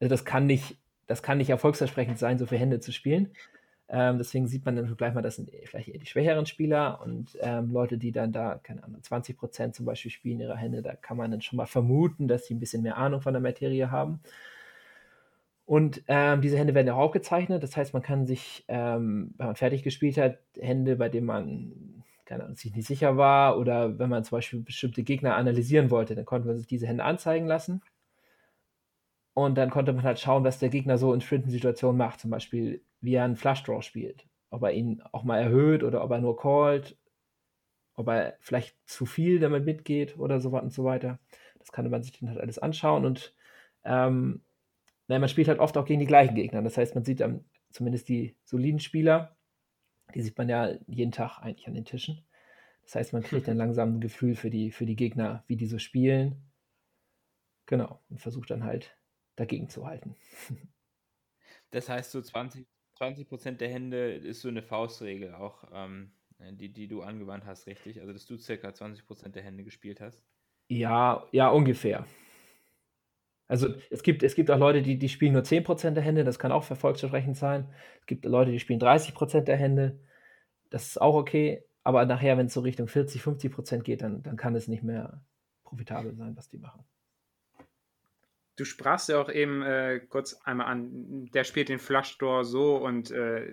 also 0.00 0.08
das 0.10 0.24
kann 0.24 0.46
nicht, 0.46 0.78
das 1.06 1.22
kann 1.22 1.38
nicht 1.38 1.50
erfolgsversprechend 1.50 2.18
sein, 2.18 2.38
so 2.38 2.46
viele 2.46 2.60
Hände 2.60 2.80
zu 2.80 2.92
spielen. 2.92 3.32
Ähm, 3.90 4.18
deswegen 4.18 4.46
sieht 4.46 4.66
man 4.66 4.76
dann 4.76 4.94
gleich 4.96 5.14
mal, 5.14 5.22
das 5.22 5.36
sind 5.36 5.50
vielleicht 5.64 5.88
eher 5.88 5.98
die 5.98 6.06
schwächeren 6.06 6.44
Spieler 6.44 7.00
und 7.02 7.38
ähm, 7.40 7.72
Leute, 7.72 7.96
die 7.96 8.12
dann 8.12 8.32
da, 8.32 8.60
keine 8.62 8.84
Ahnung, 8.84 9.02
20 9.02 9.38
Prozent 9.38 9.74
zum 9.74 9.86
Beispiel 9.86 10.10
spielen 10.10 10.40
ihre 10.40 10.56
Hände, 10.56 10.82
da 10.82 10.94
kann 10.94 11.16
man 11.16 11.30
dann 11.30 11.40
schon 11.40 11.56
mal 11.56 11.66
vermuten, 11.66 12.28
dass 12.28 12.46
sie 12.46 12.54
ein 12.54 12.60
bisschen 12.60 12.82
mehr 12.82 12.98
Ahnung 12.98 13.22
von 13.22 13.32
der 13.32 13.40
Materie 13.40 13.90
haben. 13.90 14.20
Und 15.64 16.02
ähm, 16.08 16.40
diese 16.40 16.56
Hände 16.56 16.74
werden 16.74 16.88
auch 16.88 16.96
aufgezeichnet. 16.96 17.62
Das 17.62 17.76
heißt, 17.76 17.92
man 17.92 18.02
kann 18.02 18.26
sich, 18.26 18.64
ähm, 18.68 19.34
wenn 19.36 19.48
man 19.48 19.56
fertig 19.56 19.82
gespielt 19.82 20.16
hat, 20.16 20.38
Hände, 20.58 20.96
bei 20.96 21.10
denen 21.10 21.26
man 21.26 21.97
keine 22.28 22.44
Ahnung, 22.44 22.56
sich 22.56 22.74
nicht 22.74 22.86
sicher 22.86 23.16
war 23.16 23.58
oder 23.58 23.98
wenn 23.98 24.10
man 24.10 24.22
zum 24.22 24.36
Beispiel 24.36 24.60
bestimmte 24.60 25.02
Gegner 25.02 25.34
analysieren 25.36 25.90
wollte, 25.90 26.14
dann 26.14 26.26
konnte 26.26 26.46
man 26.46 26.58
sich 26.58 26.66
diese 26.66 26.86
Hände 26.86 27.02
anzeigen 27.04 27.46
lassen. 27.46 27.80
Und 29.32 29.56
dann 29.56 29.70
konnte 29.70 29.92
man 29.92 30.02
halt 30.02 30.20
schauen, 30.20 30.44
was 30.44 30.58
der 30.58 30.68
Gegner 30.68 30.98
so 30.98 31.12
in 31.14 31.20
bestimmten 31.20 31.50
Situationen 31.50 31.96
macht. 31.96 32.20
Zum 32.20 32.30
Beispiel, 32.30 32.82
wie 33.00 33.14
er 33.14 33.24
einen 33.24 33.36
Flush 33.36 33.62
Draw 33.62 33.80
spielt. 33.82 34.26
Ob 34.50 34.62
er 34.62 34.72
ihn 34.72 35.00
auch 35.12 35.24
mal 35.24 35.38
erhöht 35.38 35.82
oder 35.84 36.04
ob 36.04 36.10
er 36.10 36.20
nur 36.20 36.36
callt. 36.36 36.98
Ob 37.94 38.08
er 38.08 38.36
vielleicht 38.40 38.76
zu 38.84 39.06
viel 39.06 39.38
damit 39.38 39.64
mitgeht 39.64 40.18
oder 40.18 40.40
so 40.40 40.50
und 40.50 40.72
so 40.72 40.84
weiter. 40.84 41.20
Das 41.60 41.72
kann 41.72 41.88
man 41.88 42.02
sich 42.02 42.18
dann 42.18 42.28
halt 42.28 42.40
alles 42.40 42.58
anschauen. 42.58 43.06
Und 43.06 43.34
ähm, 43.84 44.42
nein, 45.06 45.20
man 45.20 45.30
spielt 45.30 45.48
halt 45.48 45.60
oft 45.60 45.78
auch 45.78 45.86
gegen 45.86 46.00
die 46.00 46.06
gleichen 46.06 46.34
Gegner. 46.34 46.60
Das 46.60 46.76
heißt, 46.76 46.94
man 46.94 47.04
sieht 47.04 47.20
dann 47.20 47.44
zumindest 47.70 48.08
die 48.08 48.36
soliden 48.44 48.80
Spieler. 48.80 49.37
Die 50.14 50.22
sieht 50.22 50.38
man 50.38 50.48
ja 50.48 50.72
jeden 50.86 51.12
Tag 51.12 51.38
eigentlich 51.38 51.66
an 51.68 51.74
den 51.74 51.84
Tischen. 51.84 52.24
Das 52.82 52.94
heißt, 52.94 53.12
man 53.12 53.22
kriegt 53.22 53.46
dann 53.48 53.58
langsam 53.58 53.96
ein 53.96 54.00
Gefühl 54.00 54.34
für 54.34 54.50
die, 54.50 54.70
für 54.70 54.86
die 54.86 54.96
Gegner, 54.96 55.44
wie 55.46 55.56
die 55.56 55.66
so 55.66 55.78
spielen. 55.78 56.50
Genau. 57.66 58.00
Und 58.08 58.20
versucht 58.20 58.50
dann 58.50 58.64
halt 58.64 58.96
dagegen 59.36 59.68
zu 59.68 59.86
halten. 59.86 60.16
Das 61.70 61.90
heißt, 61.90 62.12
so 62.12 62.22
20, 62.22 62.66
20 62.94 63.58
der 63.58 63.68
Hände 63.68 64.14
ist 64.14 64.40
so 64.40 64.48
eine 64.48 64.62
Faustregel 64.62 65.34
auch, 65.34 65.64
ähm, 65.70 66.12
die, 66.38 66.72
die 66.72 66.88
du 66.88 67.02
angewandt 67.02 67.44
hast, 67.44 67.66
richtig? 67.66 68.00
Also, 68.00 68.14
dass 68.14 68.24
du 68.24 68.38
circa 68.38 68.72
20% 68.72 69.34
der 69.34 69.42
Hände 69.42 69.64
gespielt 69.64 70.00
hast? 70.00 70.24
Ja, 70.68 71.26
ja, 71.30 71.50
ungefähr. 71.50 72.06
Also 73.48 73.74
es 73.90 74.02
gibt, 74.02 74.22
es 74.22 74.34
gibt 74.34 74.50
auch 74.50 74.58
Leute, 74.58 74.82
die, 74.82 74.98
die 74.98 75.08
spielen 75.08 75.32
nur 75.32 75.42
10% 75.42 75.96
der 75.96 76.02
Hände, 76.02 76.22
das 76.22 76.38
kann 76.38 76.52
auch 76.52 76.64
verfolgsversprechend 76.64 77.36
sein. 77.36 77.66
Es 78.00 78.06
gibt 78.06 78.26
Leute, 78.26 78.52
die 78.52 78.60
spielen 78.60 78.78
30% 78.78 79.40
der 79.40 79.56
Hände, 79.56 79.98
das 80.70 80.88
ist 80.88 81.00
auch 81.00 81.14
okay. 81.14 81.64
Aber 81.82 82.04
nachher, 82.04 82.36
wenn 82.36 82.46
es 82.46 82.54
so 82.54 82.60
Richtung 82.60 82.86
40, 82.86 83.22
50% 83.22 83.80
geht, 83.80 84.02
dann, 84.02 84.22
dann 84.22 84.36
kann 84.36 84.54
es 84.54 84.68
nicht 84.68 84.82
mehr 84.82 85.22
profitabel 85.64 86.14
sein, 86.14 86.36
was 86.36 86.48
die 86.50 86.58
machen. 86.58 86.84
Du 88.56 88.64
sprachst 88.64 89.08
ja 89.08 89.20
auch 89.20 89.30
eben 89.30 89.62
äh, 89.62 90.00
kurz 90.00 90.34
einmal 90.42 90.66
an, 90.66 91.26
der 91.32 91.44
spielt 91.44 91.70
den 91.70 91.78
Flush 91.78 92.18
Door 92.18 92.44
so 92.44 92.76
und 92.76 93.10
äh, 93.10 93.46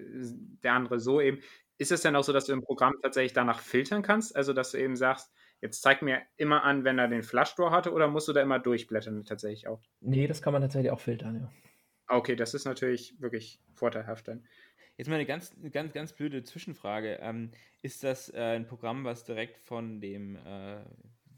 der 0.64 0.74
andere 0.74 1.00
so 1.00 1.22
eben. 1.22 1.40
Ist 1.78 1.92
es 1.92 2.02
denn 2.02 2.16
auch 2.16 2.24
so, 2.24 2.34
dass 2.34 2.46
du 2.46 2.54
im 2.54 2.64
Programm 2.64 2.94
tatsächlich 3.02 3.34
danach 3.34 3.60
filtern 3.60 4.02
kannst? 4.02 4.36
Also, 4.36 4.52
dass 4.52 4.72
du 4.72 4.80
eben 4.80 4.96
sagst, 4.96 5.32
jetzt 5.66 5.82
zeig 5.82 6.02
mir 6.02 6.22
immer 6.38 6.64
an, 6.64 6.84
wenn 6.84 7.00
er 7.00 7.08
den 7.08 7.24
Flush 7.24 7.56
Door 7.56 7.72
hatte 7.72 7.92
oder 7.92 8.08
musst 8.08 8.28
du 8.28 8.34
da 8.34 8.42
immer 8.42 8.60
durchblättern 8.60 9.26
tatsächlich 9.26 9.68
auch? 9.68 9.82
Nee, 10.00 10.28
das 10.28 10.42
kann 10.42 10.54
man 10.54 10.62
tatsächlich 10.62 10.92
auch 10.92 11.00
filtern, 11.00 11.36
ja. 11.36 11.52
Okay, 12.08 12.36
das 12.36 12.54
ist 12.54 12.66
natürlich 12.66 13.20
wirklich 13.20 13.60
vorteilhaft 13.74 14.28
dann. 14.28 14.46
Jetzt 14.98 15.10
mal 15.10 15.16
eine 15.16 15.26
ganz, 15.26 15.56
ganz, 15.72 15.92
ganz 15.92 16.14
blöde 16.14 16.44
Zwischenfrage. 16.44 17.18
Ähm, 17.22 17.52
ist 17.82 18.04
das 18.04 18.30
äh, 18.34 18.56
ein 18.56 18.68
Programm, 18.68 19.04
was 19.04 19.26
direkt 19.26 19.58
von 19.58 20.00
dem 20.00 20.38
äh, 20.38 20.78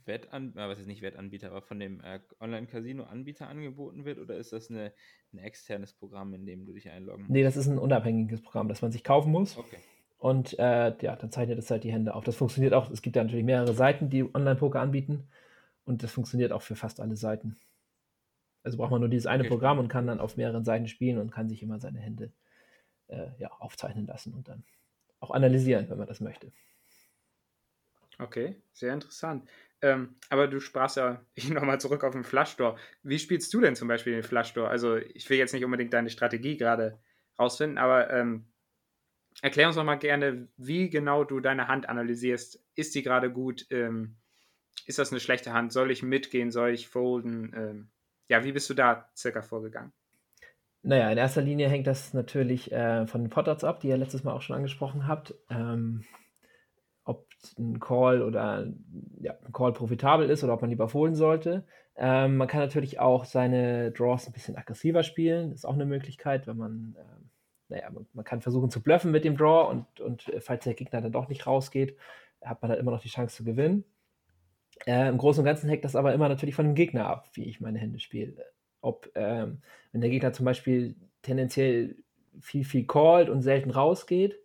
Wettanbieter, 0.06 0.66
äh, 0.66 0.70
was 0.70 0.80
ist 0.80 0.88
nicht 0.88 1.02
Wettanbieter, 1.02 1.50
aber 1.50 1.62
von 1.62 1.80
dem 1.80 2.02
äh, 2.02 2.20
Online-Casino-Anbieter 2.40 3.48
angeboten 3.48 4.06
wird 4.06 4.20
oder 4.20 4.36
ist 4.36 4.54
das 4.54 4.70
eine, 4.70 4.94
ein 5.34 5.40
externes 5.40 5.94
Programm, 5.94 6.34
in 6.34 6.46
dem 6.46 6.66
du 6.66 6.74
dich 6.74 6.90
einloggen 6.90 7.24
musst? 7.24 7.32
Nee, 7.32 7.44
das 7.44 7.58
ist 7.58 7.68
ein 7.68 7.80
unabhängiges 7.80 8.42
Programm, 8.42 8.68
das 8.68 8.82
man 8.82 8.92
sich 8.92 9.04
kaufen 9.04 9.32
muss. 9.32 9.58
Okay. 9.58 9.78
Und 10.17 10.58
äh, 10.58 10.95
ja, 11.01 11.15
dann 11.15 11.32
zeichnet 11.32 11.60
es 11.60 11.69
halt 11.69 11.84
die 11.84 11.91
Hände 11.91 12.15
auf. 12.15 12.23
Das 12.23 12.36
funktioniert 12.36 12.74
auch, 12.74 12.89
es 12.89 13.01
gibt 13.01 13.15
ja 13.15 13.24
natürlich 13.24 13.45
mehrere 13.45 13.74
Seiten, 13.74 14.09
die 14.09 14.24
Online-Poker 14.24 14.80
anbieten 14.80 15.28
und 15.86 16.03
das 16.03 16.11
funktioniert 16.11 16.51
auch 16.51 16.63
für 16.63 16.76
fast 16.76 16.99
alle 16.99 17.15
Seiten. 17.15 17.55
Also 18.63 18.78
braucht 18.78 18.91
man 18.91 18.99
nur 18.99 19.09
dieses 19.09 19.28
eine 19.28 19.43
okay. 19.43 19.49
Programm 19.49 19.80
und 19.80 19.88
kann 19.88 20.07
dann 20.07 20.20
auf 20.20 20.36
mehreren 20.36 20.65
Seiten 20.65 20.88
spielen 20.88 21.20
und 21.20 21.32
kann 21.32 21.49
sich 21.49 21.61
immer 21.61 21.80
seine 21.80 21.99
Hände 21.99 22.32
äh, 23.07 23.28
ja, 23.38 23.49
aufzeichnen 23.59 24.07
lassen 24.07 24.34
und 24.34 24.47
dann 24.47 24.63
auch 25.20 25.32
analysieren, 25.32 25.89
wenn 25.89 25.97
man 25.97 26.07
das 26.07 26.20
möchte. 26.20 26.51
Okay, 28.20 28.55
sehr 28.74 28.93
interessant. 28.93 29.47
Ähm, 29.82 30.15
aber 30.30 30.47
du 30.47 30.59
sprachst 30.59 30.97
ja 30.97 31.22
nochmal 31.49 31.80
zurück 31.80 32.03
auf 32.03 32.13
den 32.13 32.24
Flush-Door. 32.24 32.78
Wie 33.03 33.20
spielst 33.20 33.53
du 33.53 33.61
denn 33.61 33.76
zum 33.76 33.88
Beispiel 33.88 34.13
den 34.13 34.24
Flush-Door? 34.24 34.70
Also, 34.70 34.95
ich 34.97 35.30
will 35.30 35.38
jetzt 35.38 35.53
nicht 35.53 35.63
unbedingt 35.63 35.93
deine 35.93 36.09
Strategie 36.09 36.57
gerade 36.57 36.99
rausfinden, 37.38 37.78
aber 37.78 38.09
ähm, 38.09 38.47
erklär 39.42 39.68
uns 39.68 39.76
doch 39.76 39.84
mal 39.84 39.96
gerne, 39.96 40.48
wie 40.58 40.90
genau 40.90 41.24
du 41.24 41.40
deine 41.40 41.68
Hand 41.68 41.90
analysierst. 41.90 42.64
Ist 42.76 42.96
die 42.96 43.04
gerade 43.04 43.32
gut? 43.32 43.66
Ähm, 43.70 44.18
ist 44.86 45.00
das 45.00 45.12
eine 45.12 45.20
schlechte 45.20 45.54
Hand? 45.54 45.74
Soll 45.74 45.92
ich 45.92 46.04
mitgehen? 46.04 46.52
Soll 46.52 46.72
ich 46.72 46.88
folden? 46.88 47.54
Ähm, 47.56 47.90
ja, 48.30 48.44
wie 48.44 48.52
bist 48.52 48.70
du 48.70 48.74
da 48.74 49.10
circa 49.16 49.42
vorgegangen? 49.42 49.92
Naja, 50.84 51.12
in 51.12 51.18
erster 51.18 51.42
Linie 51.42 51.70
hängt 51.70 51.88
das 51.88 52.14
natürlich 52.14 52.72
äh, 52.72 53.08
von 53.08 53.22
den 53.22 53.30
Potters 53.30 53.64
ab, 53.64 53.82
die 53.82 53.90
ihr 53.90 53.98
letztes 53.98 54.24
Mal 54.24 54.34
auch 54.34 54.42
schon 54.42 54.56
angesprochen 54.56 55.08
habt. 55.08 55.34
Ähm, 55.50 56.06
ob 57.04 57.28
ein 57.58 57.80
Call 57.80 58.22
oder 58.22 58.68
ja, 59.20 59.34
ein 59.46 59.54
Call 59.54 59.74
profitabel 59.74 60.30
ist 60.30 60.44
oder 60.44 60.54
ob 60.54 60.62
man 60.62 60.70
lieber 60.70 60.88
fohlen 60.88 61.16
sollte. 61.16 61.66
Ähm, 61.96 62.38
man 62.38 62.48
kann 62.48 62.62
natürlich 62.62 63.00
auch 63.00 63.26
seine 63.26 63.92
Draws 63.92 64.28
ein 64.28 64.34
bisschen 64.34 64.56
aggressiver 64.56 65.04
spielen. 65.04 65.50
Das 65.50 65.60
ist 65.60 65.66
auch 65.66 65.74
eine 65.74 65.86
Möglichkeit, 65.86 66.48
wenn 66.48 66.58
man 66.58 66.96
ähm, 67.00 67.26
naja, 67.70 67.89
man, 67.89 68.07
man, 68.13 68.26
kann 68.26 68.41
versuchen 68.41 68.70
zu 68.70 68.82
bluffen 68.82 69.11
mit 69.11 69.24
dem 69.24 69.38
Draw 69.38 69.70
und, 69.70 69.99
und 69.99 70.28
äh, 70.30 70.41
falls 70.41 70.63
der 70.63 70.74
Gegner 70.74 71.01
dann 71.01 71.11
doch 71.11 71.28
nicht 71.28 71.45
rausgeht, 71.45 71.97
hat 72.43 72.61
man 72.61 72.70
dann 72.70 72.80
immer 72.80 72.91
noch 72.91 73.01
die 73.01 73.09
Chance 73.09 73.36
zu 73.36 73.43
gewinnen. 73.43 73.84
Äh, 74.86 75.09
Im 75.09 75.18
Großen 75.18 75.41
und 75.41 75.45
Ganzen 75.45 75.70
hängt 75.70 75.84
das 75.84 75.95
aber 75.95 76.13
immer 76.13 76.30
natürlich 76.30 76.55
von 76.55 76.65
dem 76.65 76.76
Gegner 76.76 77.07
ab, 77.07 77.30
wie 77.34 77.45
ich 77.45 77.59
meine 77.59 77.80
Hände 77.80 77.99
spiele. 77.99 78.45
Ob, 78.82 79.09
ähm, 79.15 79.61
wenn 79.91 80.01
der 80.01 80.09
Gegner 80.09 80.34
zum 80.34 80.45
Beispiel 80.45 80.95
tendenziell 81.22 81.95
viel, 82.39 82.63
viel 82.63 82.86
callt 82.86 83.30
und 83.30 83.41
selten 83.41 83.72
rausgeht, 83.72 84.39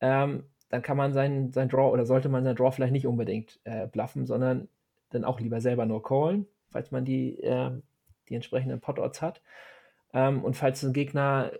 ähm, 0.00 0.44
dann 0.68 0.82
kann 0.82 0.96
man 0.96 1.12
seinen, 1.12 1.52
sein 1.52 1.68
Draw 1.68 1.92
oder 1.92 2.06
sollte 2.06 2.28
man 2.28 2.44
seinen 2.44 2.56
Draw 2.56 2.70
vielleicht 2.70 2.92
nicht 2.92 3.06
unbedingt 3.06 3.60
äh, 3.64 3.86
bluffen, 3.86 4.26
sondern 4.26 4.68
dann 5.10 5.24
auch 5.24 5.40
lieber 5.40 5.60
selber 5.60 5.86
nur 5.86 6.02
callen, 6.02 6.46
falls 6.70 6.90
man 6.90 7.04
die, 7.04 7.40
äh, 7.42 7.70
die 8.28 8.34
entsprechenden 8.34 8.80
Pot-Odds 8.80 9.22
hat. 9.22 9.42
Ähm, 10.12 10.44
und 10.44 10.54
falls 10.54 10.82
ein 10.82 10.92
Gegner 10.92 11.52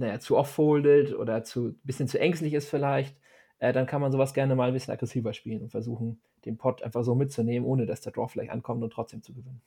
naja, 0.00 0.18
zu 0.18 0.36
oft 0.36 0.52
foldet 0.52 1.14
oder 1.14 1.44
zu 1.44 1.78
bisschen 1.84 2.08
zu 2.08 2.18
ängstlich 2.18 2.54
ist 2.54 2.68
vielleicht, 2.68 3.16
äh, 3.58 3.72
dann 3.72 3.86
kann 3.86 4.00
man 4.00 4.10
sowas 4.10 4.34
gerne 4.34 4.56
mal 4.56 4.68
ein 4.68 4.74
bisschen 4.74 4.94
aggressiver 4.94 5.32
spielen 5.34 5.62
und 5.62 5.70
versuchen, 5.70 6.20
den 6.44 6.56
Pot 6.56 6.82
einfach 6.82 7.04
so 7.04 7.14
mitzunehmen, 7.14 7.68
ohne 7.68 7.86
dass 7.86 8.00
der 8.00 8.12
Draw 8.12 8.26
vielleicht 8.26 8.50
ankommt 8.50 8.82
und 8.82 8.92
trotzdem 8.92 9.22
zu 9.22 9.34
gewinnen. 9.34 9.60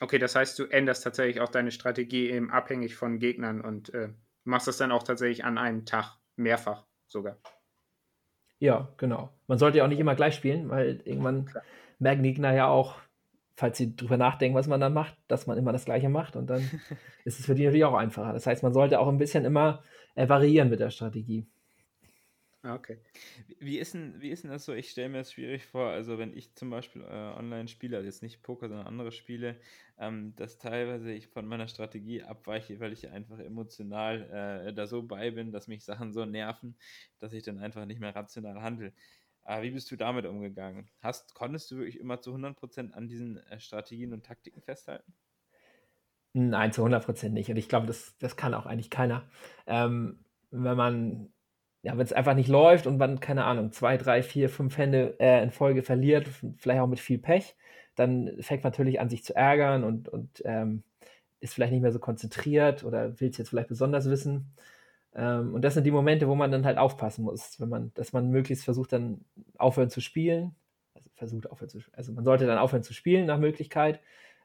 Okay, 0.00 0.18
das 0.18 0.34
heißt, 0.34 0.58
du 0.58 0.64
änderst 0.64 1.04
tatsächlich 1.04 1.40
auch 1.40 1.48
deine 1.48 1.70
Strategie 1.70 2.30
eben 2.30 2.50
abhängig 2.50 2.94
von 2.94 3.18
Gegnern 3.18 3.60
und 3.60 3.94
äh, 3.94 4.10
machst 4.44 4.66
das 4.66 4.76
dann 4.76 4.92
auch 4.92 5.02
tatsächlich 5.02 5.44
an 5.44 5.58
einem 5.58 5.86
Tag 5.86 6.18
mehrfach 6.36 6.84
sogar. 7.06 7.38
Ja, 8.58 8.92
genau. 8.96 9.30
Man 9.46 9.58
sollte 9.58 9.78
ja 9.78 9.84
auch 9.84 9.88
nicht 9.88 10.00
immer 10.00 10.14
gleich 10.14 10.34
spielen, 10.34 10.68
weil 10.68 11.00
irgendwann 11.04 11.46
Klar. 11.46 11.64
merken 11.98 12.22
die 12.22 12.30
Gegner 12.30 12.52
ja 12.54 12.66
auch, 12.66 12.96
falls 13.54 13.78
sie 13.78 13.94
drüber 13.94 14.16
nachdenken, 14.16 14.56
was 14.56 14.66
man 14.66 14.80
dann 14.80 14.92
macht, 14.92 15.16
dass 15.28 15.46
man 15.46 15.58
immer 15.58 15.72
das 15.72 15.84
Gleiche 15.84 16.08
macht 16.08 16.36
und 16.36 16.48
dann 16.48 16.62
ist 17.24 17.40
es 17.40 17.46
für 17.46 17.54
die 17.54 17.64
natürlich 17.64 17.84
auch 17.84 17.94
einfacher. 17.94 18.32
Das 18.32 18.46
heißt, 18.46 18.62
man 18.62 18.72
sollte 18.72 19.00
auch 19.00 19.08
ein 19.08 19.18
bisschen 19.18 19.44
immer 19.44 19.82
äh, 20.14 20.28
variieren 20.28 20.70
mit 20.70 20.80
der 20.80 20.90
Strategie. 20.90 21.46
Ah, 22.64 22.76
okay. 22.76 23.00
Wie 23.58 23.78
ist 23.80 23.94
denn, 23.94 24.20
wie 24.20 24.30
ist 24.30 24.44
denn 24.44 24.52
das 24.52 24.64
so? 24.64 24.72
Ich 24.72 24.90
stelle 24.90 25.08
mir 25.08 25.18
das 25.18 25.32
schwierig 25.32 25.66
vor, 25.66 25.88
also 25.88 26.16
wenn 26.18 26.32
ich 26.32 26.54
zum 26.54 26.70
Beispiel 26.70 27.02
äh, 27.02 27.06
online 27.06 27.66
spiele, 27.66 27.96
also 27.96 28.06
jetzt 28.06 28.22
nicht 28.22 28.40
Poker, 28.44 28.68
sondern 28.68 28.86
andere 28.86 29.10
Spiele, 29.10 29.56
ähm, 29.98 30.36
dass 30.36 30.58
teilweise 30.58 31.10
ich 31.12 31.26
von 31.26 31.44
meiner 31.44 31.66
Strategie 31.66 32.22
abweiche, 32.22 32.78
weil 32.78 32.92
ich 32.92 33.08
einfach 33.08 33.40
emotional 33.40 34.66
äh, 34.68 34.72
da 34.72 34.86
so 34.86 35.02
bei 35.02 35.32
bin, 35.32 35.50
dass 35.50 35.66
mich 35.66 35.84
Sachen 35.84 36.12
so 36.12 36.24
nerven, 36.24 36.76
dass 37.18 37.32
ich 37.32 37.42
dann 37.42 37.58
einfach 37.58 37.84
nicht 37.84 38.00
mehr 38.00 38.14
rational 38.14 38.62
handle. 38.62 38.92
Aber 39.44 39.62
wie 39.62 39.70
bist 39.70 39.90
du 39.90 39.96
damit 39.96 40.26
umgegangen? 40.26 40.90
Hast, 41.00 41.34
konntest 41.34 41.70
du 41.70 41.76
wirklich 41.76 41.98
immer 41.98 42.20
zu 42.20 42.34
100% 42.34 42.92
an 42.92 43.08
diesen 43.08 43.38
äh, 43.48 43.58
Strategien 43.58 44.12
und 44.12 44.24
Taktiken 44.24 44.62
festhalten? 44.62 45.12
Nein, 46.34 46.72
zu 46.72 46.84
100% 46.84 47.30
nicht. 47.30 47.50
Und 47.50 47.56
ich 47.56 47.68
glaube, 47.68 47.86
das, 47.86 48.16
das 48.18 48.36
kann 48.36 48.54
auch 48.54 48.66
eigentlich 48.66 48.90
keiner. 48.90 49.28
Ähm, 49.66 50.24
wenn 50.50 50.76
man 50.76 51.32
ja, 51.82 51.92
wenn 51.98 52.04
es 52.04 52.12
einfach 52.12 52.34
nicht 52.34 52.48
läuft 52.48 52.86
und 52.86 52.96
man, 52.96 53.18
keine 53.20 53.44
Ahnung, 53.44 53.72
zwei, 53.72 53.96
drei, 53.96 54.22
vier, 54.22 54.48
fünf 54.48 54.78
Hände 54.78 55.16
äh, 55.18 55.42
in 55.42 55.50
Folge 55.50 55.82
verliert, 55.82 56.28
vielleicht 56.56 56.80
auch 56.80 56.86
mit 56.86 57.00
viel 57.00 57.18
Pech, 57.18 57.56
dann 57.96 58.36
fängt 58.40 58.62
man 58.62 58.70
natürlich 58.70 59.00
an, 59.00 59.10
sich 59.10 59.24
zu 59.24 59.34
ärgern 59.34 59.82
und, 59.84 60.08
und 60.08 60.42
ähm, 60.44 60.84
ist 61.40 61.54
vielleicht 61.54 61.72
nicht 61.72 61.82
mehr 61.82 61.92
so 61.92 61.98
konzentriert 61.98 62.84
oder 62.84 63.20
will 63.20 63.30
es 63.30 63.36
jetzt 63.36 63.48
vielleicht 63.48 63.68
besonders 63.68 64.08
wissen. 64.08 64.54
Ähm, 65.14 65.54
und 65.54 65.62
das 65.62 65.74
sind 65.74 65.84
die 65.84 65.90
Momente, 65.90 66.28
wo 66.28 66.34
man 66.34 66.50
dann 66.50 66.64
halt 66.64 66.78
aufpassen 66.78 67.24
muss, 67.24 67.60
wenn 67.60 67.68
man, 67.68 67.92
dass 67.94 68.12
man 68.12 68.30
möglichst 68.30 68.64
versucht, 68.64 68.92
dann 68.92 69.24
aufhören 69.58 69.90
zu 69.90 70.00
spielen. 70.00 70.54
Also 70.94 71.10
versucht 71.14 71.50
aufhören 71.50 71.70
zu 71.70 71.80
Also 71.92 72.12
man 72.12 72.24
sollte 72.24 72.46
dann 72.46 72.58
aufhören 72.58 72.82
zu 72.82 72.94
spielen 72.94 73.26
nach 73.26 73.38
Möglichkeit. 73.38 74.00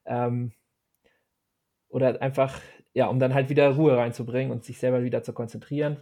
Ähm, 0.06 0.52
oder 1.90 2.22
einfach, 2.22 2.60
ja, 2.94 3.08
um 3.08 3.20
dann 3.20 3.34
halt 3.34 3.50
wieder 3.50 3.70
Ruhe 3.76 3.96
reinzubringen 3.98 4.52
und 4.52 4.66
sich 4.66 4.78
selber 4.78 5.04
wieder 5.04 5.24
zu 5.24 5.34
konzentrieren 5.34 5.98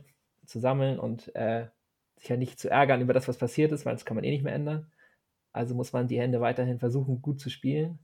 zu 0.47 0.59
sammeln 0.59 0.99
und 0.99 1.35
äh, 1.35 1.67
sich 2.17 2.29
ja 2.29 2.37
nicht 2.37 2.59
zu 2.59 2.69
ärgern 2.69 3.01
über 3.01 3.13
das, 3.13 3.27
was 3.27 3.37
passiert 3.37 3.71
ist, 3.71 3.85
weil 3.85 3.93
das 3.93 4.05
kann 4.05 4.15
man 4.15 4.23
eh 4.23 4.31
nicht 4.31 4.43
mehr 4.43 4.53
ändern. 4.53 4.91
Also 5.51 5.75
muss 5.75 5.93
man 5.93 6.07
die 6.07 6.19
Hände 6.19 6.41
weiterhin 6.41 6.79
versuchen, 6.79 7.21
gut 7.21 7.39
zu 7.39 7.49
spielen. 7.49 7.99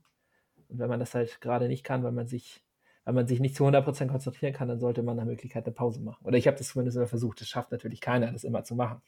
Und 0.68 0.78
wenn 0.78 0.88
man 0.88 1.00
das 1.00 1.14
halt 1.14 1.40
gerade 1.40 1.68
nicht 1.68 1.84
kann, 1.84 2.02
weil 2.02 2.12
man 2.12 2.26
sich, 2.26 2.64
weil 3.04 3.14
man 3.14 3.26
sich 3.26 3.40
nicht 3.40 3.56
zu 3.56 3.64
100% 3.66 4.08
konzentrieren 4.08 4.52
kann, 4.52 4.68
dann 4.68 4.80
sollte 4.80 5.02
man 5.02 5.16
nach 5.16 5.24
Möglichkeit 5.24 5.64
eine 5.64 5.74
Pause 5.74 6.00
machen. 6.00 6.24
Oder 6.24 6.38
ich 6.38 6.46
habe 6.46 6.56
das 6.56 6.68
zumindest 6.68 6.96
immer 6.96 7.06
versucht. 7.06 7.40
Das 7.40 7.48
schafft 7.48 7.72
natürlich 7.72 8.00
keiner, 8.00 8.30
das 8.30 8.44
immer 8.44 8.64
zu 8.64 8.74
machen. 8.74 9.02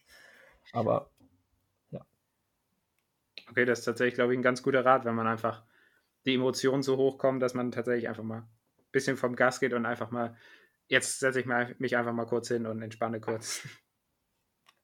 Aber 0.72 1.10
ja. 1.90 2.04
Okay, 3.50 3.64
das 3.64 3.80
ist 3.80 3.84
tatsächlich, 3.84 4.14
glaube 4.14 4.32
ich, 4.32 4.38
ein 4.38 4.42
ganz 4.42 4.62
guter 4.62 4.84
Rat, 4.84 5.04
wenn 5.04 5.14
man 5.14 5.26
einfach 5.26 5.62
die 6.26 6.34
Emotionen 6.34 6.82
so 6.82 6.96
hochkommen, 6.96 7.40
dass 7.40 7.54
man 7.54 7.70
tatsächlich 7.70 8.08
einfach 8.08 8.24
mal 8.24 8.38
ein 8.38 8.48
bisschen 8.92 9.16
vom 9.16 9.36
Gas 9.36 9.60
geht 9.60 9.72
und 9.72 9.86
einfach 9.86 10.10
mal 10.10 10.36
jetzt 10.88 11.20
setze 11.20 11.40
ich 11.40 11.46
mich 11.78 11.96
einfach 11.96 12.12
mal 12.12 12.26
kurz 12.26 12.48
hin 12.48 12.66
und 12.66 12.82
entspanne 12.82 13.20
kurz. 13.20 13.66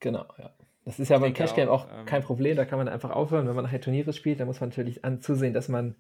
Genau, 0.01 0.27
ja. 0.39 0.55
Das 0.87 0.99
ist 0.99 1.11
ja 1.11 1.19
beim 1.19 1.35
Cash 1.35 1.55
Game 1.55 1.69
auch, 1.69 1.85
auch 1.85 1.99
ähm, 2.01 2.07
kein 2.07 2.23
Problem, 2.23 2.57
da 2.57 2.65
kann 2.65 2.79
man 2.79 2.89
einfach 2.89 3.11
aufhören. 3.11 3.47
Wenn 3.47 3.55
man 3.55 3.65
nachher 3.65 3.83
Turniere 3.83 4.15
spielt, 4.15 4.41
dann 4.41 4.47
muss 4.47 4.61
man 4.61 4.71
natürlich 4.71 5.05
an, 5.05 5.21
zusehen, 5.21 5.53
dass 5.53 5.69
man 5.69 5.95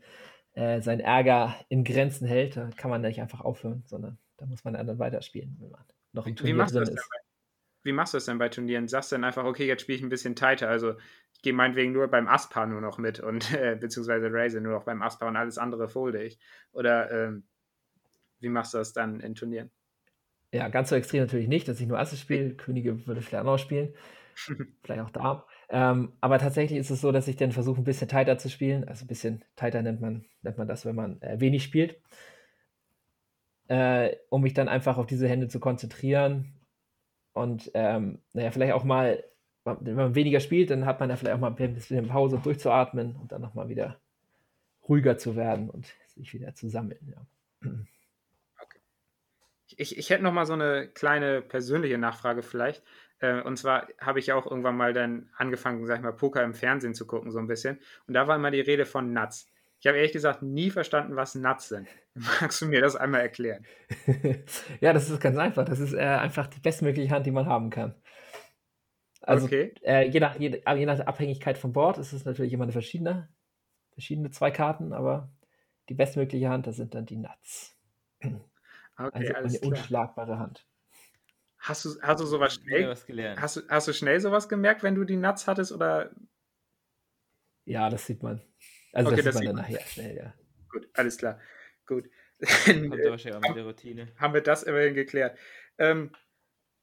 äh, 0.54 0.80
seinen 0.80 1.00
Ärger 1.00 1.56
in 1.68 1.84
Grenzen 1.84 2.26
hält. 2.26 2.56
Da 2.56 2.70
kann 2.76 2.90
man 2.90 3.00
nicht 3.02 3.20
einfach 3.20 3.40
aufhören, 3.40 3.82
sondern 3.86 4.18
da 4.36 4.46
muss 4.46 4.64
man 4.64 4.74
dann 4.74 4.98
weiterspielen, 4.98 5.56
wenn 5.60 5.70
man 5.70 5.84
noch 6.12 6.26
im 6.26 6.36
Turnier 6.36 6.64
drin 6.64 6.82
ist. 6.82 6.94
Bei, 6.94 7.18
wie 7.82 7.92
machst 7.92 8.12
du 8.12 8.16
das 8.16 8.26
denn 8.26 8.38
bei 8.38 8.48
Turnieren? 8.48 8.88
Sagst 8.88 9.10
du 9.10 9.16
dann 9.16 9.24
einfach, 9.24 9.44
okay, 9.44 9.66
jetzt 9.66 9.82
spiele 9.82 9.96
ich 9.96 10.02
ein 10.02 10.08
bisschen 10.08 10.36
tighter, 10.36 10.68
also 10.68 10.94
ich 11.32 11.42
gehe 11.42 11.52
meinetwegen 11.52 11.92
nur 11.92 12.08
beim 12.08 12.28
Aspa 12.28 12.66
nur 12.66 12.80
noch 12.80 12.98
mit 12.98 13.20
und 13.20 13.52
äh, 13.54 13.76
beziehungsweise 13.76 14.28
Razer 14.30 14.60
nur 14.60 14.72
noch 14.72 14.84
beim 14.84 15.02
Aspa 15.02 15.28
und 15.28 15.36
alles 15.36 15.58
andere 15.58 15.88
folde 15.88 16.22
ich. 16.22 16.38
Oder 16.72 17.10
ähm, 17.10 17.44
wie 18.40 18.48
machst 18.48 18.74
du 18.74 18.78
das 18.78 18.92
dann 18.92 19.20
in 19.20 19.34
Turnieren? 19.34 19.70
Ja, 20.52 20.68
ganz 20.68 20.88
so 20.88 20.96
extrem 20.96 21.20
natürlich 21.20 21.48
nicht, 21.48 21.68
dass 21.68 21.80
ich 21.80 21.86
nur 21.86 21.98
Asse 21.98 22.16
spiele. 22.16 22.54
Könige 22.54 23.06
würde 23.06 23.22
vielleicht 23.22 23.42
auch 23.42 23.52
noch 23.52 23.58
spielen. 23.58 23.94
vielleicht 24.82 25.00
auch 25.00 25.10
Darm. 25.10 25.42
Ähm, 25.68 26.12
aber 26.20 26.38
tatsächlich 26.38 26.78
ist 26.78 26.90
es 26.90 27.00
so, 27.00 27.12
dass 27.12 27.28
ich 27.28 27.36
dann 27.36 27.52
versuche, 27.52 27.80
ein 27.80 27.84
bisschen 27.84 28.08
tighter 28.08 28.38
zu 28.38 28.48
spielen. 28.48 28.86
Also 28.88 29.04
ein 29.04 29.08
bisschen 29.08 29.44
tighter 29.56 29.82
nennt 29.82 30.00
man, 30.00 30.24
nennt 30.42 30.58
man 30.58 30.68
das, 30.68 30.84
wenn 30.84 30.96
man 30.96 31.20
äh, 31.22 31.40
wenig 31.40 31.62
spielt. 31.62 32.00
Äh, 33.68 34.16
um 34.30 34.42
mich 34.42 34.54
dann 34.54 34.68
einfach 34.68 34.98
auf 34.98 35.06
diese 35.06 35.28
Hände 35.28 35.48
zu 35.48 35.60
konzentrieren. 35.60 36.54
Und 37.32 37.70
ähm, 37.74 38.20
naja, 38.32 38.50
vielleicht 38.50 38.72
auch 38.72 38.84
mal, 38.84 39.22
wenn 39.64 39.94
man 39.94 40.14
weniger 40.14 40.40
spielt, 40.40 40.70
dann 40.70 40.86
hat 40.86 41.00
man 41.00 41.10
ja 41.10 41.16
vielleicht 41.16 41.36
auch 41.36 41.40
mal 41.40 41.54
ein 41.54 41.74
bisschen 41.74 42.08
Pause, 42.08 42.36
um 42.36 42.42
durchzuatmen 42.42 43.16
und 43.16 43.30
dann 43.30 43.42
nochmal 43.42 43.68
wieder 43.68 44.00
ruhiger 44.88 45.18
zu 45.18 45.36
werden 45.36 45.70
und 45.70 45.86
sich 46.08 46.34
wieder 46.34 46.54
zu 46.54 46.68
sammeln. 46.68 47.14
Ja. 47.14 47.70
Ich, 49.76 49.96
ich 49.96 50.10
hätte 50.10 50.24
noch 50.24 50.32
mal 50.32 50.46
so 50.46 50.54
eine 50.54 50.88
kleine 50.88 51.42
persönliche 51.42 51.96
Nachfrage 51.96 52.42
vielleicht. 52.42 52.82
Äh, 53.20 53.42
und 53.42 53.56
zwar 53.56 53.86
habe 54.00 54.18
ich 54.18 54.26
ja 54.26 54.34
auch 54.34 54.46
irgendwann 54.46 54.76
mal 54.76 54.92
dann 54.92 55.30
angefangen, 55.36 55.86
sag 55.86 55.96
ich 55.96 56.02
mal, 56.02 56.12
Poker 56.12 56.42
im 56.42 56.54
Fernsehen 56.54 56.94
zu 56.94 57.06
gucken, 57.06 57.30
so 57.30 57.38
ein 57.38 57.46
bisschen. 57.46 57.78
Und 58.06 58.14
da 58.14 58.26
war 58.26 58.36
immer 58.36 58.50
die 58.50 58.60
Rede 58.60 58.86
von 58.86 59.12
Nuts. 59.12 59.46
Ich 59.78 59.86
habe 59.86 59.96
ehrlich 59.96 60.12
gesagt 60.12 60.42
nie 60.42 60.70
verstanden, 60.70 61.16
was 61.16 61.34
Nuts 61.34 61.68
sind. 61.68 61.88
Magst 62.14 62.60
du 62.60 62.66
mir 62.66 62.80
das 62.80 62.96
einmal 62.96 63.20
erklären? 63.20 63.64
ja, 64.80 64.92
das 64.92 65.08
ist 65.08 65.20
ganz 65.20 65.38
einfach. 65.38 65.64
Das 65.64 65.80
ist 65.80 65.94
äh, 65.94 66.00
einfach 66.00 66.46
die 66.48 66.60
bestmögliche 66.60 67.14
Hand, 67.14 67.26
die 67.26 67.30
man 67.30 67.46
haben 67.46 67.70
kann. 67.70 67.94
Also 69.22 69.46
okay. 69.46 69.74
äh, 69.82 70.08
je, 70.08 70.18
nach, 70.18 70.38
je, 70.38 70.62
je, 70.66 70.86
nach 70.86 71.00
Abhängigkeit 71.00 71.58
vom 71.58 71.72
Board 71.72 71.98
ist 71.98 72.12
es 72.12 72.24
natürlich 72.24 72.54
immer 72.54 72.64
eine 72.64 72.72
verschiedene, 72.72 73.28
verschiedene 73.92 74.30
zwei 74.30 74.50
Karten, 74.50 74.94
aber 74.94 75.30
die 75.90 75.94
bestmögliche 75.94 76.48
Hand, 76.48 76.66
das 76.66 76.76
sind 76.76 76.94
dann 76.94 77.06
die 77.06 77.16
Nuts. 77.16 77.76
Okay, 79.02 79.32
also 79.32 79.56
eine 79.56 79.66
unschlagbare 79.66 80.38
Hand. 80.38 80.66
Hast 81.60 81.84
du, 81.84 81.90
hast 82.00 82.20
du 82.20 82.26
sowas 82.26 82.54
schnell, 82.54 82.88
was 82.88 83.06
gelernt. 83.06 83.40
Hast, 83.40 83.56
du, 83.56 83.60
hast 83.68 83.86
du 83.86 83.92
schnell 83.92 84.18
sowas 84.18 84.48
gemerkt, 84.48 84.82
wenn 84.82 84.94
du 84.94 85.04
die 85.04 85.16
Nuts 85.16 85.46
hattest 85.46 85.72
oder? 85.72 86.10
Ja, 87.66 87.90
das 87.90 88.06
sieht 88.06 88.22
man. 88.22 88.42
Also 88.92 89.10
okay, 89.10 89.16
das, 89.16 89.26
das 89.26 89.36
sieht 89.36 89.44
man 89.46 89.56
dann 89.56 89.64
nachher 89.64 89.86
schnell, 89.86 90.16
ja. 90.16 90.34
Gut, 90.70 90.88
alles 90.94 91.18
klar. 91.18 91.38
Gut. 91.86 92.08
Kommt 92.38 92.90
wahrscheinlich 93.04 93.34
auch 93.34 93.48
mit 93.48 93.56
der 93.56 93.64
Routine. 93.64 94.08
Haben 94.16 94.34
wir 94.34 94.40
das 94.40 94.62
immerhin 94.62 94.94
geklärt. 94.94 95.38
Ähm, 95.76 96.12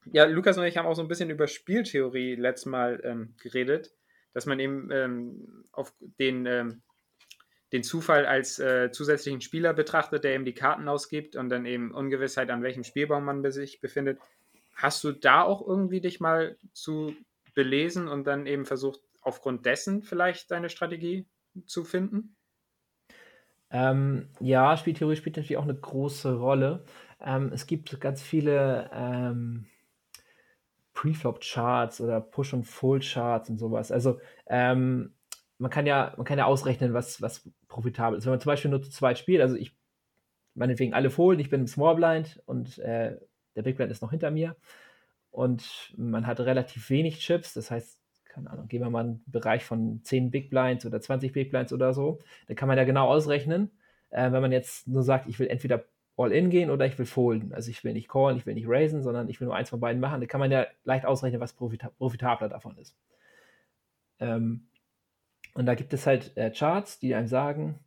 ja, 0.05 0.25
Lukas 0.25 0.57
und 0.57 0.65
ich 0.65 0.77
haben 0.77 0.85
auch 0.85 0.93
so 0.93 1.01
ein 1.01 1.07
bisschen 1.07 1.31
über 1.31 1.47
Spieltheorie 1.47 2.35
letztes 2.35 2.67
Mal 2.67 3.01
ähm, 3.03 3.35
geredet, 3.41 3.93
dass 4.33 4.45
man 4.45 4.59
eben 4.59 4.91
ähm, 4.91 5.65
auf 5.71 5.93
den 5.99 6.45
ähm, 6.45 6.83
den 7.73 7.83
Zufall 7.83 8.25
als 8.25 8.59
äh, 8.59 8.91
zusätzlichen 8.91 9.41
Spieler 9.41 9.73
betrachtet, 9.73 10.23
der 10.23 10.33
eben 10.33 10.45
die 10.45 10.53
Karten 10.53 10.87
ausgibt 10.87 11.35
und 11.35 11.49
dann 11.49 11.65
eben 11.65 11.91
Ungewissheit, 11.91 12.49
an 12.49 12.63
welchem 12.63 12.83
Spielbaum 12.83 13.25
man 13.25 13.49
sich 13.51 13.81
befindet. 13.81 14.19
Hast 14.77 15.03
du 15.03 15.11
da 15.11 15.41
auch 15.41 15.67
irgendwie 15.67 16.01
dich 16.01 16.19
mal 16.19 16.55
zu 16.71 17.15
belesen 17.55 18.07
und 18.07 18.25
dann 18.25 18.45
eben 18.45 18.67
versucht, 18.67 18.99
aufgrund 19.21 19.65
dessen 19.65 20.03
vielleicht 20.03 20.51
deine 20.51 20.69
Strategie 20.69 21.25
zu 21.65 21.83
finden? 21.83 22.35
Ähm, 23.71 24.29
ja, 24.39 24.77
Spieltheorie 24.77 25.15
spielt 25.15 25.35
natürlich 25.35 25.57
auch 25.57 25.63
eine 25.63 25.75
große 25.75 26.37
Rolle. 26.37 26.85
Ähm, 27.19 27.51
es 27.51 27.65
gibt 27.65 27.99
ganz 27.99 28.21
viele 28.21 28.91
ähm, 28.93 29.65
Preflop-Charts 30.93 31.99
oder 31.99 32.21
Push- 32.21 32.53
und 32.53 32.65
Fold-Charts 32.65 33.49
und 33.49 33.57
sowas. 33.57 33.91
Also 33.91 34.19
ähm, 34.45 35.15
man 35.57 35.71
kann 35.71 35.87
ja, 35.87 36.13
man 36.17 36.25
kann 36.25 36.37
ja 36.37 36.45
ausrechnen, 36.45 36.93
was, 36.93 37.19
was 37.19 37.49
profitabel 37.67 38.19
ist. 38.19 38.25
Wenn 38.25 38.33
man 38.33 38.41
zum 38.41 38.51
Beispiel 38.51 38.69
nur 38.69 38.83
zu 38.83 38.91
zweit 38.91 39.17
spielt, 39.17 39.41
also 39.41 39.55
ich 39.55 39.75
meinetwegen 40.53 40.93
alle 40.93 41.09
Fohlen, 41.09 41.39
ich 41.39 41.49
bin 41.49 41.61
im 41.61 41.67
Small 41.67 41.95
Blind 41.95 42.43
und 42.45 42.77
äh, 42.77 43.17
der 43.57 43.63
Big 43.63 43.75
Blind 43.75 43.91
ist 43.91 44.01
noch 44.01 44.11
hinter 44.11 44.31
mir. 44.31 44.55
Und 45.31 45.93
man 45.97 46.25
hat 46.25 46.39
relativ 46.39 46.89
wenig 46.89 47.19
Chips, 47.19 47.53
das 47.53 47.69
heißt, 47.69 47.99
keine 48.25 48.49
Ahnung, 48.49 48.67
gehen 48.67 48.81
wir 48.81 48.89
mal 48.89 49.01
einen 49.01 49.23
Bereich 49.25 49.65
von 49.65 50.01
10 50.03 50.31
Big 50.31 50.49
Blinds 50.49 50.85
oder 50.85 51.01
20 51.01 51.33
Big 51.33 51.49
Blinds 51.49 51.73
oder 51.73 51.93
so, 51.93 52.19
dann 52.47 52.55
kann 52.55 52.67
man 52.67 52.77
ja 52.77 52.85
genau 52.85 53.07
ausrechnen, 53.07 53.71
äh, 54.09 54.31
wenn 54.31 54.41
man 54.41 54.51
jetzt 54.51 54.87
nur 54.87 55.03
sagt, 55.03 55.27
ich 55.27 55.39
will 55.39 55.47
entweder 55.47 55.83
All-In 56.17 56.49
gehen 56.49 56.71
oder 56.71 56.85
ich 56.85 56.97
will 56.97 57.05
folden. 57.05 57.53
Also 57.53 57.69
ich 57.69 57.83
will 57.83 57.93
nicht 57.93 58.09
callen, 58.09 58.37
ich 58.37 58.45
will 58.45 58.55
nicht 58.55 58.67
raisen, 58.67 59.03
sondern 59.03 59.29
ich 59.29 59.39
will 59.39 59.45
nur 59.45 59.55
eins 59.55 59.69
von 59.69 59.79
beiden 59.79 60.01
machen. 60.01 60.19
Da 60.19 60.27
kann 60.27 60.39
man 60.39 60.51
ja 60.51 60.65
leicht 60.83 61.05
ausrechnen, 61.05 61.39
was 61.39 61.53
profita 61.53 61.89
profitabler 61.97 62.49
davon 62.49 62.77
ist. 62.77 62.97
Ähm, 64.19 64.67
und 65.53 65.67
da 65.67 65.75
gibt 65.75 65.93
es 65.93 66.07
halt 66.07 66.35
äh, 66.35 66.51
Charts, 66.51 66.99
die 66.99 67.13
einem 67.13 67.27
sagen, 67.27 67.79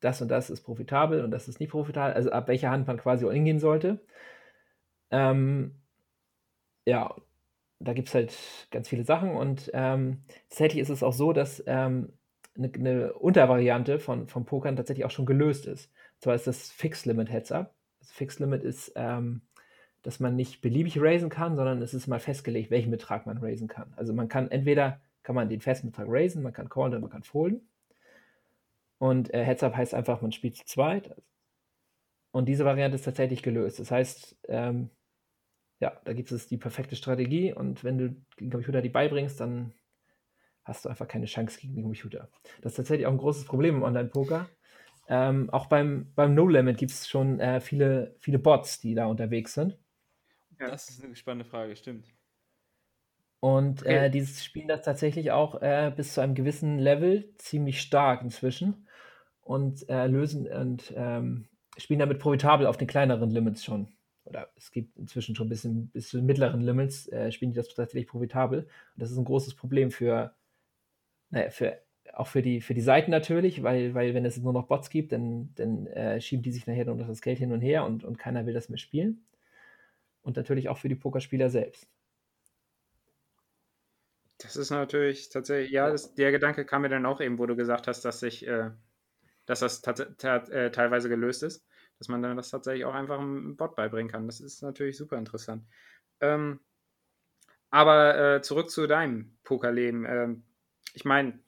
das 0.00 0.20
und 0.20 0.28
das 0.28 0.50
ist 0.50 0.62
profitabel 0.62 1.24
und 1.24 1.30
das 1.30 1.48
ist 1.48 1.60
nicht 1.60 1.70
profitabel, 1.70 2.14
also 2.14 2.30
ab 2.30 2.48
welcher 2.48 2.70
Hand 2.70 2.86
man 2.86 2.98
quasi 2.98 3.24
All-In 3.24 3.44
gehen 3.44 3.60
sollte. 3.60 4.00
Ähm, 5.10 5.76
ja, 6.86 7.14
da 7.80 7.92
gibt 7.92 8.08
es 8.08 8.14
halt 8.14 8.34
ganz 8.70 8.88
viele 8.88 9.04
Sachen 9.04 9.30
und 9.30 9.70
ähm, 9.74 10.24
tatsächlich 10.48 10.82
ist 10.82 10.90
es 10.90 11.02
auch 11.02 11.12
so, 11.12 11.32
dass 11.32 11.62
ähm, 11.66 12.12
eine, 12.56 12.72
eine 12.72 13.12
Untervariante 13.14 13.98
von, 13.98 14.28
vom 14.28 14.44
Pokern 14.44 14.76
tatsächlich 14.76 15.04
auch 15.04 15.10
schon 15.10 15.26
gelöst 15.26 15.66
ist. 15.66 15.86
Und 16.16 16.22
zwar 16.22 16.34
ist 16.34 16.46
das 16.46 16.70
Fixed 16.70 17.06
Limit 17.06 17.30
Heads 17.30 17.52
Up. 17.52 17.74
Das 18.00 18.12
Fixed 18.12 18.40
Limit 18.40 18.62
ist, 18.62 18.92
ähm, 18.96 19.42
dass 20.02 20.20
man 20.20 20.36
nicht 20.36 20.60
beliebig 20.60 21.00
raisen 21.00 21.30
kann, 21.30 21.56
sondern 21.56 21.82
es 21.82 21.94
ist 21.94 22.06
mal 22.06 22.20
festgelegt, 22.20 22.70
welchen 22.70 22.90
Betrag 22.90 23.26
man 23.26 23.38
raisen 23.38 23.68
kann. 23.68 23.92
Also 23.96 24.12
man 24.12 24.28
kann 24.28 24.50
entweder 24.50 25.00
kann 25.22 25.34
man 25.34 25.48
den 25.48 25.60
festen 25.60 25.90
Betrag 25.90 26.06
raisen, 26.08 26.42
man 26.42 26.52
kann 26.52 26.68
callen 26.68 26.92
oder 26.92 27.00
man 27.00 27.10
kann 27.10 27.22
folden. 27.22 27.66
Und 28.98 29.32
äh, 29.34 29.42
Heads 29.42 29.62
Up 29.62 29.74
heißt 29.74 29.94
einfach, 29.94 30.22
man 30.22 30.32
spielt 30.32 30.56
zu 30.56 30.64
zweit. 30.66 31.14
Und 32.34 32.46
diese 32.46 32.64
Variante 32.64 32.96
ist 32.96 33.04
tatsächlich 33.04 33.44
gelöst. 33.44 33.78
Das 33.78 33.92
heißt, 33.92 34.36
ähm, 34.48 34.90
ja, 35.78 36.00
da 36.04 36.12
gibt 36.12 36.32
es 36.32 36.48
die 36.48 36.56
perfekte 36.56 36.96
Strategie 36.96 37.52
und 37.52 37.84
wenn 37.84 37.96
du 37.96 38.16
den 38.40 38.50
Computer 38.50 38.82
die 38.82 38.88
beibringst, 38.88 39.38
dann 39.38 39.72
hast 40.64 40.84
du 40.84 40.88
einfach 40.88 41.06
keine 41.06 41.26
Chance 41.26 41.60
gegen 41.60 41.76
den 41.76 41.84
Computer. 41.84 42.28
Das 42.60 42.72
ist 42.72 42.76
tatsächlich 42.76 43.06
auch 43.06 43.12
ein 43.12 43.18
großes 43.18 43.44
Problem 43.44 43.76
im 43.76 43.82
Online-Poker. 43.84 44.48
Ähm, 45.06 45.48
auch 45.50 45.66
beim, 45.66 46.12
beim 46.16 46.34
No-Limit 46.34 46.76
gibt 46.76 46.90
es 46.90 47.08
schon 47.08 47.38
äh, 47.38 47.60
viele, 47.60 48.16
viele 48.18 48.40
Bots, 48.40 48.80
die 48.80 48.96
da 48.96 49.06
unterwegs 49.06 49.54
sind. 49.54 49.78
Ja. 50.58 50.70
Das 50.70 50.90
ist 50.90 51.04
eine 51.04 51.14
spannende 51.14 51.48
Frage, 51.48 51.76
stimmt. 51.76 52.12
Und 53.38 53.82
okay. 53.82 54.06
äh, 54.06 54.10
die 54.10 54.26
spielen 54.26 54.66
das 54.66 54.84
tatsächlich 54.84 55.30
auch 55.30 55.62
äh, 55.62 55.92
bis 55.94 56.14
zu 56.14 56.20
einem 56.20 56.34
gewissen 56.34 56.80
Level 56.80 57.32
ziemlich 57.38 57.80
stark 57.80 58.22
inzwischen 58.22 58.88
und 59.40 59.88
äh, 59.88 60.08
lösen 60.08 60.48
und 60.48 60.92
ähm, 60.96 61.48
spielen 61.76 62.00
damit 62.00 62.18
profitabel 62.18 62.66
auf 62.66 62.76
den 62.76 62.86
kleineren 62.86 63.30
Limits 63.30 63.64
schon 63.64 63.88
oder 64.24 64.48
es 64.56 64.70
gibt 64.70 64.96
inzwischen 64.98 65.34
schon 65.34 65.46
ein 65.46 65.50
bisschen, 65.50 65.88
bis 65.88 66.08
zu 66.08 66.16
den 66.16 66.26
mittleren 66.26 66.60
Limits, 66.60 67.08
äh, 67.08 67.30
spielen 67.30 67.50
die 67.50 67.56
das 67.56 67.68
tatsächlich 67.68 68.06
profitabel. 68.06 68.60
Und 68.60 68.68
das 68.96 69.10
ist 69.10 69.18
ein 69.18 69.24
großes 69.24 69.54
Problem 69.54 69.90
für, 69.90 70.34
naja, 71.30 71.50
für 71.50 71.78
auch 72.12 72.26
für 72.28 72.42
die, 72.42 72.60
für 72.60 72.74
die 72.74 72.80
Seiten 72.80 73.10
natürlich, 73.10 73.62
weil, 73.62 73.94
weil 73.94 74.14
wenn 74.14 74.24
es 74.24 74.36
nur 74.36 74.52
noch 74.52 74.66
Bots 74.66 74.88
gibt, 74.90 75.12
dann, 75.12 75.52
dann 75.56 75.86
äh, 75.88 76.20
schieben 76.20 76.42
die 76.42 76.52
sich 76.52 76.66
nachher 76.66 76.84
nur 76.84 76.96
das 76.96 77.22
Geld 77.22 77.38
hin 77.38 77.50
und 77.52 77.60
her 77.60 77.84
und, 77.84 78.04
und 78.04 78.18
keiner 78.18 78.46
will 78.46 78.54
das 78.54 78.68
mehr 78.68 78.78
spielen. 78.78 79.24
Und 80.22 80.36
natürlich 80.36 80.68
auch 80.68 80.78
für 80.78 80.88
die 80.88 80.94
Pokerspieler 80.94 81.50
selbst. 81.50 81.88
Das 84.38 84.56
ist 84.56 84.70
natürlich 84.70 85.28
tatsächlich, 85.28 85.72
ja, 85.72 85.90
das, 85.90 86.14
der 86.14 86.30
Gedanke 86.30 86.64
kam 86.64 86.82
mir 86.82 86.88
dann 86.88 87.06
auch 87.06 87.20
eben, 87.20 87.38
wo 87.38 87.46
du 87.46 87.56
gesagt 87.56 87.88
hast, 87.88 88.04
dass 88.04 88.20
sich, 88.20 88.46
äh, 88.46 88.70
dass 89.46 89.60
das 89.60 89.82
äh, 89.82 90.70
teilweise 90.70 91.08
gelöst 91.08 91.42
ist 91.42 91.66
dass 91.98 92.08
man 92.08 92.22
dann 92.22 92.36
das 92.36 92.50
tatsächlich 92.50 92.84
auch 92.84 92.94
einfach 92.94 93.18
einem 93.18 93.56
Bot 93.56 93.76
beibringen 93.76 94.10
kann. 94.10 94.26
Das 94.26 94.40
ist 94.40 94.62
natürlich 94.62 94.96
super 94.96 95.16
interessant. 95.16 95.64
Ähm, 96.20 96.60
aber 97.70 98.36
äh, 98.36 98.42
zurück 98.42 98.70
zu 98.70 98.86
deinem 98.86 99.36
Pokerleben. 99.44 100.04
Ähm, 100.06 100.44
ich 100.92 101.04
meine, 101.04 101.40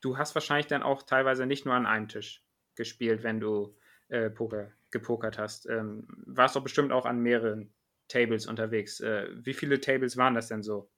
du 0.00 0.16
hast 0.18 0.34
wahrscheinlich 0.34 0.66
dann 0.66 0.82
auch 0.82 1.02
teilweise 1.02 1.46
nicht 1.46 1.64
nur 1.64 1.74
an 1.74 1.86
einem 1.86 2.08
Tisch 2.08 2.44
gespielt, 2.74 3.22
wenn 3.22 3.40
du 3.40 3.76
äh, 4.08 4.30
Poker 4.30 4.70
gepokert 4.90 5.38
hast. 5.38 5.66
Ähm, 5.68 6.06
warst 6.26 6.56
doch 6.56 6.62
bestimmt 6.62 6.92
auch 6.92 7.06
an 7.06 7.20
mehreren 7.20 7.72
Tables 8.08 8.46
unterwegs. 8.46 9.00
Äh, 9.00 9.28
wie 9.44 9.54
viele 9.54 9.80
Tables 9.80 10.16
waren 10.16 10.34
das 10.34 10.48
denn 10.48 10.62
so 10.62 10.90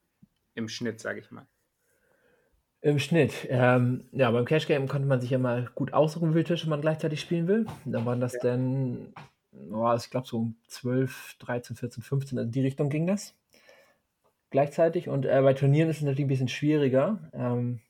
im 0.54 0.68
Schnitt, 0.68 1.00
sage 1.00 1.20
ich 1.20 1.30
mal? 1.30 1.46
Im 2.84 2.98
Schnitt. 2.98 3.46
Ähm, 3.48 4.04
ja, 4.12 4.30
beim 4.30 4.44
Cash 4.44 4.66
Game 4.66 4.88
konnte 4.88 5.08
man 5.08 5.18
sich 5.18 5.30
ja 5.30 5.38
mal 5.38 5.70
gut 5.74 5.94
aussuchen, 5.94 6.28
wie 6.28 6.32
viele 6.34 6.44
Tische 6.44 6.68
man 6.68 6.82
gleichzeitig 6.82 7.18
spielen 7.18 7.48
will. 7.48 7.64
Da 7.86 8.04
waren 8.04 8.20
das 8.20 8.34
ja. 8.34 8.40
dann, 8.42 9.14
oh, 9.72 9.94
ich 9.96 10.10
glaube, 10.10 10.26
so 10.26 10.36
um 10.36 10.56
12, 10.66 11.36
13, 11.38 11.76
14, 11.76 12.02
15, 12.02 12.36
in 12.36 12.50
die 12.50 12.60
Richtung 12.60 12.90
ging 12.90 13.06
das. 13.06 13.34
Gleichzeitig. 14.50 15.08
Und 15.08 15.24
äh, 15.24 15.40
bei 15.40 15.54
Turnieren 15.54 15.88
ist 15.88 15.96
es 15.96 16.02
natürlich 16.02 16.26
ein 16.26 16.28
bisschen 16.28 16.48
schwieriger. 16.48 17.30
Ähm, 17.32 17.80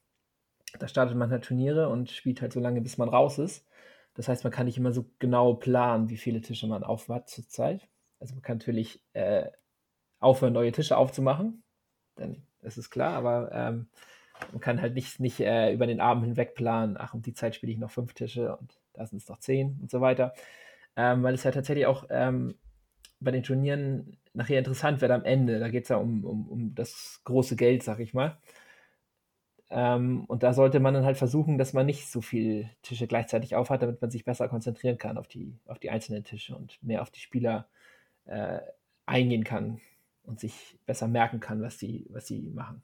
da 0.78 0.86
startet 0.86 1.16
man 1.16 1.28
halt 1.28 1.42
Turniere 1.42 1.88
und 1.88 2.12
spielt 2.12 2.40
halt 2.40 2.52
so 2.52 2.60
lange, 2.60 2.80
bis 2.80 2.96
man 2.96 3.08
raus 3.08 3.40
ist. 3.40 3.66
Das 4.14 4.28
heißt, 4.28 4.44
man 4.44 4.52
kann 4.52 4.66
nicht 4.66 4.78
immer 4.78 4.92
so 4.92 5.06
genau 5.18 5.54
planen, 5.54 6.08
wie 6.08 6.18
viele 6.18 6.40
Tische 6.40 6.68
man 6.68 6.84
aufwart 6.84 7.28
zur 7.28 7.48
Zeit. 7.48 7.88
Also 8.20 8.34
man 8.34 8.42
kann 8.42 8.58
natürlich 8.58 9.02
äh, 9.12 9.46
aufhören, 10.20 10.52
neue 10.52 10.70
Tische 10.70 10.96
aufzumachen. 10.96 11.64
Dann 12.14 12.46
ist 12.62 12.78
es 12.78 12.90
klar, 12.90 13.14
aber 13.14 13.50
ähm, 13.52 13.88
man 14.52 14.60
kann 14.60 14.80
halt 14.80 14.94
nicht, 14.94 15.20
nicht 15.20 15.40
äh, 15.40 15.72
über 15.72 15.86
den 15.86 16.00
Abend 16.00 16.24
hinweg 16.24 16.54
planen, 16.54 16.96
ach, 16.98 17.14
um 17.14 17.22
die 17.22 17.34
Zeit 17.34 17.54
spiele 17.54 17.72
ich 17.72 17.78
noch 17.78 17.90
fünf 17.90 18.14
Tische 18.14 18.56
und 18.56 18.78
da 18.92 19.06
sind 19.06 19.18
es 19.18 19.28
noch 19.28 19.38
zehn 19.38 19.78
und 19.80 19.90
so 19.90 20.00
weiter. 20.00 20.34
Ähm, 20.96 21.22
weil 21.22 21.34
es 21.34 21.44
ja 21.44 21.50
tatsächlich 21.50 21.86
auch 21.86 22.06
ähm, 22.10 22.54
bei 23.20 23.30
den 23.30 23.42
Turnieren 23.42 24.16
nachher 24.32 24.58
interessant 24.58 25.00
wird 25.00 25.10
am 25.10 25.24
Ende. 25.24 25.58
Da 25.58 25.68
geht 25.68 25.84
es 25.84 25.88
ja 25.88 25.96
um, 25.96 26.24
um, 26.24 26.48
um 26.48 26.74
das 26.74 27.20
große 27.24 27.56
Geld, 27.56 27.82
sag 27.82 28.00
ich 28.00 28.14
mal. 28.14 28.38
Ähm, 29.70 30.24
und 30.26 30.42
da 30.42 30.52
sollte 30.52 30.80
man 30.80 30.94
dann 30.94 31.04
halt 31.04 31.16
versuchen, 31.16 31.58
dass 31.58 31.72
man 31.72 31.86
nicht 31.86 32.08
so 32.10 32.20
viele 32.20 32.70
Tische 32.82 33.06
gleichzeitig 33.06 33.56
aufhat, 33.56 33.82
damit 33.82 34.00
man 34.00 34.10
sich 34.10 34.24
besser 34.24 34.48
konzentrieren 34.48 34.98
kann 34.98 35.18
auf 35.18 35.26
die, 35.28 35.58
auf 35.66 35.78
die 35.78 35.90
einzelnen 35.90 36.24
Tische 36.24 36.54
und 36.56 36.80
mehr 36.82 37.02
auf 37.02 37.10
die 37.10 37.20
Spieler 37.20 37.66
äh, 38.26 38.60
eingehen 39.06 39.44
kann 39.44 39.80
und 40.24 40.40
sich 40.40 40.78
besser 40.86 41.08
merken 41.08 41.40
kann, 41.40 41.62
was 41.62 41.76
die, 41.78 42.06
was 42.10 42.30
machen 42.30 42.82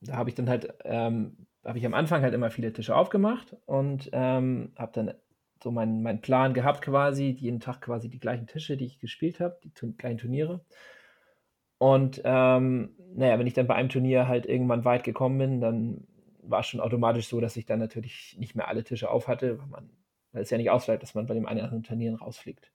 da 0.00 0.16
habe 0.16 0.30
ich 0.30 0.34
dann 0.34 0.48
halt, 0.48 0.74
ähm, 0.84 1.46
habe 1.64 1.78
ich 1.78 1.86
am 1.86 1.94
Anfang 1.94 2.22
halt 2.22 2.34
immer 2.34 2.50
viele 2.50 2.72
Tische 2.72 2.96
aufgemacht 2.96 3.56
und 3.66 4.10
ähm, 4.12 4.72
habe 4.76 4.92
dann 4.92 5.14
so 5.62 5.70
meinen 5.70 6.02
mein 6.02 6.20
Plan 6.20 6.54
gehabt 6.54 6.82
quasi, 6.82 7.36
jeden 7.38 7.60
Tag 7.60 7.82
quasi 7.82 8.08
die 8.08 8.18
gleichen 8.18 8.46
Tische, 8.46 8.76
die 8.76 8.86
ich 8.86 8.98
gespielt 8.98 9.40
habe, 9.40 9.58
die 9.62 9.72
tu 9.72 9.92
kleinen 9.92 10.18
Turniere. 10.18 10.64
Und 11.78 12.20
ähm, 12.24 12.94
naja, 13.14 13.38
wenn 13.38 13.46
ich 13.46 13.54
dann 13.54 13.66
bei 13.66 13.74
einem 13.74 13.88
Turnier 13.88 14.28
halt 14.28 14.46
irgendwann 14.46 14.84
weit 14.84 15.04
gekommen 15.04 15.38
bin, 15.38 15.60
dann 15.60 16.06
war 16.42 16.60
es 16.60 16.66
schon 16.66 16.80
automatisch 16.80 17.28
so, 17.28 17.40
dass 17.40 17.56
ich 17.56 17.66
dann 17.66 17.78
natürlich 17.78 18.36
nicht 18.38 18.54
mehr 18.54 18.68
alle 18.68 18.84
Tische 18.84 19.10
auf 19.10 19.28
hatte, 19.28 19.58
weil, 19.58 19.66
man, 19.66 19.90
weil 20.32 20.42
es 20.42 20.50
ja 20.50 20.58
nicht 20.58 20.70
ausbleibt, 20.70 21.02
dass 21.02 21.14
man 21.14 21.26
bei 21.26 21.34
dem 21.34 21.46
einen 21.46 21.58
oder 21.58 21.64
anderen 21.64 21.84
Turnieren 21.84 22.16
rausfliegt. 22.16 22.72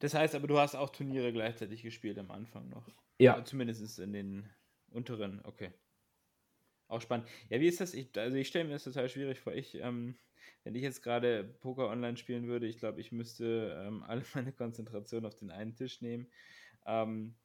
Das 0.00 0.14
heißt 0.14 0.34
aber, 0.34 0.46
du 0.46 0.58
hast 0.58 0.76
auch 0.76 0.90
Turniere 0.90 1.32
gleichzeitig 1.32 1.82
gespielt 1.82 2.18
am 2.18 2.30
Anfang 2.30 2.68
noch. 2.68 2.88
Ja. 3.18 3.42
Zumindest 3.44 3.98
in 3.98 4.12
den 4.12 4.48
unteren, 4.90 5.40
okay. 5.44 5.72
Auch 6.88 7.00
spannend. 7.02 7.28
Ja, 7.50 7.60
wie 7.60 7.68
ist 7.68 7.80
das? 7.80 7.94
Ich, 7.94 8.16
also 8.18 8.36
ich 8.36 8.48
stelle 8.48 8.64
mir 8.64 8.72
das 8.72 8.84
total 8.84 9.08
schwierig 9.08 9.40
vor. 9.40 9.52
Ich, 9.52 9.74
ähm, 9.76 10.16
wenn 10.64 10.74
ich 10.74 10.82
jetzt 10.82 11.02
gerade 11.02 11.44
Poker 11.44 11.88
online 11.88 12.16
spielen 12.16 12.46
würde, 12.48 12.66
ich 12.66 12.78
glaube, 12.78 13.00
ich 13.00 13.12
müsste 13.12 13.84
ähm, 13.86 14.02
alle 14.06 14.22
meine 14.34 14.52
Konzentration 14.52 15.26
auf 15.26 15.34
den 15.36 15.50
einen 15.50 15.76
Tisch 15.76 16.00
nehmen. 16.00 16.28
Ähm, 16.86 17.36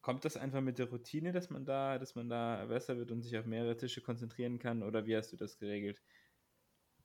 kommt 0.00 0.24
das 0.24 0.36
einfach 0.36 0.60
mit 0.60 0.78
der 0.78 0.88
Routine, 0.90 1.32
dass 1.32 1.50
man 1.50 1.64
da, 1.64 1.98
dass 1.98 2.14
man 2.14 2.28
da 2.28 2.64
besser 2.66 2.96
wird 2.96 3.10
und 3.10 3.22
sich 3.22 3.36
auf 3.38 3.46
mehrere 3.46 3.76
Tische 3.76 4.00
konzentrieren 4.00 4.58
kann? 4.58 4.82
Oder 4.82 5.06
wie 5.06 5.16
hast 5.16 5.32
du 5.32 5.36
das 5.36 5.58
geregelt? 5.58 6.02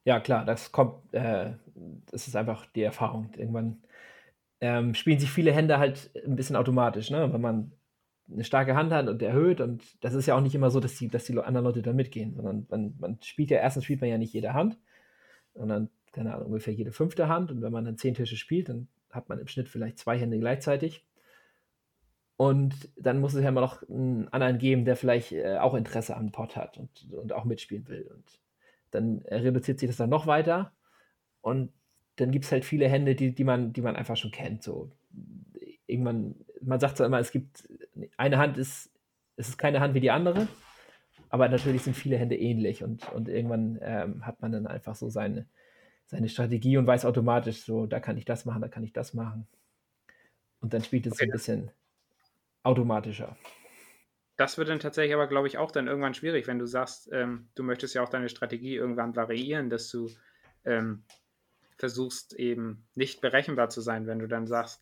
Ja, 0.05 0.21
klar, 0.21 0.45
das 0.45 0.71
kommt, 0.71 1.13
äh, 1.13 1.53
das 2.05 2.27
ist 2.27 2.35
einfach 2.37 2.65
die 2.67 2.81
Erfahrung. 2.83 3.33
Irgendwann 3.35 3.83
ähm, 4.61 4.93
spielen 4.95 5.19
sich 5.19 5.31
viele 5.31 5.53
Hände 5.53 5.79
halt 5.79 6.11
ein 6.25 6.35
bisschen 6.35 6.55
automatisch, 6.55 7.11
ne? 7.11 7.31
Wenn 7.33 7.41
man 7.41 7.73
eine 8.31 8.43
starke 8.43 8.75
Hand 8.75 8.91
hat 8.91 9.07
und 9.07 9.21
erhöht. 9.21 9.61
Und 9.61 9.83
das 10.03 10.13
ist 10.13 10.25
ja 10.25 10.35
auch 10.35 10.41
nicht 10.41 10.55
immer 10.55 10.69
so, 10.69 10.79
dass 10.79 10.95
die, 10.95 11.07
dass 11.07 11.25
die 11.25 11.37
anderen 11.37 11.65
Leute 11.65 11.81
da 11.81 11.93
mitgehen, 11.93 12.35
sondern 12.35 12.65
man, 12.69 12.95
man 12.99 13.21
spielt 13.21 13.49
ja, 13.49 13.59
erstens 13.59 13.85
spielt 13.85 14.01
man 14.01 14.09
ja 14.09 14.17
nicht 14.17 14.33
jede 14.33 14.53
Hand, 14.53 14.77
sondern, 15.53 15.89
keine 16.11 16.33
Ahnung, 16.33 16.47
ungefähr 16.47 16.73
jede 16.73 16.91
fünfte 16.91 17.27
Hand. 17.27 17.51
Und 17.51 17.61
wenn 17.61 17.71
man 17.71 17.85
dann 17.85 17.97
zehn 17.97 18.13
Tische 18.13 18.37
spielt, 18.37 18.69
dann 18.69 18.87
hat 19.11 19.29
man 19.29 19.39
im 19.39 19.47
Schnitt 19.47 19.69
vielleicht 19.69 19.99
zwei 19.99 20.17
Hände 20.17 20.39
gleichzeitig. 20.39 21.05
Und 22.35 22.75
dann 22.95 23.19
muss 23.19 23.33
es 23.33 23.41
ja 23.41 23.49
immer 23.49 23.61
noch 23.61 23.81
einen 23.89 24.27
anderen 24.27 24.59
geben, 24.59 24.85
der 24.85 24.95
vielleicht 24.95 25.31
äh, 25.31 25.57
auch 25.57 25.73
Interesse 25.73 26.15
am 26.15 26.31
Pot 26.31 26.55
hat 26.55 26.77
und, 26.77 27.11
und 27.11 27.33
auch 27.33 27.45
mitspielen 27.45 27.87
will. 27.87 28.11
Und 28.13 28.39
dann 28.91 29.23
reduziert 29.27 29.79
sich 29.79 29.89
das 29.89 29.97
dann 29.97 30.09
noch 30.09 30.27
weiter. 30.27 30.71
Und 31.41 31.71
dann 32.17 32.31
gibt 32.31 32.45
es 32.45 32.51
halt 32.51 32.65
viele 32.65 32.87
Hände, 32.87 33.15
die, 33.15 33.33
die, 33.33 33.43
man, 33.43 33.73
die 33.73 33.81
man 33.81 33.95
einfach 33.95 34.17
schon 34.17 34.31
kennt. 34.31 34.61
So 34.61 34.91
irgendwann, 35.87 36.35
man 36.61 36.79
sagt 36.79 36.97
zwar 36.97 37.07
immer, 37.07 37.19
es 37.19 37.31
gibt 37.31 37.67
eine 38.17 38.37
Hand 38.37 38.57
ist, 38.57 38.91
es 39.37 39.49
ist 39.49 39.57
keine 39.57 39.79
Hand 39.79 39.93
wie 39.93 39.99
die 39.99 40.11
andere, 40.11 40.47
aber 41.29 41.49
natürlich 41.49 41.83
sind 41.83 41.95
viele 41.95 42.17
Hände 42.17 42.35
ähnlich 42.35 42.83
und, 42.83 43.11
und 43.13 43.29
irgendwann 43.29 43.79
ähm, 43.81 44.25
hat 44.25 44.41
man 44.41 44.51
dann 44.51 44.67
einfach 44.67 44.95
so 44.95 45.09
seine, 45.09 45.47
seine 46.05 46.29
Strategie 46.29 46.77
und 46.77 46.87
weiß 46.87 47.05
automatisch 47.05 47.63
so, 47.63 47.85
da 47.85 47.99
kann 47.99 48.17
ich 48.17 48.25
das 48.25 48.45
machen, 48.45 48.61
da 48.61 48.67
kann 48.67 48.83
ich 48.83 48.93
das 48.93 49.13
machen. 49.13 49.47
Und 50.59 50.73
dann 50.73 50.83
spielt 50.83 51.05
es 51.05 51.13
okay. 51.13 51.25
ein 51.25 51.31
bisschen 51.31 51.71
automatischer. 52.63 53.35
Das 54.37 54.57
wird 54.57 54.69
dann 54.69 54.79
tatsächlich 54.79 55.15
aber, 55.15 55.27
glaube 55.27 55.47
ich, 55.47 55.57
auch 55.57 55.71
dann 55.71 55.87
irgendwann 55.87 56.13
schwierig, 56.13 56.47
wenn 56.47 56.59
du 56.59 56.67
sagst, 56.67 57.09
ähm, 57.11 57.49
du 57.55 57.63
möchtest 57.63 57.95
ja 57.95 58.03
auch 58.03 58.09
deine 58.09 58.29
Strategie 58.29 58.75
irgendwann 58.75 59.15
variieren, 59.15 59.69
dass 59.69 59.89
du 59.89 60.11
ähm, 60.63 61.03
versuchst 61.77 62.33
eben 62.33 62.85
nicht 62.93 63.21
berechenbar 63.21 63.69
zu 63.69 63.81
sein, 63.81 64.05
wenn 64.05 64.19
du 64.19 64.27
dann 64.27 64.47
sagst, 64.47 64.81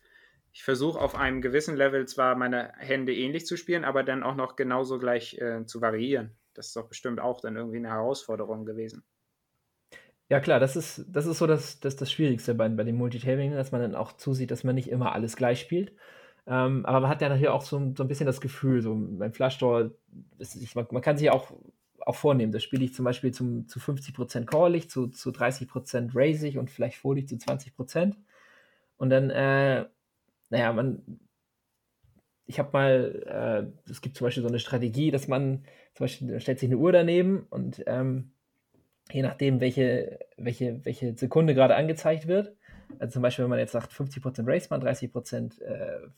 ich 0.56 0.64
versuche 0.64 0.98
auf 0.98 1.14
einem 1.14 1.42
gewissen 1.42 1.76
Level 1.76 2.08
zwar 2.08 2.34
meine 2.34 2.72
Hände 2.78 3.14
ähnlich 3.14 3.44
zu 3.44 3.58
spielen, 3.58 3.84
aber 3.84 4.02
dann 4.02 4.22
auch 4.22 4.36
noch 4.36 4.56
genauso 4.56 4.98
gleich 4.98 5.36
äh, 5.38 5.66
zu 5.66 5.82
variieren. 5.82 6.30
Das 6.54 6.68
ist 6.68 6.76
doch 6.76 6.88
bestimmt 6.88 7.20
auch 7.20 7.42
dann 7.42 7.56
irgendwie 7.56 7.76
eine 7.76 7.90
Herausforderung 7.90 8.64
gewesen. 8.64 9.04
Ja, 10.30 10.40
klar, 10.40 10.58
das 10.58 10.74
ist, 10.74 11.04
das 11.10 11.26
ist 11.26 11.36
so 11.36 11.46
das, 11.46 11.78
das, 11.80 11.96
das 11.96 12.10
Schwierigste 12.10 12.54
bei, 12.54 12.70
bei 12.70 12.84
dem 12.84 12.96
Multitabing, 12.96 13.52
dass 13.52 13.70
man 13.70 13.82
dann 13.82 13.94
auch 13.94 14.14
zusieht, 14.14 14.50
dass 14.50 14.64
man 14.64 14.74
nicht 14.74 14.88
immer 14.88 15.12
alles 15.12 15.36
gleich 15.36 15.60
spielt. 15.60 15.92
Ähm, 16.46 16.86
aber 16.86 17.00
man 17.00 17.10
hat 17.10 17.20
ja 17.20 17.28
natürlich 17.28 17.50
auch 17.50 17.60
so, 17.60 17.92
so 17.94 18.02
ein 18.02 18.08
bisschen 18.08 18.24
das 18.24 18.40
Gefühl, 18.40 18.80
so 18.80 18.94
beim 18.96 19.34
Flashdoor, 19.34 19.90
man, 20.74 20.86
man 20.90 21.02
kann 21.02 21.18
sich 21.18 21.28
auch, 21.30 21.52
auch 22.00 22.16
vornehmen, 22.16 22.52
da 22.52 22.60
spiele 22.60 22.82
ich 22.86 22.94
zum 22.94 23.04
Beispiel 23.04 23.30
zum, 23.30 23.68
zu 23.68 23.78
50% 23.78 24.46
Callig, 24.46 24.88
zu, 24.88 25.08
zu 25.08 25.32
30% 25.32 26.16
Raisig 26.16 26.56
und 26.56 26.70
vielleicht 26.70 26.96
Folig 26.96 27.28
zu 27.28 27.34
20%. 27.34 28.14
Und 28.96 29.10
dann, 29.10 29.28
äh, 29.28 29.84
naja, 30.50 30.72
man, 30.72 31.02
ich 32.46 32.58
habe 32.58 32.70
mal, 32.72 33.72
äh, 33.86 33.90
es 33.90 34.00
gibt 34.00 34.16
zum 34.16 34.26
Beispiel 34.26 34.42
so 34.42 34.48
eine 34.48 34.58
Strategie, 34.58 35.10
dass 35.10 35.28
man, 35.28 35.64
zum 35.94 36.04
Beispiel 36.04 36.40
stellt 36.40 36.60
sich 36.60 36.68
eine 36.68 36.78
Uhr 36.78 36.92
daneben 36.92 37.46
und 37.50 37.82
ähm, 37.86 38.32
je 39.10 39.22
nachdem, 39.22 39.60
welche, 39.60 40.18
welche, 40.36 40.84
welche 40.84 41.16
Sekunde 41.16 41.54
gerade 41.54 41.76
angezeigt 41.76 42.26
wird, 42.26 42.54
also 42.98 43.14
zum 43.14 43.22
Beispiel, 43.22 43.44
wenn 43.44 43.50
man 43.50 43.58
jetzt 43.58 43.72
sagt 43.72 43.92
50% 43.92 44.46
Race 44.46 44.70
man, 44.70 44.82
30% 44.82 45.60
äh, 45.62 46.08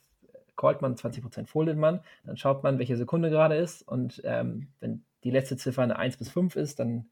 callt 0.56 0.82
man, 0.82 0.96
20% 0.96 1.46
foldet 1.46 1.78
man, 1.78 2.00
dann 2.24 2.36
schaut 2.36 2.62
man, 2.62 2.78
welche 2.78 2.96
Sekunde 2.96 3.30
gerade 3.30 3.56
ist 3.56 3.82
und 3.88 4.20
ähm, 4.24 4.68
wenn 4.80 5.04
die 5.28 5.34
letzte 5.34 5.58
Ziffer 5.58 5.82
eine 5.82 5.98
1 5.98 6.16
bis 6.16 6.30
5 6.30 6.56
ist, 6.56 6.80
dann, 6.80 7.04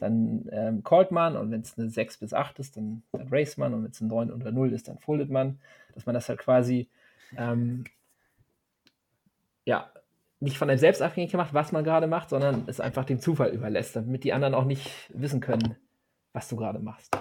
dann 0.00 0.48
ähm, 0.50 0.82
callt 0.82 1.12
man 1.12 1.36
und 1.36 1.52
wenn 1.52 1.60
es 1.60 1.78
eine 1.78 1.88
6 1.88 2.16
bis 2.16 2.34
8 2.34 2.58
ist, 2.58 2.76
dann, 2.76 3.04
dann 3.12 3.28
race 3.28 3.56
man 3.58 3.72
und 3.72 3.84
wenn 3.84 3.92
es 3.92 4.00
eine 4.00 4.08
9 4.08 4.32
oder 4.32 4.50
0 4.50 4.72
ist, 4.72 4.88
dann 4.88 4.98
foldet 4.98 5.30
man, 5.30 5.60
dass 5.94 6.04
man 6.04 6.14
das 6.16 6.28
halt 6.28 6.40
quasi 6.40 6.88
ähm, 7.36 7.84
ja, 9.64 9.92
nicht 10.40 10.58
von 10.58 10.68
einem 10.68 10.80
selbst 10.80 11.00
abhängig 11.00 11.30
gemacht, 11.30 11.54
was 11.54 11.70
man 11.70 11.84
gerade 11.84 12.08
macht, 12.08 12.30
sondern 12.30 12.64
es 12.66 12.80
einfach 12.80 13.04
dem 13.04 13.20
Zufall 13.20 13.50
überlässt, 13.50 13.94
damit 13.94 14.24
die 14.24 14.32
anderen 14.32 14.54
auch 14.54 14.64
nicht 14.64 14.90
wissen 15.14 15.40
können, 15.40 15.76
was 16.32 16.48
du 16.48 16.56
gerade 16.56 16.80
machst. 16.80 17.16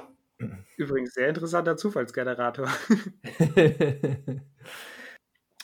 Übrigens, 0.78 1.14
sehr 1.14 1.30
interessanter 1.30 1.78
Zufallsgenerator. 1.78 2.68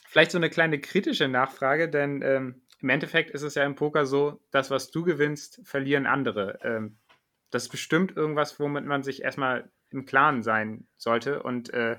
Vielleicht 0.10 0.30
so 0.30 0.38
eine 0.38 0.52
kleine 0.52 0.80
kritische 0.80 1.28
Nachfrage, 1.28 1.90
denn 1.90 2.22
ähm, 2.22 2.62
im 2.86 2.90
Endeffekt 2.90 3.32
ist 3.32 3.42
es 3.42 3.56
ja 3.56 3.64
im 3.64 3.74
Poker 3.74 4.06
so, 4.06 4.40
das, 4.52 4.70
was 4.70 4.92
du 4.92 5.04
gewinnst, 5.04 5.60
verlieren 5.64 6.06
andere. 6.06 6.60
Ähm, 6.62 7.00
das 7.50 7.64
ist 7.64 7.70
bestimmt 7.70 8.16
irgendwas, 8.16 8.60
womit 8.60 8.86
man 8.86 9.02
sich 9.02 9.24
erstmal 9.24 9.72
im 9.90 10.06
Klaren 10.06 10.44
sein 10.44 10.86
sollte 10.96 11.42
und 11.42 11.74
äh, 11.74 11.98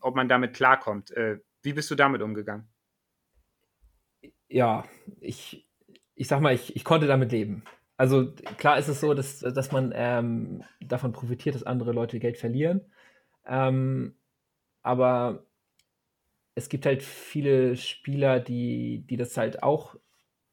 ob 0.00 0.16
man 0.16 0.30
damit 0.30 0.54
klarkommt. 0.54 1.10
Äh, 1.10 1.40
wie 1.60 1.74
bist 1.74 1.90
du 1.90 1.94
damit 1.94 2.22
umgegangen? 2.22 2.66
Ja, 4.48 4.86
ich, 5.20 5.68
ich 6.14 6.26
sag 6.26 6.40
mal, 6.40 6.54
ich, 6.54 6.74
ich 6.74 6.84
konnte 6.84 7.06
damit 7.06 7.30
leben. 7.30 7.62
Also 7.98 8.32
klar 8.56 8.78
ist 8.78 8.88
es 8.88 8.98
so, 8.98 9.12
dass, 9.12 9.40
dass 9.40 9.72
man 9.72 9.92
ähm, 9.94 10.64
davon 10.80 11.12
profitiert, 11.12 11.54
dass 11.54 11.64
andere 11.64 11.92
Leute 11.92 12.18
Geld 12.18 12.38
verlieren. 12.38 12.80
Ähm, 13.44 14.16
aber 14.80 15.44
es 16.54 16.68
gibt 16.68 16.86
halt 16.86 17.02
viele 17.02 17.76
Spieler, 17.76 18.40
die, 18.40 19.04
die 19.08 19.16
das 19.16 19.36
halt 19.36 19.62
auch. 19.62 19.96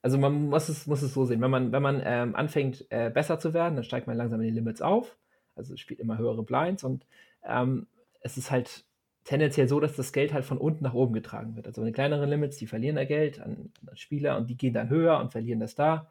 Also 0.02 0.18
man 0.18 0.50
muss 0.50 0.70
es, 0.70 0.88
muss 0.88 1.02
es 1.02 1.14
so 1.14 1.26
sehen. 1.26 1.41
Wenn 1.41 1.52
man, 1.52 1.72
wenn 1.72 1.82
man 1.82 2.02
ähm, 2.06 2.36
anfängt, 2.36 2.86
äh, 2.89 3.10
besser 3.10 3.39
zu 3.39 3.54
werden, 3.54 3.76
dann 3.76 3.84
steigt 3.84 4.08
man 4.08 4.16
langsam 4.16 4.39
in 4.41 4.47
die 4.47 4.54
Limits 4.54 4.82
auf. 4.82 5.18
Also 5.56 5.76
spielt 5.76 6.00
immer 6.00 6.18
höhere 6.18 6.43
Blinds 6.43 6.84
und 6.86 7.06
ähm, 7.45 7.88
es 8.22 8.38
ist 8.38 8.50
halt 8.50 8.86
tendenziell 9.26 9.68
so, 9.68 9.80
dass 9.80 9.95
das 9.95 10.14
Geld 10.14 10.34
halt 10.34 10.45
von 10.45 10.58
unten 10.58 10.84
nach 10.84 10.93
oben 10.93 11.14
getragen 11.14 11.56
wird. 11.56 11.68
Also 11.68 11.84
die 11.84 11.91
kleineren 11.91 12.30
Limits, 12.30 12.58
die 12.58 12.68
verlieren 12.68 12.95
da 12.95 13.04
Geld 13.04 13.41
an, 13.41 13.72
an 13.86 13.97
Spieler 13.97 14.38
und 14.38 14.50
die 14.50 14.58
gehen 14.58 14.74
dann 14.74 14.89
höher 14.89 15.20
und 15.20 15.32
verlieren 15.32 15.60
das 15.60 15.76
da. 15.76 16.10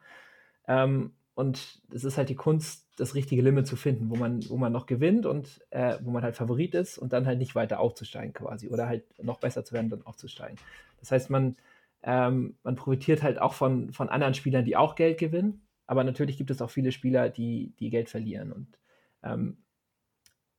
Ähm, 0.66 1.12
und 1.38 1.80
es 1.94 2.02
ist 2.02 2.18
halt 2.18 2.30
die 2.30 2.34
Kunst, 2.34 2.88
das 2.96 3.14
richtige 3.14 3.42
Limit 3.42 3.64
zu 3.64 3.76
finden, 3.76 4.10
wo 4.10 4.16
man, 4.16 4.40
wo 4.48 4.56
man 4.56 4.72
noch 4.72 4.86
gewinnt 4.86 5.24
und 5.24 5.64
äh, 5.70 5.96
wo 6.02 6.10
man 6.10 6.24
halt 6.24 6.34
Favorit 6.34 6.74
ist 6.74 6.98
und 6.98 7.12
dann 7.12 7.26
halt 7.26 7.38
nicht 7.38 7.54
weiter 7.54 7.78
aufzusteigen 7.78 8.32
quasi 8.32 8.66
oder 8.66 8.88
halt 8.88 9.04
noch 9.22 9.38
besser 9.38 9.64
zu 9.64 9.72
werden, 9.72 9.88
dann 9.88 10.04
aufzusteigen. 10.04 10.58
Das 10.98 11.12
heißt, 11.12 11.30
man, 11.30 11.54
ähm, 12.02 12.56
man 12.64 12.74
profitiert 12.74 13.22
halt 13.22 13.40
auch 13.40 13.52
von, 13.52 13.92
von 13.92 14.08
anderen 14.08 14.34
Spielern, 14.34 14.64
die 14.64 14.76
auch 14.76 14.96
Geld 14.96 15.16
gewinnen, 15.16 15.62
aber 15.86 16.02
natürlich 16.02 16.38
gibt 16.38 16.50
es 16.50 16.60
auch 16.60 16.70
viele 16.70 16.90
Spieler, 16.90 17.28
die, 17.30 17.72
die 17.78 17.90
Geld 17.90 18.08
verlieren 18.08 18.50
und 18.50 18.76
ähm, 19.22 19.58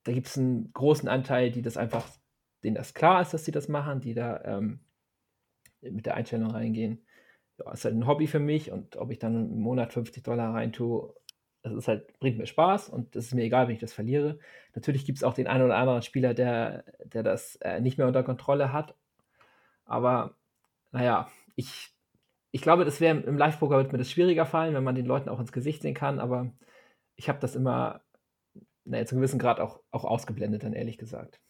da 0.05 0.13
gibt 0.13 0.27
es 0.27 0.37
einen 0.37 0.71
großen 0.71 1.09
Anteil, 1.09 1.51
die 1.51 1.61
das 1.61 1.75
einfach, 1.75 2.07
denen 2.63 2.75
das 2.75 2.93
klar 2.93 3.21
ist, 3.21 3.33
dass 3.33 3.43
sie 3.43 3.51
das 3.51 3.67
machen, 3.67 3.99
die 3.99 4.13
da 4.13 4.41
ähm, 4.45 4.79
mit 5.81 6.05
der 6.05 6.15
Einstellung 6.15 6.51
reingehen. 6.51 7.01
Ja, 7.59 7.71
ist 7.71 7.85
halt 7.85 7.95
ein 7.95 8.07
Hobby 8.07 8.27
für 8.27 8.39
mich 8.39 8.71
und 8.71 8.95
ob 8.97 9.11
ich 9.11 9.19
dann 9.19 9.51
im 9.51 9.59
Monat 9.61 9.93
50 9.93 10.23
Dollar 10.23 10.53
reintue, 10.53 11.13
das 11.61 11.73
ist 11.73 11.87
halt, 11.87 12.17
bringt 12.19 12.37
mir 12.37 12.45
Spaß 12.45 12.89
und 12.89 13.15
es 13.15 13.27
ist 13.27 13.33
mir 13.33 13.43
egal, 13.43 13.67
wenn 13.67 13.75
ich 13.75 13.81
das 13.81 13.93
verliere. 13.93 14.39
Natürlich 14.75 15.05
gibt 15.05 15.17
es 15.17 15.23
auch 15.23 15.33
den 15.33 15.47
einen 15.47 15.65
oder 15.65 15.77
anderen 15.77 16.01
Spieler, 16.01 16.33
der, 16.33 16.85
der 17.03 17.23
das 17.23 17.57
äh, 17.57 17.81
nicht 17.81 17.97
mehr 17.97 18.07
unter 18.07 18.23
Kontrolle 18.23 18.71
hat. 18.71 18.95
Aber 19.85 20.35
naja, 20.91 21.29
ich, 21.55 21.93
ich 22.51 22.61
glaube, 22.61 22.85
das 22.85 23.01
wäre 23.01 23.19
im 23.19 23.37
Live-Poker 23.37 23.77
wird 23.77 23.91
mir 23.91 23.97
das 23.97 24.11
schwieriger 24.11 24.45
fallen, 24.45 24.73
wenn 24.73 24.83
man 24.83 24.95
den 24.95 25.05
Leuten 25.05 25.29
auch 25.29 25.39
ins 25.39 25.51
Gesicht 25.51 25.81
sehen 25.81 25.95
kann, 25.95 26.19
aber 26.19 26.51
ich 27.15 27.29
habe 27.29 27.39
das 27.39 27.55
immer, 27.55 28.01
naja, 28.85 29.05
zu 29.05 29.15
einem 29.15 29.21
gewissen 29.21 29.39
Grad 29.39 29.59
auch, 29.59 29.81
auch 29.91 30.05
ausgeblendet, 30.05 30.63
dann 30.63 30.73
ehrlich 30.73 30.97
gesagt. 30.97 31.41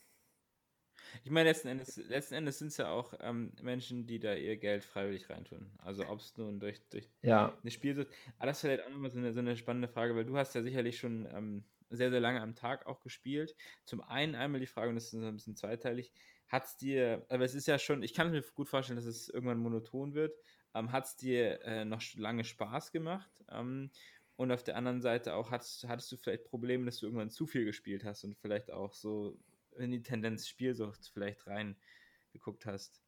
Ich 1.24 1.32
meine, 1.32 1.50
letzten 1.50 1.68
Endes, 1.68 1.98
letzten 1.98 2.36
Endes 2.36 2.60
sind 2.60 2.68
es 2.68 2.78
ja 2.78 2.90
auch 2.90 3.14
ähm, 3.22 3.52
Menschen, 3.62 4.08
die 4.08 4.20
da 4.20 4.34
ihr 4.34 4.58
Geld 4.58 4.84
freiwillig 4.84 5.30
reintun. 5.30 5.72
Also 5.80 6.08
ob 6.08 6.20
es 6.20 6.36
nun 6.38 6.60
durch, 6.60 6.82
durch 6.90 7.10
ja. 7.22 7.58
eine 7.62 7.72
Spielsucht. 7.72 8.08
Aber 8.38 8.48
das 8.48 8.58
ist 8.58 8.62
vielleicht 8.62 8.86
auch 8.86 8.90
nochmal 8.90 9.12
so 9.12 9.20
eine, 9.20 9.34
so 9.34 9.40
eine 9.40 9.58
spannende 9.58 9.88
Frage, 9.88 10.16
weil 10.16 10.26
du 10.26 10.38
hast 10.38 10.56
ja 10.56 10.62
sicherlich 10.62 10.98
schon 10.98 11.28
ähm, 11.34 11.64
sehr, 11.90 12.10
sehr 12.10 12.20
lange 12.20 12.42
am 12.42 12.56
Tag 12.56 12.86
auch 12.88 13.02
gespielt. 13.02 13.56
Zum 13.86 14.02
einen 14.02 14.36
einmal 14.36 14.60
die 14.60 14.68
Frage, 14.68 14.90
und 14.90 14.96
das 14.96 15.14
ist 15.14 15.16
ein 15.16 15.36
bisschen 15.36 15.56
zweiteilig, 15.56 16.12
hat 16.48 16.66
es 16.66 16.78
dir, 16.78 17.26
aber 17.30 17.46
es 17.46 17.54
ist 17.54 17.68
ja 17.68 17.78
schon, 17.78 18.02
ich 18.04 18.14
kann 18.14 18.32
mir 18.32 18.42
gut 18.56 18.70
vorstellen, 18.70 18.98
dass 18.98 19.06
es 19.06 19.30
irgendwann 19.30 19.60
monoton 19.60 20.14
wird, 20.14 20.36
ähm, 20.74 20.92
hat 20.92 21.06
es 21.06 21.16
dir 21.16 21.62
äh, 21.64 21.86
noch 21.86 22.02
lange 22.16 22.44
Spaß 22.44 22.92
gemacht? 22.92 23.32
Ähm, 23.50 23.92
und 24.36 24.54
auf 24.54 24.64
der 24.64 24.78
anderen 24.78 25.02
Seite 25.02 25.34
auch, 25.34 25.52
hattest, 25.52 25.88
hattest 25.88 26.12
du 26.12 26.18
vielleicht 26.18 26.46
Probleme, 26.46 26.86
dass 26.86 27.00
du 27.00 27.08
irgendwann 27.08 27.30
zu 27.30 27.46
viel 27.46 27.66
gespielt 27.66 28.06
hast 28.06 28.24
und 28.24 28.38
vielleicht 28.38 28.72
auch 28.72 28.94
so 28.94 29.38
in 29.80 29.92
die 29.92 30.04
Tendenz 30.04 30.48
Spielsucht 30.48 31.10
vielleicht 31.14 31.48
reingeguckt 31.48 32.66
hast? 32.66 33.02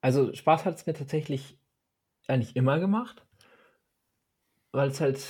Also 0.00 0.32
Spaß 0.32 0.64
hat 0.64 0.76
es 0.76 0.86
mir 0.86 0.94
tatsächlich 0.94 1.58
eigentlich 2.28 2.56
immer 2.56 2.78
gemacht, 2.78 3.26
weil 4.72 4.88
es 4.88 5.00
halt, 5.00 5.24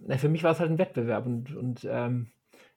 na, 0.00 0.18
für 0.18 0.28
mich 0.28 0.42
war 0.42 0.52
es 0.52 0.60
halt 0.60 0.70
ein 0.70 0.78
Wettbewerb 0.78 1.26
und, 1.26 1.54
und 1.54 1.86
ähm, 1.88 2.30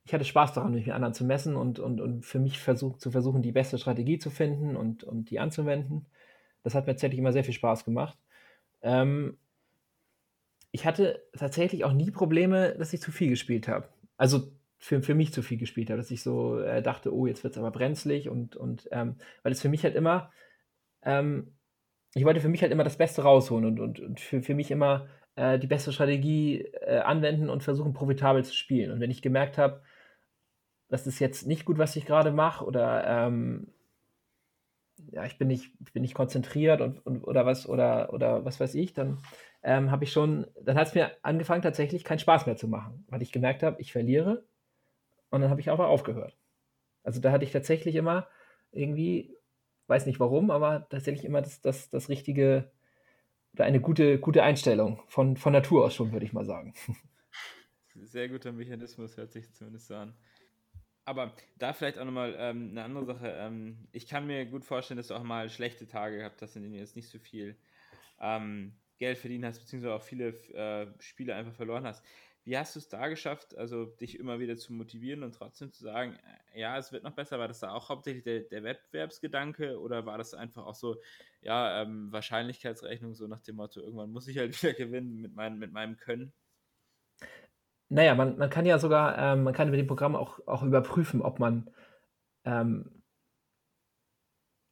ich 0.04 0.14
hatte 0.14 0.26
Spaß 0.26 0.54
daran, 0.54 0.74
mich 0.74 0.86
mit 0.86 0.96
anderen 0.96 1.14
zu 1.14 1.24
messen 1.24 1.56
und, 1.56 1.80
und, 1.80 2.02
und 2.02 2.26
für 2.26 2.39
mich 2.39 2.60
versuch, 2.60 2.98
zu 2.98 3.12
versuchen, 3.12 3.42
die 3.42 3.52
beste 3.52 3.78
Strategie 3.78 4.20
zu 4.20 4.30
finden 4.30 4.76
und, 4.76 5.04
und 5.04 5.30
die 5.30 5.39
anzuwenden. 5.39 6.08
Das 6.64 6.76
hat 6.76 6.88
mir 6.88 6.94
tatsächlich 6.94 7.20
immer 7.20 7.34
sehr 7.34 7.44
viel 7.44 7.54
Spaß 7.54 7.86
gemacht. 7.86 8.18
Ähm, 8.82 9.38
ich 10.72 10.86
hatte 10.86 11.22
tatsächlich 11.38 11.84
auch 11.84 11.94
nie 11.94 12.12
Probleme, 12.12 12.76
dass 12.78 12.94
ich 12.94 13.02
zu 13.02 13.12
viel 13.12 13.30
gespielt 13.30 13.68
habe. 13.68 13.89
Also 14.18 14.52
für, 14.82 15.01
für 15.03 15.13
mich 15.13 15.32
zu 15.32 15.43
viel 15.43 15.59
gespielt 15.59 15.89
habe, 15.89 15.99
dass 15.99 16.11
ich 16.11 16.23
so 16.23 16.59
äh, 16.59 16.82
dachte, 16.82 17.13
oh, 17.13 17.27
jetzt 17.27 17.43
wird 17.43 17.53
es 17.53 17.59
aber 17.59 17.71
brenzlig 17.71 18.27
und, 18.29 18.55
und 18.55 18.89
ähm, 18.91 19.15
weil 19.43 19.51
es 19.51 19.61
für 19.61 19.69
mich 19.69 19.84
halt 19.84 19.95
immer, 19.95 20.32
ähm, 21.03 21.55
ich 22.15 22.25
wollte 22.25 22.41
für 22.41 22.49
mich 22.49 22.63
halt 22.63 22.71
immer 22.71 22.84
das 22.84 22.97
Beste 22.97 23.21
rausholen 23.21 23.65
und, 23.65 23.79
und, 23.79 23.99
und 23.99 24.19
für, 24.19 24.41
für 24.41 24.55
mich 24.55 24.71
immer 24.71 25.07
äh, 25.36 25.59
die 25.59 25.67
beste 25.67 25.93
Strategie 25.93 26.61
äh, 26.82 26.97
anwenden 26.97 27.49
und 27.49 27.63
versuchen, 27.63 27.93
profitabel 27.93 28.43
zu 28.43 28.55
spielen. 28.55 28.91
Und 28.91 28.99
wenn 28.99 29.11
ich 29.11 29.21
gemerkt 29.21 29.59
habe, 29.59 29.84
das 30.89 31.05
ist 31.05 31.19
jetzt 31.19 31.45
nicht 31.45 31.63
gut, 31.63 31.77
was 31.77 31.95
ich 31.95 32.05
gerade 32.07 32.32
mache, 32.32 32.65
oder 32.65 33.05
ähm, 33.07 33.67
ja, 35.11 35.25
ich 35.25 35.38
bin 35.38 35.47
nicht, 35.47 35.71
ich 35.79 35.93
bin 35.93 36.01
nicht 36.01 36.15
konzentriert 36.15 36.82
und, 36.82 37.05
und, 37.05 37.23
oder 37.23 37.45
was, 37.45 37.69
oder, 37.69 38.11
oder 38.13 38.45
was 38.45 38.59
weiß 38.59 38.73
ich, 38.73 38.93
dann 38.93 39.19
ähm, 39.61 39.91
habe 39.91 40.05
ich 40.05 40.11
schon, 40.11 40.47
dann 40.59 40.75
hat 40.75 40.88
es 40.88 40.95
mir 40.95 41.11
angefangen, 41.21 41.61
tatsächlich 41.61 42.03
keinen 42.03 42.19
Spaß 42.19 42.47
mehr 42.47 42.57
zu 42.57 42.67
machen, 42.67 43.05
weil 43.09 43.21
ich 43.21 43.32
gemerkt 43.32 43.61
habe, 43.61 43.79
ich 43.79 43.91
verliere 43.91 44.43
und 45.32 45.41
dann 45.41 45.49
habe 45.49 45.61
ich 45.61 45.71
einfach 45.71 45.88
aufgehört. 45.88 46.38
Also 47.03 47.19
da 47.19 47.32
hatte 47.32 47.45
ich 47.45 47.51
tatsächlich 47.51 47.95
immer 47.95 48.27
irgendwie, 48.71 49.36
weiß 49.88 50.05
nicht 50.05 50.19
warum, 50.19 50.51
aber 50.51 50.88
tatsächlich 50.89 51.25
immer 51.25 51.41
das, 51.41 51.61
das, 51.61 51.89
das 51.89 52.09
richtige 52.09 52.71
oder 53.53 53.65
eine 53.65 53.82
gute, 53.82 54.19
gute 54.19 54.43
Einstellung 54.43 55.01
von, 55.07 55.36
von 55.36 55.51
Natur 55.51 55.86
aus 55.86 55.95
schon, 55.95 56.11
würde 56.11 56.25
ich 56.25 56.34
mal 56.34 56.45
sagen. 56.45 56.73
Sehr 57.95 58.29
guter 58.29 58.51
Mechanismus, 58.51 59.17
hört 59.17 59.32
sich 59.32 59.51
zumindest 59.53 59.88
so 59.88 59.95
an. 59.95 60.13
Aber 61.03 61.34
da 61.57 61.73
vielleicht 61.73 61.97
auch 61.97 62.05
nochmal 62.05 62.36
ähm, 62.38 62.69
eine 62.71 62.84
andere 62.84 63.05
Sache. 63.05 63.36
Ähm, 63.38 63.88
ich 63.91 64.07
kann 64.07 64.27
mir 64.27 64.45
gut 64.45 64.63
vorstellen, 64.63 64.97
dass 64.97 65.07
du 65.07 65.15
auch 65.15 65.23
mal 65.23 65.49
schlechte 65.49 65.88
Tage 65.88 66.17
gehabt 66.17 66.41
hast, 66.41 66.55
in 66.55 66.61
denen 66.61 66.75
du 66.75 66.79
jetzt 66.79 66.95
nicht 66.95 67.09
so 67.09 67.19
viel 67.19 67.57
ähm, 68.21 68.73
Geld 68.97 69.17
verdient 69.17 69.43
hast, 69.43 69.59
beziehungsweise 69.59 69.95
auch 69.95 70.03
viele 70.03 70.29
äh, 70.53 70.88
Spiele 70.99 71.36
einfach 71.36 71.53
verloren 71.53 71.86
hast. 71.86 72.05
Wie 72.44 72.58
hast 72.58 72.76
du 72.76 72.80
es 72.80 72.88
da 72.88 73.08
geschafft, 73.08 73.56
also 73.56 73.86
dich 73.86 74.18
immer 74.18 74.39
wieder 74.39 74.58
zu 74.58 74.74
motivieren 74.74 75.22
und 75.22 75.36
trotzdem 75.36 75.72
zu 75.72 75.84
sagen, 75.84 76.18
äh, 76.54 76.62
ja, 76.62 76.76
es 76.78 76.92
wird 76.92 77.04
noch 77.04 77.14
besser? 77.14 77.38
War 77.38 77.48
das 77.48 77.60
da 77.60 77.72
auch 77.72 77.89
hauptsächlich 77.89 78.24
der, 78.24 78.42
der 78.42 78.64
Wettbewerbsgedanke 78.64 79.80
oder 79.80 80.08
war 80.08 80.18
das 80.18 80.34
einfach 80.34 80.66
auch 80.66 80.74
so, 80.74 81.00
ja, 81.42 81.84
ähm, 81.84 82.12
Wahrscheinlichkeitsrechnung, 82.12 83.14
so 83.14 83.28
nach 83.28 83.42
dem 83.42 83.58
Motto, 83.58 83.82
irgendwann 83.82 84.12
muss 84.12 84.28
ich 84.28 84.39
halt 84.39 84.52
wieder 84.64 84.74
gewinnen 84.74 85.22
mit, 85.22 85.36
mein, 85.36 85.60
mit 85.60 85.72
meinem 85.72 85.98
Können? 85.98 86.34
Naja, 87.89 88.16
man, 88.16 88.38
man 88.38 88.50
kann 88.50 88.66
ja 88.66 88.80
sogar, 88.80 89.18
ähm, 89.18 89.44
man 89.44 89.54
kann 89.54 89.70
mit 89.70 89.80
dem 89.80 89.88
Programm 89.88 90.16
auch, 90.16 90.39
auch 90.48 90.64
überprüfen, 90.64 91.22
ob 91.22 91.39
man, 91.39 91.70
ähm, 92.46 93.04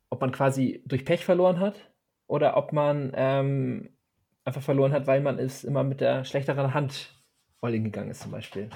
ob 0.10 0.22
man 0.22 0.32
quasi 0.32 0.82
durch 0.88 1.06
Pech 1.06 1.24
verloren 1.24 1.60
hat 1.60 1.92
oder 2.26 2.58
ob 2.58 2.74
man 2.74 3.12
ähm, 3.14 3.96
einfach 4.44 4.64
verloren 4.64 4.92
hat, 4.94 5.06
weil 5.06 5.22
man 5.22 5.38
es 5.38 5.64
immer 5.64 5.84
mit 5.84 6.02
der 6.02 6.24
schlechteren 6.26 6.74
Hand 6.74 7.19
All-In 7.62 7.84
gegangen 7.84 8.12
ist 8.12 8.22
zum 8.22 8.32
Beispiel. 8.32 8.70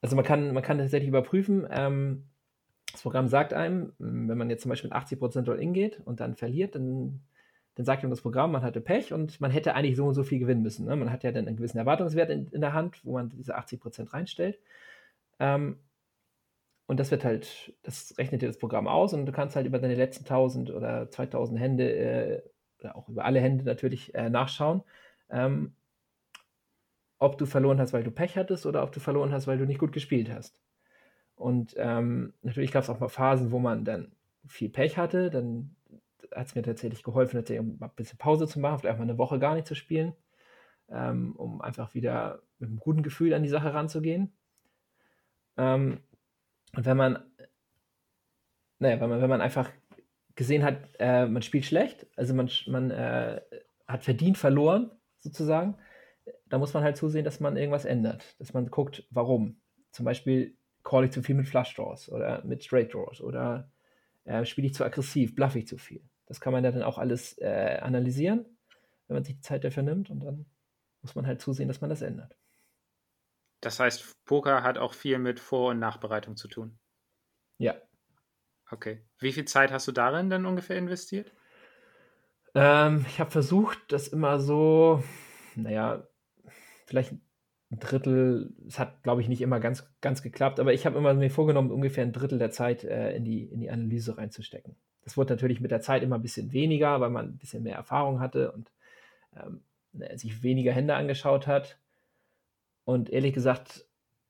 Also 0.00 0.16
man 0.16 0.24
kann, 0.24 0.52
man 0.52 0.62
kann 0.62 0.78
tatsächlich 0.78 1.08
überprüfen, 1.08 1.66
ähm, 1.70 2.24
das 2.92 3.02
Programm 3.02 3.28
sagt 3.28 3.54
einem, 3.54 3.92
wenn 3.98 4.36
man 4.36 4.50
jetzt 4.50 4.62
zum 4.62 4.68
Beispiel 4.68 4.90
mit 4.90 4.98
80% 4.98 5.50
All-In 5.50 5.72
geht 5.72 6.00
und 6.04 6.20
dann 6.20 6.36
verliert, 6.36 6.74
dann, 6.74 7.20
dann 7.74 7.86
sagt 7.86 8.02
einem 8.02 8.10
das 8.10 8.20
Programm, 8.20 8.52
man 8.52 8.62
hatte 8.62 8.80
Pech 8.80 9.12
und 9.12 9.40
man 9.40 9.50
hätte 9.50 9.74
eigentlich 9.74 9.96
so 9.96 10.06
und 10.06 10.14
so 10.14 10.24
viel 10.24 10.38
gewinnen 10.38 10.62
müssen. 10.62 10.86
Ne? 10.86 10.94
Man 10.96 11.10
hat 11.10 11.24
ja 11.24 11.32
dann 11.32 11.46
einen 11.46 11.56
gewissen 11.56 11.78
Erwartungswert 11.78 12.30
in, 12.30 12.48
in 12.48 12.60
der 12.60 12.74
Hand, 12.74 13.00
wo 13.04 13.14
man 13.14 13.30
diese 13.30 13.56
80% 13.56 14.12
reinstellt. 14.12 14.58
Ähm, 15.38 15.78
und 16.86 17.00
das 17.00 17.10
wird 17.10 17.24
halt, 17.24 17.74
das 17.82 18.14
rechnet 18.18 18.42
dir 18.42 18.48
das 18.48 18.58
Programm 18.58 18.86
aus 18.86 19.14
und 19.14 19.24
du 19.24 19.32
kannst 19.32 19.56
halt 19.56 19.66
über 19.66 19.78
deine 19.78 19.94
letzten 19.94 20.24
1000 20.24 20.70
oder 20.70 21.10
2000 21.10 21.58
Hände, 21.58 21.90
äh, 21.90 22.42
oder 22.80 22.96
auch 22.96 23.08
über 23.08 23.24
alle 23.24 23.40
Hände 23.40 23.64
natürlich 23.64 24.14
äh, 24.14 24.28
nachschauen, 24.28 24.82
ähm, 25.30 25.74
ob 27.22 27.38
du 27.38 27.46
verloren 27.46 27.78
hast, 27.78 27.92
weil 27.92 28.02
du 28.02 28.10
Pech 28.10 28.36
hattest 28.36 28.66
oder 28.66 28.82
ob 28.82 28.90
du 28.90 28.98
verloren 28.98 29.32
hast, 29.32 29.46
weil 29.46 29.56
du 29.56 29.64
nicht 29.64 29.78
gut 29.78 29.92
gespielt 29.92 30.28
hast. 30.28 30.58
Und 31.36 31.74
ähm, 31.76 32.34
natürlich 32.42 32.72
gab 32.72 32.82
es 32.82 32.90
auch 32.90 32.98
mal 32.98 33.08
Phasen, 33.08 33.52
wo 33.52 33.60
man 33.60 33.84
dann 33.84 34.12
viel 34.46 34.68
Pech 34.68 34.98
hatte. 34.98 35.30
Dann 35.30 35.76
hat 36.34 36.48
es 36.48 36.54
mir 36.56 36.62
tatsächlich 36.62 37.04
geholfen, 37.04 37.36
tatsächlich 37.36 37.64
ein 37.64 37.90
bisschen 37.94 38.18
Pause 38.18 38.48
zu 38.48 38.58
machen, 38.58 38.80
vielleicht 38.80 38.98
mal 38.98 39.04
eine 39.04 39.18
Woche 39.18 39.38
gar 39.38 39.54
nicht 39.54 39.68
zu 39.68 39.76
spielen, 39.76 40.14
ähm, 40.90 41.36
um 41.36 41.60
einfach 41.60 41.94
wieder 41.94 42.42
mit 42.58 42.70
einem 42.70 42.80
guten 42.80 43.04
Gefühl 43.04 43.34
an 43.34 43.44
die 43.44 43.48
Sache 43.48 43.72
ranzugehen. 43.72 44.32
Ähm, 45.56 46.00
und 46.74 46.84
wenn 46.86 46.96
man, 46.96 47.22
naja, 48.80 49.00
wenn 49.00 49.10
man, 49.10 49.22
wenn 49.22 49.30
man 49.30 49.40
einfach 49.40 49.70
gesehen 50.34 50.64
hat, 50.64 50.76
äh, 50.98 51.26
man 51.26 51.42
spielt 51.42 51.66
schlecht, 51.66 52.08
also 52.16 52.34
man, 52.34 52.50
man 52.66 52.90
äh, 52.90 53.40
hat 53.86 54.02
verdient 54.02 54.38
verloren, 54.38 54.90
sozusagen, 55.20 55.76
da 56.52 56.58
muss 56.58 56.74
man 56.74 56.84
halt 56.84 56.98
zusehen, 56.98 57.24
dass 57.24 57.40
man 57.40 57.56
irgendwas 57.56 57.86
ändert. 57.86 58.38
Dass 58.38 58.52
man 58.52 58.70
guckt, 58.70 59.06
warum. 59.08 59.62
Zum 59.90 60.04
Beispiel 60.04 60.54
call 60.84 61.06
ich 61.06 61.10
zu 61.10 61.22
viel 61.22 61.34
mit 61.34 61.48
Flush 61.48 61.74
Draws 61.74 62.10
oder 62.10 62.44
mit 62.44 62.62
Straight 62.62 62.92
Draws 62.92 63.22
oder 63.22 63.70
äh, 64.24 64.44
spiele 64.44 64.66
ich 64.66 64.74
zu 64.74 64.84
aggressiv, 64.84 65.34
bluff 65.34 65.56
ich 65.56 65.66
zu 65.66 65.78
viel. 65.78 66.06
Das 66.26 66.42
kann 66.42 66.52
man 66.52 66.62
ja 66.62 66.70
dann 66.70 66.82
auch 66.82 66.98
alles 66.98 67.38
äh, 67.38 67.78
analysieren, 67.80 68.44
wenn 69.06 69.14
man 69.14 69.24
sich 69.24 69.36
die 69.36 69.40
Zeit 69.40 69.64
dafür 69.64 69.82
nimmt 69.82 70.10
und 70.10 70.20
dann 70.20 70.44
muss 71.00 71.14
man 71.14 71.26
halt 71.26 71.40
zusehen, 71.40 71.68
dass 71.68 71.80
man 71.80 71.88
das 71.88 72.02
ändert. 72.02 72.36
Das 73.62 73.80
heißt, 73.80 74.22
Poker 74.26 74.62
hat 74.62 74.76
auch 74.76 74.92
viel 74.92 75.18
mit 75.18 75.40
Vor- 75.40 75.70
und 75.70 75.78
Nachbereitung 75.78 76.36
zu 76.36 76.48
tun. 76.48 76.78
Ja. 77.56 77.76
Okay. 78.70 79.02
Wie 79.18 79.32
viel 79.32 79.46
Zeit 79.46 79.72
hast 79.72 79.88
du 79.88 79.92
darin 79.92 80.28
dann 80.28 80.44
ungefähr 80.44 80.76
investiert? 80.76 81.32
Ähm, 82.54 83.06
ich 83.08 83.20
habe 83.20 83.30
versucht, 83.30 83.78
das 83.88 84.08
immer 84.08 84.38
so, 84.38 85.02
naja, 85.54 86.06
vielleicht 86.86 87.12
ein 87.12 87.20
Drittel, 87.78 88.52
es 88.66 88.78
hat, 88.78 89.02
glaube 89.02 89.22
ich, 89.22 89.28
nicht 89.28 89.40
immer 89.40 89.60
ganz, 89.60 89.90
ganz 90.00 90.22
geklappt, 90.22 90.60
aber 90.60 90.72
ich 90.74 90.84
habe 90.84 90.98
immer 90.98 91.14
mir 91.14 91.30
vorgenommen, 91.30 91.70
ungefähr 91.70 92.04
ein 92.04 92.12
Drittel 92.12 92.38
der 92.38 92.50
Zeit 92.50 92.84
äh, 92.84 93.16
in, 93.16 93.24
die, 93.24 93.44
in 93.44 93.60
die 93.60 93.70
Analyse 93.70 94.18
reinzustecken. 94.18 94.76
Das 95.04 95.16
wurde 95.16 95.32
natürlich 95.32 95.60
mit 95.60 95.70
der 95.70 95.80
Zeit 95.80 96.02
immer 96.02 96.16
ein 96.16 96.22
bisschen 96.22 96.52
weniger, 96.52 97.00
weil 97.00 97.10
man 97.10 97.26
ein 97.26 97.38
bisschen 97.38 97.62
mehr 97.62 97.76
Erfahrung 97.76 98.20
hatte 98.20 98.52
und 98.52 98.70
ähm, 99.36 99.62
ne, 99.92 100.16
sich 100.18 100.42
weniger 100.42 100.72
Hände 100.72 100.94
angeschaut 100.94 101.46
hat. 101.46 101.78
Und 102.84 103.10
ehrlich 103.10 103.32
gesagt, 103.32 103.86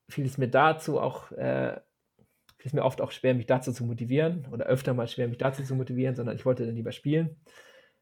fiel 0.09 0.25
es 0.25 0.37
mir 0.37 0.47
dazu 0.47 0.99
auch, 0.99 1.31
äh, 1.33 1.79
fiel 2.57 2.69
es 2.69 2.73
mir 2.73 2.83
oft 2.83 3.01
auch 3.01 3.11
schwer, 3.11 3.33
mich 3.33 3.45
dazu 3.45 3.71
zu 3.71 3.83
motivieren 3.83 4.47
oder 4.51 4.65
öfter 4.65 4.93
mal 4.93 5.07
schwer, 5.07 5.27
mich 5.27 5.37
dazu 5.37 5.63
zu 5.63 5.75
motivieren, 5.75 6.15
sondern 6.15 6.35
ich 6.35 6.45
wollte 6.45 6.65
dann 6.65 6.75
lieber 6.75 6.91
spielen. 6.91 7.35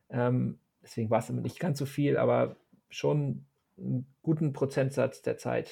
Ähm, 0.09 0.59
deswegen 0.83 1.09
war 1.09 1.19
es 1.19 1.29
immer 1.29 1.41
nicht 1.41 1.59
ganz 1.59 1.79
so 1.79 1.85
viel, 1.85 2.17
aber 2.17 2.57
schon 2.89 3.45
einen 3.81 4.15
guten 4.21 4.53
Prozentsatz 4.53 5.21
der 5.21 5.37
Zeit 5.37 5.69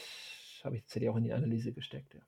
habe 0.64 0.76
ich 0.76 0.82
tatsächlich 0.84 1.10
auch 1.10 1.18
in 1.18 1.24
die 1.24 1.34
Analyse 1.34 1.74
gesteckt. 1.74 2.14
Ja. 2.14 2.22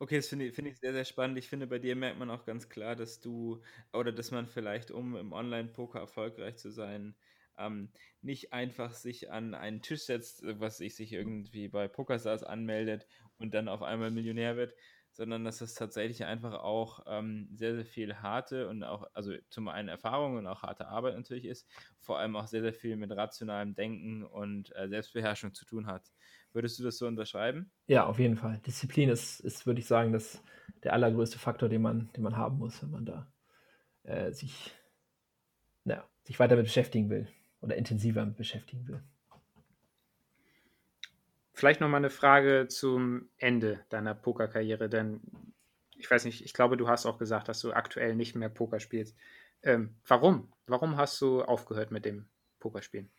Okay, 0.00 0.16
das 0.16 0.28
finde 0.28 0.46
ich, 0.46 0.54
find 0.54 0.68
ich 0.68 0.78
sehr, 0.78 0.92
sehr 0.92 1.04
spannend. 1.04 1.38
Ich 1.38 1.48
finde, 1.48 1.66
bei 1.66 1.78
dir 1.80 1.96
merkt 1.96 2.18
man 2.18 2.30
auch 2.30 2.44
ganz 2.44 2.68
klar, 2.68 2.94
dass 2.94 3.20
du 3.20 3.62
oder 3.92 4.12
dass 4.12 4.30
man 4.30 4.46
vielleicht, 4.46 4.90
um 4.90 5.16
im 5.16 5.32
Online-Poker 5.32 5.98
erfolgreich 5.98 6.56
zu 6.56 6.70
sein, 6.70 7.16
ähm, 7.58 7.90
nicht 8.22 8.52
einfach 8.52 8.92
sich 8.92 9.30
an 9.32 9.54
einen 9.54 9.82
Tisch 9.82 10.02
setzt, 10.02 10.42
was 10.44 10.78
sich 10.78 11.12
irgendwie 11.12 11.68
bei 11.68 11.88
PokerStars 11.88 12.44
anmeldet 12.44 13.08
und 13.38 13.54
dann 13.54 13.68
auf 13.68 13.82
einmal 13.82 14.12
Millionär 14.12 14.56
wird, 14.56 14.74
sondern 15.18 15.44
dass 15.44 15.60
es 15.60 15.74
tatsächlich 15.74 16.24
einfach 16.24 16.54
auch 16.54 17.00
ähm, 17.08 17.48
sehr, 17.52 17.74
sehr 17.74 17.84
viel 17.84 18.14
harte 18.14 18.68
und 18.68 18.84
auch, 18.84 19.04
also 19.14 19.34
zum 19.50 19.66
einen 19.66 19.88
Erfahrung 19.88 20.36
und 20.36 20.46
auch 20.46 20.62
harte 20.62 20.86
Arbeit 20.86 21.16
natürlich 21.16 21.44
ist, 21.44 21.68
vor 21.98 22.20
allem 22.20 22.36
auch 22.36 22.46
sehr, 22.46 22.62
sehr 22.62 22.72
viel 22.72 22.94
mit 22.94 23.10
rationalem 23.10 23.74
Denken 23.74 24.22
und 24.22 24.74
äh, 24.76 24.88
Selbstbeherrschung 24.88 25.54
zu 25.54 25.66
tun 25.66 25.88
hat. 25.88 26.12
Würdest 26.52 26.78
du 26.78 26.84
das 26.84 26.98
so 26.98 27.08
unterschreiben? 27.08 27.72
Ja, 27.88 28.06
auf 28.06 28.20
jeden 28.20 28.36
Fall. 28.36 28.60
Disziplin 28.64 29.08
ist, 29.08 29.40
ist 29.40 29.66
würde 29.66 29.80
ich 29.80 29.88
sagen, 29.88 30.12
das, 30.12 30.40
der 30.84 30.92
allergrößte 30.92 31.40
Faktor, 31.40 31.68
den 31.68 31.82
man, 31.82 32.10
den 32.12 32.22
man 32.22 32.36
haben 32.36 32.58
muss, 32.58 32.80
wenn 32.80 32.90
man 32.90 33.04
da 33.04 33.32
äh, 34.04 34.30
sich, 34.30 34.72
na, 35.82 36.08
sich 36.22 36.38
weiter 36.38 36.54
mit 36.54 36.66
beschäftigen 36.66 37.10
will 37.10 37.26
oder 37.60 37.74
intensiver 37.74 38.24
mit 38.24 38.36
beschäftigen 38.36 38.86
will. 38.86 39.02
Vielleicht 41.58 41.80
noch 41.80 41.88
mal 41.88 41.96
eine 41.96 42.08
Frage 42.08 42.68
zum 42.68 43.30
Ende 43.36 43.80
deiner 43.88 44.14
Pokerkarriere, 44.14 44.88
denn 44.88 45.20
ich 45.96 46.08
weiß 46.08 46.24
nicht, 46.24 46.44
ich 46.44 46.54
glaube, 46.54 46.76
du 46.76 46.86
hast 46.86 47.04
auch 47.04 47.18
gesagt, 47.18 47.48
dass 47.48 47.58
du 47.58 47.72
aktuell 47.72 48.14
nicht 48.14 48.36
mehr 48.36 48.48
Poker 48.48 48.78
spielst. 48.78 49.16
Ähm, 49.64 49.96
warum? 50.06 50.52
Warum 50.68 50.96
hast 50.96 51.20
du 51.20 51.42
aufgehört 51.42 51.90
mit 51.90 52.04
dem 52.04 52.28
Pokerspielen? 52.60 53.10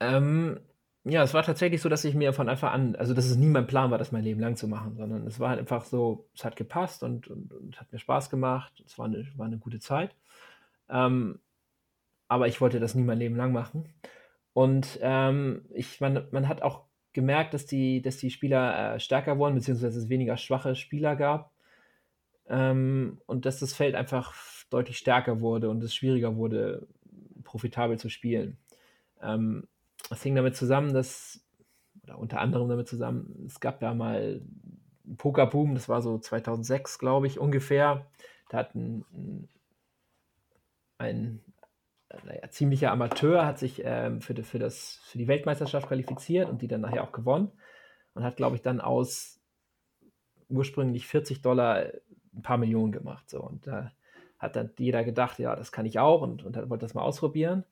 Ähm, 0.00 0.60
ja, 1.04 1.22
es 1.22 1.32
war 1.32 1.44
tatsächlich 1.44 1.80
so, 1.80 1.88
dass 1.88 2.04
ich 2.04 2.14
mir 2.14 2.34
von 2.34 2.50
Anfang 2.50 2.72
an, 2.74 2.96
also 2.96 3.14
dass 3.14 3.24
es 3.24 3.36
nie 3.36 3.46
mein 3.46 3.66
Plan 3.66 3.90
war, 3.90 3.96
das 3.96 4.12
mein 4.12 4.24
Leben 4.24 4.40
lang 4.40 4.56
zu 4.56 4.68
machen, 4.68 4.94
sondern 4.98 5.26
es 5.26 5.40
war 5.40 5.48
halt 5.48 5.58
einfach 5.58 5.86
so, 5.86 6.28
es 6.34 6.44
hat 6.44 6.56
gepasst 6.56 7.02
und, 7.02 7.26
und, 7.28 7.54
und 7.54 7.80
hat 7.80 7.90
mir 7.90 7.98
Spaß 7.98 8.28
gemacht. 8.28 8.82
Es 8.84 8.98
war 8.98 9.06
eine, 9.06 9.26
war 9.36 9.46
eine 9.46 9.56
gute 9.56 9.80
Zeit. 9.80 10.14
Ähm, 10.90 11.40
aber 12.28 12.48
ich 12.48 12.60
wollte 12.60 12.80
das 12.80 12.94
nie 12.94 13.02
mein 13.02 13.18
Leben 13.18 13.36
lang 13.36 13.52
machen. 13.52 13.94
Und 14.52 14.98
ähm, 15.00 15.64
ich, 15.70 16.02
man, 16.02 16.28
man 16.32 16.48
hat 16.48 16.60
auch 16.60 16.85
gemerkt, 17.16 17.54
dass 17.54 17.66
die, 17.66 18.02
dass 18.02 18.18
die 18.18 18.30
Spieler 18.30 18.94
äh, 18.94 19.00
stärker 19.00 19.38
wurden, 19.38 19.56
beziehungsweise 19.56 19.98
es 19.98 20.08
weniger 20.08 20.36
schwache 20.36 20.76
Spieler 20.76 21.16
gab. 21.16 21.50
Ähm, 22.48 23.18
und 23.26 23.46
dass 23.46 23.58
das 23.58 23.74
Feld 23.74 23.96
einfach 23.96 24.34
deutlich 24.70 24.98
stärker 24.98 25.40
wurde 25.40 25.70
und 25.70 25.82
es 25.82 25.94
schwieriger 25.94 26.36
wurde, 26.36 26.86
profitabel 27.42 27.98
zu 27.98 28.10
spielen. 28.10 28.58
Ähm, 29.22 29.66
das 30.10 30.22
hing 30.22 30.34
damit 30.34 30.56
zusammen, 30.56 30.92
dass, 30.92 31.42
oder 32.04 32.18
unter 32.18 32.40
anderem 32.40 32.68
damit 32.68 32.86
zusammen, 32.86 33.44
es 33.46 33.60
gab 33.60 33.80
da 33.80 33.94
mal 33.94 34.42
einen 35.06 35.16
Pokerboom, 35.16 35.74
das 35.74 35.88
war 35.88 36.02
so 36.02 36.18
2006, 36.18 36.98
glaube 36.98 37.26
ich, 37.26 37.40
ungefähr. 37.40 38.06
Da 38.50 38.58
hat 38.58 38.74
ein, 38.74 39.48
ein, 40.98 41.40
naja, 42.24 42.48
ziemlicher 42.50 42.92
Amateur 42.92 43.46
hat 43.46 43.58
sich 43.58 43.82
ähm, 43.84 44.20
für, 44.20 44.34
die, 44.34 44.42
für, 44.42 44.58
das, 44.58 45.00
für 45.04 45.18
die 45.18 45.28
Weltmeisterschaft 45.28 45.88
qualifiziert 45.88 46.48
und 46.48 46.62
die 46.62 46.68
dann 46.68 46.80
nachher 46.80 47.04
auch 47.04 47.12
gewonnen 47.12 47.52
und 48.14 48.24
hat, 48.24 48.36
glaube 48.36 48.56
ich, 48.56 48.62
dann 48.62 48.80
aus 48.80 49.40
ursprünglich 50.48 51.06
40 51.06 51.42
Dollar 51.42 51.86
ein 52.34 52.42
paar 52.42 52.58
Millionen 52.58 52.92
gemacht. 52.92 53.28
So. 53.28 53.42
Und 53.42 53.66
da 53.66 53.92
hat 54.38 54.56
dann 54.56 54.70
jeder 54.78 55.04
gedacht, 55.04 55.38
ja, 55.38 55.56
das 55.56 55.72
kann 55.72 55.86
ich 55.86 55.98
auch 55.98 56.22
und, 56.22 56.44
und 56.44 56.56
wollte 56.68 56.84
das 56.84 56.94
mal 56.94 57.02
ausprobieren. 57.02 57.64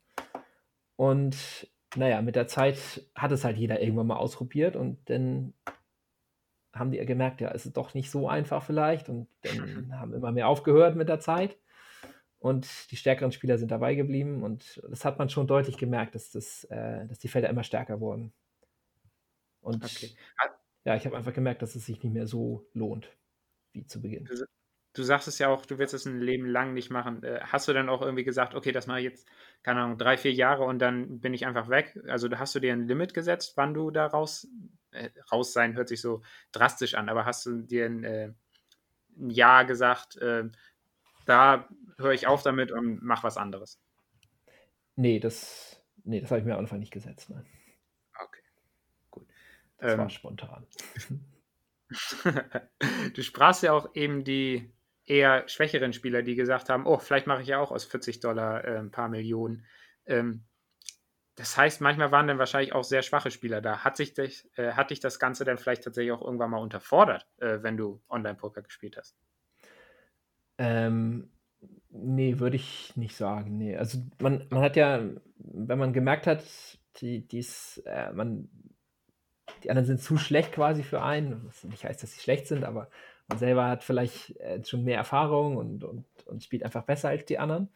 Und 0.97 1.69
naja, 1.97 2.23
mit 2.23 2.37
der 2.37 2.47
Zeit 2.47 3.03
hat 3.15 3.33
es 3.33 3.45
halt 3.45 3.57
jeder 3.57 3.81
irgendwann 3.81 4.07
mal 4.07 4.17
ausprobiert 4.17 4.77
und 4.77 4.99
dann 5.09 5.55
haben 6.73 6.91
die 6.91 6.99
gemerkt, 7.05 7.41
ja, 7.41 7.51
es 7.51 7.67
ist 7.67 7.77
doch 7.77 7.95
nicht 7.95 8.11
so 8.11 8.29
einfach 8.29 8.63
vielleicht 8.63 9.09
und 9.09 9.29
dann 9.43 9.93
haben 10.01 10.15
immer 10.15 10.33
mehr 10.33 10.49
aufgehört 10.49 10.97
mit 10.97 11.09
der 11.09 11.21
Zeit. 11.21 11.57
Und 12.45 12.91
die 12.91 12.99
stärkeren 12.99 13.33
Spieler 13.33 13.57
sind 13.57 13.71
dabei 13.71 13.95
geblieben 13.95 14.43
und 14.43 14.83
das 14.91 15.07
hat 15.07 15.19
man 15.19 15.31
schon 15.31 15.47
deutlich 15.47 15.79
gemerkt, 15.79 16.15
dass, 16.15 16.31
das, 16.31 16.65
äh, 16.65 17.07
dass 17.07 17.19
die 17.19 17.29
Felder 17.29 17.49
immer 17.49 17.65
stärker 17.65 18.01
wurden. 18.01 18.35
Und 19.63 19.83
okay. 19.83 20.15
ja, 20.85 20.95
ich 20.95 21.07
habe 21.07 21.17
einfach 21.17 21.33
gemerkt, 21.33 21.63
dass 21.63 21.75
es 21.75 21.87
sich 21.87 22.03
nicht 22.03 22.13
mehr 22.13 22.27
so 22.27 22.69
lohnt 22.75 23.09
wie 23.73 23.87
zu 23.87 24.03
Beginn. 24.03 24.27
Du, 24.27 24.45
du 24.93 25.03
sagst 25.03 25.27
es 25.27 25.39
ja 25.39 25.49
auch, 25.49 25.65
du 25.65 25.79
willst 25.79 25.95
es 25.95 26.05
ein 26.05 26.21
Leben 26.21 26.45
lang 26.45 26.75
nicht 26.75 26.91
machen. 26.91 27.23
Äh, 27.23 27.41
hast 27.45 27.67
du 27.67 27.73
dann 27.73 27.89
auch 27.89 28.03
irgendwie 28.03 28.25
gesagt, 28.25 28.55
okay, 28.55 28.73
das 28.73 28.87
mache 28.87 28.99
ich 28.99 29.05
jetzt, 29.05 29.27
keine 29.63 29.81
Ahnung, 29.81 29.97
drei, 29.97 30.19
vier 30.19 30.35
Jahre 30.35 30.65
und 30.65 30.81
dann 30.81 31.21
bin 31.21 31.33
ich 31.33 31.47
einfach 31.47 31.71
weg? 31.71 31.99
Also 32.09 32.29
hast 32.33 32.55
du 32.55 32.61
dir 32.61 32.75
ein 32.75 32.87
Limit 32.87 33.15
gesetzt, 33.15 33.55
wann 33.57 33.73
du 33.73 33.91
da 33.91 34.05
raus, 34.05 34.47
äh, 34.91 35.09
raus 35.33 35.55
sein, 35.55 35.77
hört 35.77 35.89
sich 35.89 36.03
so 36.03 36.21
drastisch 36.53 36.95
an, 36.95 37.09
aber 37.09 37.25
hast 37.25 37.47
du 37.47 37.63
dir 37.63 37.87
ein, 37.87 38.05
äh, 38.05 38.35
ein 39.17 39.31
Jahr 39.31 39.65
gesagt, 39.65 40.19
äh, 40.19 40.51
da 41.25 41.69
höre 41.99 42.13
ich 42.13 42.27
auf 42.27 42.43
damit 42.43 42.73
und 42.73 43.03
mache 43.03 43.25
was 43.25 43.37
anderes? 43.37 43.81
Nee, 44.97 45.19
das, 45.19 45.83
nee, 46.05 46.21
das 46.21 46.31
habe 46.31 46.41
ich 46.41 46.47
mir 46.47 46.55
am 46.55 46.61
Anfang 46.61 46.79
nicht 46.79 46.93
gesetzt. 46.93 47.31
Nein. 47.31 47.47
Okay, 48.21 48.43
gut. 49.11 49.27
Das 49.79 49.93
ähm, 49.93 49.99
war 49.99 50.11
spontan. 50.11 50.67
du 53.15 53.23
sprachst 53.23 53.63
ja 53.63 53.73
auch 53.73 53.95
eben 53.95 54.25
die 54.25 54.73
eher 55.07 55.47
schwächeren 55.49 55.93
Spieler, 55.93 56.23
die 56.23 56.35
gesagt 56.35 56.71
haben, 56.71 56.87
oh, 56.87 56.99
vielleicht 56.99 57.27
mache 57.27 57.43
ich 57.43 57.49
ja 57.49 57.59
auch 57.59 57.71
aus 57.71 57.85
40 57.85 58.21
Dollar 58.21 58.65
äh, 58.65 58.79
ein 58.79 58.91
paar 58.91 59.09
Millionen. 59.09 59.67
Ähm, 60.07 60.45
das 61.37 61.57
heißt, 61.57 61.81
manchmal 61.81 62.13
waren 62.13 62.29
dann 62.29 62.39
wahrscheinlich 62.39 62.73
auch 62.73 62.85
sehr 62.85 63.03
schwache 63.03 63.31
Spieler 63.31 63.61
da. 63.61 63.83
Hat, 63.83 63.97
sich 63.97 64.15
das, 64.15 64.49
äh, 64.57 64.73
hat 64.73 64.91
dich 64.91 65.01
das 65.01 65.19
Ganze 65.19 65.45
dann 65.45 65.59
vielleicht 65.59 65.83
tatsächlich 65.83 66.13
auch 66.13 66.23
irgendwann 66.23 66.51
mal 66.51 66.59
unterfordert, 66.59 67.27
äh, 67.39 67.59
wenn 67.63 67.77
du 67.77 68.01
Online-Poker 68.09 68.63
gespielt 68.63 68.97
hast? 68.97 69.17
Ähm, 70.59 71.29
nee, 71.91 72.39
würde 72.39 72.57
ich 72.57 72.97
nicht 72.97 73.17
sagen. 73.17 73.57
Nee. 73.57 73.77
Also 73.77 73.99
man, 74.21 74.47
man 74.51 74.63
hat 74.63 74.77
ja, 74.77 75.01
wenn 75.39 75.79
man 75.79 75.93
gemerkt 75.93 76.27
hat, 76.27 76.45
die, 77.01 77.27
dies, 77.27 77.79
äh, 77.87 78.13
man, 78.13 78.49
die 79.63 79.71
anderen 79.71 79.87
sind 79.87 80.01
zu 80.01 80.17
schlecht 80.17 80.53
quasi 80.53 80.83
für 80.83 81.03
einen, 81.03 81.47
was 81.47 81.65
nicht 81.65 81.85
heißt, 81.85 82.03
dass 82.03 82.13
sie 82.13 82.21
schlecht 82.21 82.47
sind, 82.47 82.65
aber 82.65 82.89
man 83.29 83.39
selber 83.39 83.69
hat 83.69 83.83
vielleicht 83.83 84.37
äh, 84.41 84.63
schon 84.65 84.85
mehr 84.85 84.99
Erfahrung 84.99 85.57
und, 85.57 85.85
und, 85.85 86.05
und 86.27 86.43
spielt 86.43 86.63
einfach 86.63 86.85
besser 86.85 87.09
als 87.09 87.25
die 87.25 87.39
anderen, 87.39 87.69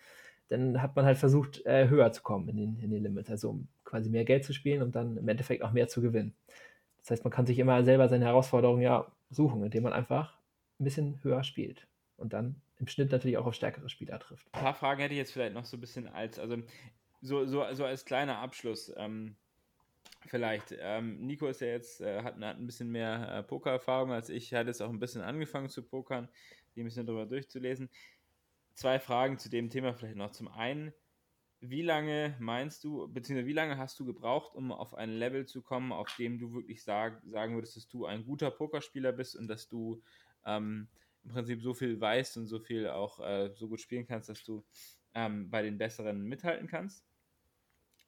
dann 0.48 0.82
hat 0.82 0.96
man 0.96 1.04
halt 1.04 1.18
versucht, 1.18 1.64
äh, 1.66 1.88
höher 1.88 2.12
zu 2.12 2.22
kommen 2.22 2.48
in 2.48 2.56
den, 2.56 2.78
in 2.80 2.90
den 2.90 3.02
Limit, 3.02 3.30
also 3.30 3.50
um 3.50 3.68
quasi 3.84 4.10
mehr 4.10 4.24
Geld 4.24 4.44
zu 4.44 4.52
spielen 4.52 4.82
und 4.82 4.94
dann 4.94 5.16
im 5.16 5.28
Endeffekt 5.28 5.62
auch 5.62 5.72
mehr 5.72 5.88
zu 5.88 6.00
gewinnen. 6.02 6.34
Das 7.00 7.10
heißt, 7.10 7.24
man 7.24 7.32
kann 7.32 7.46
sich 7.46 7.58
immer 7.58 7.82
selber 7.84 8.08
seine 8.08 8.26
Herausforderungen 8.26 8.82
ja 8.82 9.06
suchen, 9.30 9.62
indem 9.62 9.84
man 9.84 9.92
einfach 9.92 10.38
ein 10.78 10.84
bisschen 10.84 11.18
höher 11.22 11.44
spielt 11.44 11.86
und 12.18 12.32
dann 12.32 12.60
im 12.78 12.86
Schnitt 12.86 13.10
natürlich 13.10 13.38
auch 13.38 13.46
auf 13.46 13.54
stärkere 13.54 13.88
Spieler 13.88 14.18
trifft. 14.18 14.46
Ein 14.52 14.62
paar 14.62 14.74
Fragen 14.74 15.00
hätte 15.00 15.14
ich 15.14 15.18
jetzt 15.18 15.32
vielleicht 15.32 15.54
noch 15.54 15.64
so 15.64 15.76
ein 15.76 15.80
bisschen 15.80 16.06
als, 16.06 16.38
also 16.38 16.56
so, 17.20 17.46
so, 17.46 17.64
so 17.72 17.84
als 17.84 18.04
kleiner 18.04 18.38
Abschluss. 18.38 18.92
Ähm, 18.96 19.36
vielleicht. 20.26 20.74
Ähm, 20.78 21.26
Nico 21.26 21.46
ist 21.46 21.60
ja 21.60 21.68
jetzt, 21.68 22.00
äh, 22.00 22.22
hat, 22.22 22.36
hat, 22.36 22.56
ein 22.56 22.66
bisschen 22.66 22.90
mehr 22.90 23.28
äh, 23.32 23.42
Pokererfahrung 23.42 24.12
als 24.12 24.28
ich, 24.28 24.52
hat 24.54 24.66
jetzt 24.66 24.82
auch 24.82 24.90
ein 24.90 25.00
bisschen 25.00 25.22
angefangen 25.22 25.68
zu 25.68 25.82
pokern, 25.82 26.28
die 26.74 26.82
ein 26.82 26.84
bisschen 26.84 27.06
darüber 27.06 27.26
durchzulesen. 27.26 27.88
Zwei 28.74 29.00
Fragen 29.00 29.38
zu 29.38 29.48
dem 29.48 29.70
Thema 29.70 29.94
vielleicht 29.94 30.16
noch. 30.16 30.30
Zum 30.30 30.48
einen, 30.48 30.92
wie 31.60 31.82
lange 31.82 32.36
meinst 32.38 32.84
du, 32.84 33.08
beziehungsweise 33.08 33.48
wie 33.48 33.52
lange 33.52 33.76
hast 33.76 33.98
du 33.98 34.04
gebraucht, 34.04 34.54
um 34.54 34.70
auf 34.70 34.94
ein 34.94 35.10
Level 35.10 35.46
zu 35.46 35.62
kommen, 35.62 35.90
auf 35.90 36.14
dem 36.16 36.38
du 36.38 36.52
wirklich 36.52 36.84
sag, 36.84 37.20
sagen 37.24 37.54
würdest, 37.54 37.76
dass 37.76 37.88
du 37.88 38.06
ein 38.06 38.24
guter 38.24 38.52
Pokerspieler 38.52 39.12
bist 39.12 39.34
und 39.34 39.48
dass 39.48 39.68
du 39.68 40.00
ähm, 40.46 40.88
im 41.28 41.34
Prinzip 41.34 41.62
so 41.62 41.74
viel 41.74 42.00
weißt 42.00 42.38
und 42.38 42.46
so 42.46 42.58
viel 42.58 42.88
auch 42.88 43.20
äh, 43.20 43.50
so 43.54 43.68
gut 43.68 43.80
spielen 43.80 44.06
kannst, 44.06 44.28
dass 44.28 44.42
du 44.42 44.64
ähm, 45.14 45.50
bei 45.50 45.62
den 45.62 45.78
Besseren 45.78 46.22
mithalten 46.24 46.66
kannst? 46.66 47.04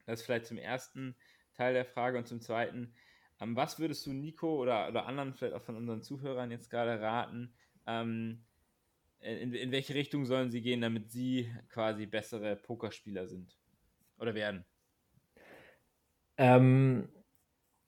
Das 0.06 0.20
ist 0.20 0.26
vielleicht 0.26 0.46
zum 0.46 0.58
ersten. 0.58 1.14
Teil 1.54 1.74
der 1.74 1.84
Frage. 1.84 2.18
Und 2.18 2.26
zum 2.26 2.40
Zweiten, 2.40 2.94
ähm, 3.40 3.56
was 3.56 3.78
würdest 3.78 4.06
du 4.06 4.12
Nico 4.12 4.60
oder, 4.60 4.88
oder 4.88 5.06
anderen, 5.06 5.34
vielleicht 5.34 5.54
auch 5.54 5.62
von 5.62 5.76
unseren 5.76 6.02
Zuhörern 6.02 6.50
jetzt 6.50 6.70
gerade 6.70 7.00
raten, 7.00 7.52
ähm, 7.86 8.44
in, 9.20 9.52
in 9.52 9.70
welche 9.70 9.94
Richtung 9.94 10.24
sollen 10.24 10.50
sie 10.50 10.62
gehen, 10.62 10.80
damit 10.80 11.10
sie 11.10 11.50
quasi 11.68 12.06
bessere 12.06 12.56
Pokerspieler 12.56 13.26
sind 13.26 13.58
oder 14.18 14.34
werden? 14.34 14.64
Ähm, 16.38 17.08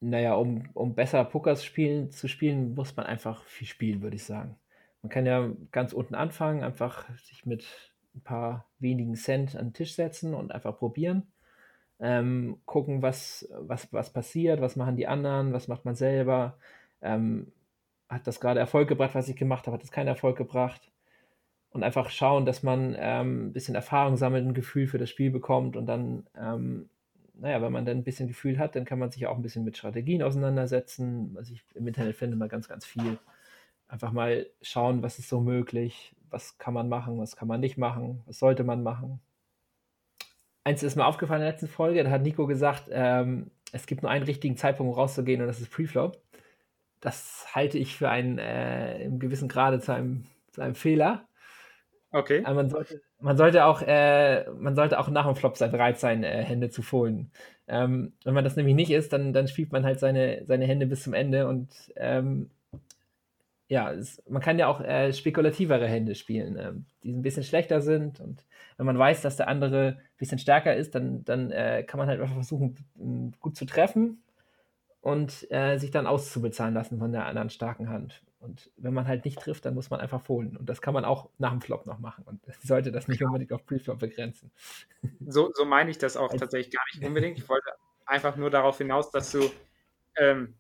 naja, 0.01 0.35
um, 0.35 0.69
um 0.75 0.95
besser 0.95 1.25
Poker 1.25 1.57
spielen, 1.57 2.11
zu 2.11 2.29
spielen, 2.29 2.75
muss 2.75 2.95
man 2.95 3.07
einfach 3.07 3.45
viel 3.45 3.67
spielen, 3.67 4.03
würde 4.03 4.17
ich 4.17 4.25
sagen. 4.25 4.59
Man 5.03 5.11
kann 5.11 5.27
ja 5.27 5.51
ganz 5.73 5.93
unten 5.93 6.15
anfangen, 6.15 6.63
einfach 6.63 7.09
sich 7.19 7.45
mit 7.45 7.67
ein 8.15 8.23
paar 8.23 8.67
wenigen 8.79 9.15
Cent 9.15 9.57
an 9.57 9.69
den 9.69 9.73
Tisch 9.75 9.95
setzen 9.95 10.35
und 10.35 10.53
einfach 10.53 10.79
probieren 10.79 11.33
ähm, 12.03 12.59
gucken, 12.67 13.01
was, 13.01 13.49
was, 13.61 13.91
was 13.93 14.11
passiert, 14.11 14.61
was 14.61 14.75
machen 14.77 14.97
die 14.97 15.07
anderen, 15.07 15.53
was 15.53 15.69
macht 15.69 15.85
man 15.85 15.95
selber. 15.95 16.59
Ähm, 17.01 17.53
hat 18.09 18.27
das 18.27 18.41
gerade 18.41 18.61
Erfolg 18.61 18.89
gebracht, 18.89 19.15
was 19.15 19.29
ich 19.29 19.37
gemacht 19.37 19.67
habe, 19.67 19.75
hat 19.77 19.83
das 19.83 19.93
keinen 19.93 20.09
Erfolg 20.09 20.37
gebracht. 20.37 20.91
Und 21.71 21.85
einfach 21.85 22.11
schauen, 22.11 22.45
dass 22.45 22.63
man 22.65 22.97
ähm, 22.99 23.47
ein 23.47 23.53
bisschen 23.53 23.77
Erfahrung 23.77 24.17
sammelt, 24.17 24.45
ein 24.45 24.53
Gefühl 24.53 24.89
für 24.89 24.99
das 24.99 25.09
Spiel 25.11 25.31
bekommt 25.31 25.77
und 25.77 25.87
dann, 25.87 26.27
ähm, 26.37 26.91
naja, 27.35 27.63
wenn 27.63 27.73
man 27.73 27.87
dann 27.87 27.99
ein 27.99 28.05
bisschen 28.05 28.29
Gefühl 28.29 28.59
hat, 28.59 28.77
dann 28.77 28.85
kann 28.85 28.99
man 28.99 29.11
sich 29.13 29.27
auch 29.27 29.37
ein 29.37 29.43
bisschen 29.43 29.65
mit 29.65 29.77
Strategien 29.77 30.23
auseinandersetzen. 30.23 31.31
Was 31.35 31.51
ich 31.51 31.65
im 31.75 31.87
Internet 31.87 32.17
finde, 32.17 32.37
mal 32.37 32.49
ganz, 32.49 32.69
ganz 32.69 32.85
viel. 32.85 33.19
Einfach 33.93 34.13
mal 34.13 34.47
schauen, 34.63 35.03
was 35.03 35.19
ist 35.19 35.29
so 35.29 35.41
möglich, 35.41 36.15
was 36.31 36.57
kann 36.59 36.75
man 36.75 36.89
machen, 36.89 37.19
was 37.19 37.37
kann 37.37 37.49
man 37.49 37.61
nicht 37.61 37.77
machen, 37.77 38.23
was 38.27 38.39
sollte 38.39 38.65
man 38.65 38.83
machen 38.83 39.21
eins 40.65 40.83
ist 40.83 40.97
mir 40.97 41.07
aufgefallen 41.07 41.41
in 41.41 41.47
der 41.47 41.53
letzten 41.53 41.69
Folge, 41.69 42.05
da 42.05 42.11
hat 42.11 42.23
Nico 42.23 42.47
gesagt, 42.47 42.85
ähm, 42.91 43.51
es 43.73 43.87
gibt 43.87 44.03
nur 44.03 44.11
einen 44.11 44.25
richtigen 44.25 44.57
Zeitpunkt, 44.57 44.93
um 44.93 44.99
rauszugehen 44.99 45.41
und 45.41 45.47
das 45.47 45.61
ist 45.61 45.71
Preflop. 45.71 46.21
Das 47.01 47.47
halte 47.53 47.79
ich 47.79 47.97
für 47.97 48.09
einen 48.09 48.39
äh, 48.39 49.03
im 49.03 49.19
gewissen 49.19 49.49
Grade 49.49 49.81
zu 49.81 49.93
einem, 49.93 50.25
zu 50.53 50.61
einem 50.61 50.75
Fehler. 50.75 51.27
Okay. 52.13 52.43
Aber 52.45 52.57
man 52.57 52.69
sollte, 52.69 53.01
man 53.19 53.37
sollte 53.37 53.65
auch, 53.65 53.83
äh, 53.83 54.49
man 54.51 54.77
sollte 54.77 55.01
auch 55.01 55.09
nach 55.09 55.27
dem 55.27 55.35
Flop 55.35 55.57
sein, 55.57 55.73
bereit 55.73 55.99
sein, 55.99 56.23
äh, 56.23 56.45
Hände 56.45 56.69
zu 56.69 56.83
fohlen. 56.83 57.33
Ähm, 57.67 58.13
wenn 58.25 58.35
man 58.35 58.45
das 58.45 58.57
nämlich 58.57 58.75
nicht 58.75 58.91
ist, 58.91 59.13
dann, 59.13 59.33
dann 59.33 59.49
spielt 59.49 59.73
man 59.73 59.85
halt 59.85 59.99
seine, 59.99 60.45
seine 60.47 60.67
Hände 60.67 60.87
bis 60.87 61.03
zum 61.03 61.15
Ende 61.15 61.49
und 61.49 61.71
ähm, 61.97 62.51
ja, 63.69 63.93
es, 63.93 64.23
man 64.29 64.43
kann 64.43 64.59
ja 64.59 64.67
auch 64.67 64.81
äh, 64.81 65.13
spekulativere 65.13 65.87
Hände 65.87 66.15
spielen, 66.15 66.57
äh, 66.57 66.73
die 67.03 67.13
ein 67.13 67.23
bisschen 67.23 67.43
schlechter 67.43 67.81
sind. 67.81 68.21
Und 68.21 68.45
wenn 68.77 68.87
man 68.87 68.99
weiß, 68.99 69.23
dass 69.23 69.37
der 69.37 69.49
andere 69.49 69.97
ein 69.99 70.19
bisschen 70.19 70.39
stärker 70.39 70.77
ist, 70.77 70.95
dann, 70.95 71.25
dann 71.25 71.51
äh, 71.51 71.83
kann 71.85 71.99
man 71.99 72.09
halt 72.09 72.21
einfach 72.21 72.35
versuchen, 72.35 72.77
gut 73.41 73.57
zu 73.57 73.65
treffen 73.65 74.23
und 75.01 75.51
äh, 75.51 75.79
sich 75.79 75.91
dann 75.91 76.07
auszubezahlen 76.07 76.75
lassen 76.75 76.99
von 76.99 77.13
der 77.13 77.27
anderen 77.27 77.51
starken 77.51 77.89
Hand. 77.89 78.23
Und 78.43 78.71
wenn 78.77 78.93
man 78.93 79.07
halt 79.07 79.25
nicht 79.25 79.39
trifft, 79.39 79.65
dann 79.65 79.75
muss 79.75 79.89
man 79.89 80.01
einfach 80.01 80.21
fohlen. 80.21 80.57
Und 80.57 80.69
das 80.69 80.83
kann 80.83 80.95
man 80.95 81.05
auch 81.05 81.31
nach 81.39 81.53
dem 81.53 81.61
Flop 81.61 81.87
noch 81.87 81.99
machen. 81.99 82.25
Und 82.25 82.41
sollte 82.63 82.91
das 82.91 83.09
nicht 83.09 83.23
unbedingt 83.23 83.53
auf 83.53 83.65
Preflop 83.65 84.01
begrenzen. 84.01 84.51
So, 85.27 85.51
so 85.55 85.65
meine 85.65 85.91
ich 85.91 85.99
das 85.99 86.17
auch 86.17 86.31
also, 86.31 86.39
tatsächlich 86.39 86.75
gar 86.75 86.85
nicht 86.93 87.05
unbedingt. 87.07 87.39
Ich 87.39 87.49
wollte 87.49 87.71
einfach 88.05 88.37
nur 88.37 88.51
darauf 88.51 88.79
hinaus, 88.79 89.11
dass 89.11 89.33
du 89.33 89.49
ähm, 90.17 90.55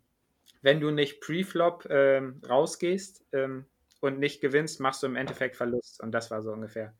wenn 0.63 0.81
du 0.81 0.91
nicht 0.91 1.21
Preflop 1.21 1.87
ähm, 1.91 2.41
rausgehst 2.49 3.25
ähm, 3.33 3.67
und 4.01 4.19
nicht 4.19 4.41
gewinnst, 4.41 4.81
machst 4.81 5.03
du 5.03 5.07
im 5.07 5.17
Endeffekt 5.17 5.57
Verlust. 5.57 6.03
Und 6.03 6.13
das 6.13 6.31
war 6.31 6.41
so 6.43 6.53
ungefähr 6.53 6.95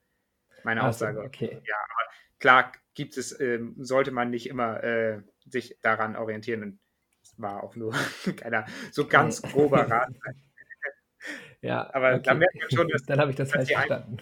meine 0.65 0.83
also, 0.83 1.07
Aussage. 1.07 1.21
Okay. 1.23 1.63
Ja, 1.65 1.77
aber 1.77 2.13
klar 2.39 2.73
gibt 2.95 3.17
es, 3.17 3.39
ähm, 3.41 3.75
sollte 3.79 4.11
man 4.11 4.31
nicht 4.31 4.49
immer 4.49 4.83
äh, 4.83 5.23
sich 5.47 5.79
daran 5.81 6.17
orientieren. 6.17 6.63
Und 6.63 6.81
das 7.21 7.35
war 7.39 7.63
auch 7.63 7.77
nur 7.77 7.93
keiner 8.37 8.67
so 8.91 9.07
ganz 9.07 9.43
grober 9.43 9.89
Rat. 9.89 10.13
ja, 11.61 11.89
aber 11.95 12.15
okay. 12.15 12.23
da 12.25 12.35
merkt 12.35 12.57
man 12.57 12.71
schon, 12.71 12.89
dass, 12.89 13.03
dann 13.07 13.21
habe 13.21 13.31
ich 13.31 13.37
das 13.37 13.53
falsch 13.53 13.73
verstanden. 13.73 14.19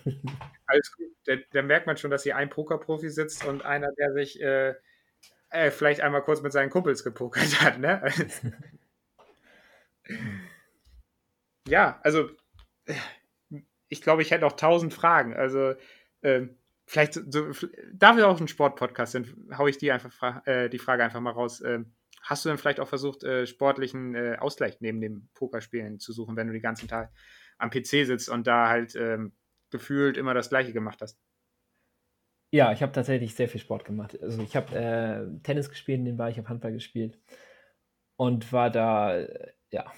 alles 0.66 0.92
gut. 0.94 1.06
Da, 1.24 1.34
da, 1.52 1.62
merkt 1.62 1.86
man 1.86 1.96
schon, 1.96 2.10
dass 2.10 2.22
hier 2.22 2.36
ein 2.36 2.50
Pokerprofi 2.50 3.08
sitzt 3.08 3.44
und 3.44 3.64
einer, 3.64 3.92
der 3.92 4.12
sich 4.12 4.40
äh, 4.40 4.74
äh, 5.50 5.70
vielleicht 5.70 6.00
einmal 6.00 6.22
kurz 6.22 6.42
mit 6.42 6.52
seinen 6.52 6.70
Kumpels 6.70 7.04
gepokert 7.04 7.60
hat. 7.60 7.78
Ne? 7.78 8.02
Ja, 11.68 12.00
also 12.02 12.30
ich 13.88 14.02
glaube, 14.02 14.22
ich 14.22 14.30
hätte 14.30 14.44
noch 14.44 14.52
tausend 14.52 14.94
Fragen. 14.94 15.34
Also 15.34 15.74
äh, 16.22 16.46
vielleicht, 16.86 17.14
so, 17.14 17.50
da 17.92 18.16
wir 18.16 18.28
auch 18.28 18.40
ein 18.40 18.48
Sportpodcast 18.48 19.12
sind, 19.12 19.34
haue 19.56 19.70
ich 19.70 19.78
die, 19.78 19.92
einfach, 19.92 20.46
äh, 20.46 20.68
die 20.68 20.78
Frage 20.78 21.04
einfach 21.04 21.20
mal 21.20 21.32
raus. 21.32 21.60
Äh, 21.60 21.80
hast 22.22 22.44
du 22.44 22.48
denn 22.48 22.58
vielleicht 22.58 22.80
auch 22.80 22.88
versucht, 22.88 23.24
äh, 23.24 23.46
sportlichen 23.46 24.14
äh, 24.14 24.36
Ausgleich 24.38 24.80
neben 24.80 25.00
dem 25.00 25.28
Pokerspielen 25.34 25.98
zu 25.98 26.12
suchen, 26.12 26.36
wenn 26.36 26.46
du 26.46 26.52
den 26.52 26.62
ganzen 26.62 26.88
Tag 26.88 27.12
am 27.58 27.70
PC 27.70 28.06
sitzt 28.06 28.28
und 28.28 28.46
da 28.46 28.68
halt 28.68 28.94
ähm, 28.96 29.32
gefühlt 29.70 30.16
immer 30.16 30.34
das 30.34 30.48
Gleiche 30.48 30.72
gemacht 30.72 31.00
hast? 31.02 31.18
Ja, 32.52 32.72
ich 32.72 32.82
habe 32.82 32.92
tatsächlich 32.92 33.34
sehr 33.34 33.48
viel 33.48 33.60
Sport 33.60 33.84
gemacht. 33.84 34.20
Also 34.20 34.42
ich 34.42 34.56
habe 34.56 34.74
äh, 34.76 35.42
Tennis 35.42 35.68
gespielt, 35.68 36.00
nebenbei, 36.00 36.30
ich 36.30 36.38
habe 36.38 36.48
Handball 36.48 36.72
gespielt 36.72 37.18
und 38.16 38.52
war 38.52 38.70
da 38.70 39.24
ja, 39.70 39.92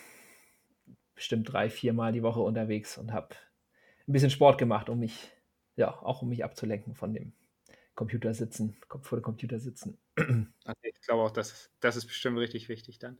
bestimmt 1.14 1.52
drei, 1.52 1.70
vier 1.70 1.92
Mal 1.92 2.12
die 2.12 2.22
Woche 2.22 2.40
unterwegs 2.40 2.98
und 2.98 3.12
habe 3.12 3.34
ein 4.08 4.12
bisschen 4.12 4.30
Sport 4.30 4.58
gemacht, 4.58 4.88
um 4.88 4.98
mich, 4.98 5.30
ja, 5.76 5.90
auch 6.02 6.22
um 6.22 6.28
mich 6.28 6.44
abzulenken 6.44 6.94
von 6.94 7.14
dem 7.14 7.32
Computer 7.94 8.34
sitzen, 8.34 8.76
vor 9.02 9.18
dem 9.18 9.22
Computer 9.22 9.58
sitzen. 9.58 9.98
Also 10.64 10.80
ich 10.82 11.00
glaube 11.00 11.22
auch, 11.22 11.30
das, 11.32 11.70
das 11.80 11.96
ist 11.96 12.06
bestimmt 12.06 12.38
richtig 12.38 12.68
wichtig 12.68 13.00
dann. 13.00 13.18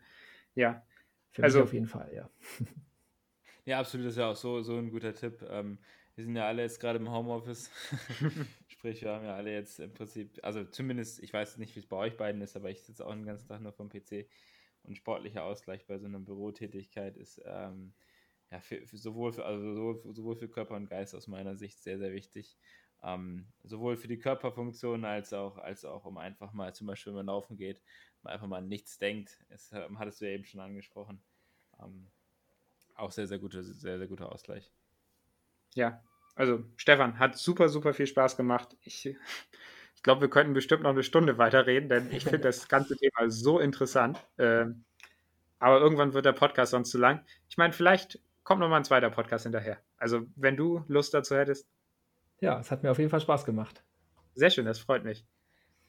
Ja. 0.54 0.86
Für 1.32 1.42
also, 1.42 1.58
mich 1.58 1.64
auf 1.64 1.72
jeden 1.72 1.86
Fall, 1.86 2.12
ja. 2.14 2.30
Ja, 3.64 3.78
absolut, 3.78 4.06
das 4.06 4.14
ist 4.14 4.18
ja 4.18 4.28
auch 4.28 4.36
so, 4.36 4.60
so 4.62 4.76
ein 4.76 4.90
guter 4.90 5.14
Tipp. 5.14 5.40
Ähm, 5.48 5.78
wir 6.16 6.24
sind 6.24 6.34
ja 6.34 6.46
alle 6.46 6.62
jetzt 6.62 6.80
gerade 6.80 6.98
im 6.98 7.10
Homeoffice. 7.10 7.70
Sprich, 8.66 9.02
wir 9.02 9.12
haben 9.12 9.24
ja 9.24 9.36
alle 9.36 9.52
jetzt 9.52 9.78
im 9.78 9.94
Prinzip, 9.94 10.40
also 10.42 10.64
zumindest, 10.64 11.22
ich 11.22 11.32
weiß 11.32 11.58
nicht, 11.58 11.76
wie 11.76 11.80
es 11.80 11.86
bei 11.86 11.96
euch 11.96 12.16
beiden 12.16 12.42
ist, 12.42 12.56
aber 12.56 12.70
ich 12.70 12.82
sitze 12.82 13.06
auch 13.06 13.12
den 13.12 13.24
ganzen 13.24 13.46
Tag 13.46 13.60
nur 13.60 13.72
vom 13.72 13.88
PC. 13.88 14.26
Und 14.84 14.96
sportlicher 14.96 15.44
Ausgleich 15.44 15.86
bei 15.86 15.98
so 15.98 16.06
einer 16.06 16.18
Bürotätigkeit 16.18 17.16
ist 17.16 17.40
ähm, 17.44 17.94
ja 18.50 18.60
für, 18.60 18.86
für 18.86 18.96
sowohl, 18.96 19.32
für, 19.32 19.44
also 19.44 19.74
sowohl, 19.74 20.14
sowohl 20.14 20.36
für 20.36 20.48
Körper 20.48 20.74
und 20.74 20.88
Geist 20.88 21.14
aus 21.14 21.28
meiner 21.28 21.56
Sicht 21.56 21.82
sehr, 21.82 21.98
sehr 21.98 22.12
wichtig. 22.12 22.56
Ähm, 23.04 23.46
sowohl 23.64 23.96
für 23.96 24.08
die 24.08 24.18
Körperfunktion 24.18 25.04
als 25.04 25.32
auch, 25.32 25.58
als 25.58 25.84
auch 25.84 26.04
um 26.04 26.18
einfach 26.18 26.52
mal, 26.52 26.74
zum 26.74 26.86
Beispiel, 26.86 27.12
wenn 27.12 27.18
man 27.18 27.26
laufen 27.26 27.56
geht, 27.56 27.82
man 28.22 28.32
einfach 28.32 28.46
mal 28.46 28.62
nichts 28.62 28.98
denkt. 28.98 29.44
Das 29.48 29.72
ähm, 29.72 29.98
hattest 29.98 30.20
du 30.20 30.26
ja 30.26 30.32
eben 30.32 30.44
schon 30.44 30.60
angesprochen. 30.60 31.22
Ähm, 31.80 32.10
auch 32.94 33.10
sehr, 33.10 33.26
sehr 33.26 33.38
guter, 33.38 33.62
sehr, 33.62 33.98
sehr 33.98 34.06
guter 34.06 34.30
Ausgleich. 34.30 34.70
Ja, 35.74 36.02
also 36.34 36.64
Stefan, 36.76 37.18
hat 37.18 37.36
super, 37.36 37.68
super 37.68 37.94
viel 37.94 38.06
Spaß 38.06 38.36
gemacht. 38.36 38.76
Ich, 38.82 39.16
ich 40.02 40.04
glaube, 40.04 40.22
wir 40.22 40.30
könnten 40.30 40.52
bestimmt 40.52 40.82
noch 40.82 40.90
eine 40.90 41.04
Stunde 41.04 41.38
weiterreden, 41.38 41.88
denn 41.88 42.10
ich 42.10 42.24
finde 42.24 42.40
das 42.48 42.66
ganze 42.66 42.96
Thema 42.96 43.30
so 43.30 43.60
interessant. 43.60 44.18
Ähm, 44.36 44.84
aber 45.60 45.78
irgendwann 45.78 46.12
wird 46.12 46.24
der 46.24 46.32
Podcast 46.32 46.72
sonst 46.72 46.90
zu 46.90 46.98
lang. 46.98 47.24
Ich 47.48 47.56
meine, 47.56 47.72
vielleicht 47.72 48.18
kommt 48.42 48.58
noch 48.58 48.68
mal 48.68 48.78
ein 48.78 48.84
zweiter 48.84 49.10
Podcast 49.10 49.44
hinterher. 49.44 49.78
Also, 49.98 50.26
wenn 50.34 50.56
du 50.56 50.82
Lust 50.88 51.14
dazu 51.14 51.36
hättest. 51.36 51.68
Ja, 52.40 52.58
es 52.58 52.72
hat 52.72 52.82
mir 52.82 52.90
auf 52.90 52.98
jeden 52.98 53.10
Fall 53.10 53.20
Spaß 53.20 53.44
gemacht. 53.44 53.84
Sehr 54.34 54.50
schön, 54.50 54.64
das 54.64 54.80
freut 54.80 55.04
mich. 55.04 55.24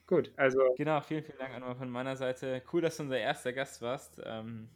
Gut, 0.06 0.32
also. 0.38 0.60
Genau, 0.78 1.02
vielen, 1.02 1.24
vielen 1.24 1.40
Dank 1.40 1.54
nochmal 1.54 1.76
von 1.76 1.90
meiner 1.90 2.16
Seite. 2.16 2.62
Cool, 2.72 2.84
dass 2.84 2.98
du 2.98 3.04
unser 3.04 3.18
erster 3.18 3.52
Gast 3.52 3.82
warst. 3.82 4.22
Ähm, 4.24 4.70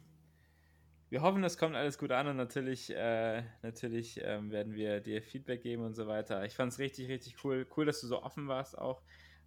wir 1.10 1.22
hoffen, 1.22 1.44
es 1.44 1.58
kommt 1.58 1.76
alles 1.76 1.96
gut 1.96 2.10
an 2.10 2.26
und 2.26 2.36
natürlich, 2.36 2.90
äh, 2.92 3.44
natürlich 3.62 4.20
ähm, 4.20 4.50
werden 4.50 4.74
wir 4.74 4.98
dir 4.98 5.22
Feedback 5.22 5.62
geben 5.62 5.84
und 5.84 5.94
so 5.94 6.08
weiter. 6.08 6.44
Ich 6.44 6.56
fand 6.56 6.72
es 6.72 6.80
richtig, 6.80 7.08
richtig 7.08 7.36
cool. 7.44 7.68
Cool, 7.76 7.86
dass 7.86 8.00
du 8.00 8.08
so 8.08 8.20
offen 8.20 8.48
warst 8.48 8.76
auch 8.76 9.00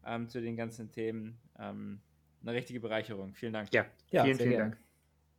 ähm, 0.05 0.29
zu 0.29 0.41
den 0.41 0.55
ganzen 0.55 0.91
Themen. 0.91 1.39
Ähm, 1.59 2.01
eine 2.41 2.53
richtige 2.53 2.79
Bereicherung. 2.79 3.35
Vielen 3.35 3.53
Dank. 3.53 3.73
Ja, 3.73 3.85
ja 4.09 4.23
vielen, 4.23 4.37
vielen. 4.37 4.57
Dank. 4.57 4.77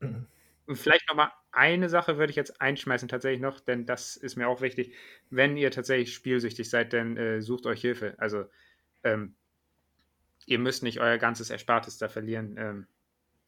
Und 0.67 0.77
vielleicht 0.77 1.09
nochmal 1.09 1.33
eine 1.51 1.89
Sache 1.89 2.19
würde 2.19 2.31
ich 2.31 2.37
jetzt 2.37 2.61
einschmeißen, 2.61 3.09
tatsächlich 3.09 3.41
noch, 3.41 3.61
denn 3.61 3.85
das 3.85 4.17
ist 4.17 4.37
mir 4.37 4.49
auch 4.49 4.61
wichtig. 4.61 4.95
Wenn 5.29 5.57
ihr 5.57 5.71
tatsächlich 5.71 6.15
spielsüchtig 6.15 6.71
seid, 6.71 6.93
dann 6.93 7.17
äh, 7.17 7.43
sucht 7.43 7.67
euch 7.67 7.81
Hilfe. 7.81 8.15
Also, 8.19 8.45
ähm, 9.03 9.35
ihr 10.47 10.59
müsst 10.59 10.83
nicht 10.83 11.01
euer 11.01 11.19
ganzes 11.19 11.51
Erspartes 11.51 11.99
da 11.99 12.09
verlieren. 12.09 12.57
Ähm, 12.57 12.87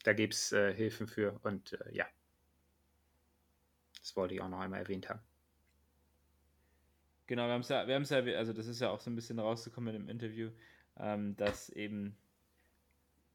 da 0.03 0.13
gibt 0.13 0.35
es 0.35 0.53
äh, 0.53 0.75
Hilfen 0.75 1.07
für 1.07 1.39
und 1.43 1.73
äh, 1.73 1.95
ja. 1.95 2.07
Das 4.01 4.17
wollte 4.17 4.35
ich 4.35 4.41
auch 4.43 4.49
noch 4.49 4.61
einmal 4.61 4.81
erwähnt 4.81 5.09
haben. 5.09 5.21
Genau, 7.27 7.47
wir 7.47 7.55
haben 7.55 7.63
es 7.63 7.71
ja, 7.71 7.87
wir 7.87 8.33
ja, 8.33 8.39
also 8.39 8.53
das 8.53 8.67
ist 8.67 8.81
ja 8.81 8.91
auch 8.91 9.01
so 9.01 9.11
ein 9.11 9.15
bisschen 9.15 9.39
rausgekommen 9.39 9.95
im 9.95 10.09
Interview, 10.11 10.51
ähm, 10.99 11.37
dass 11.37 11.71
eben, 11.71 12.17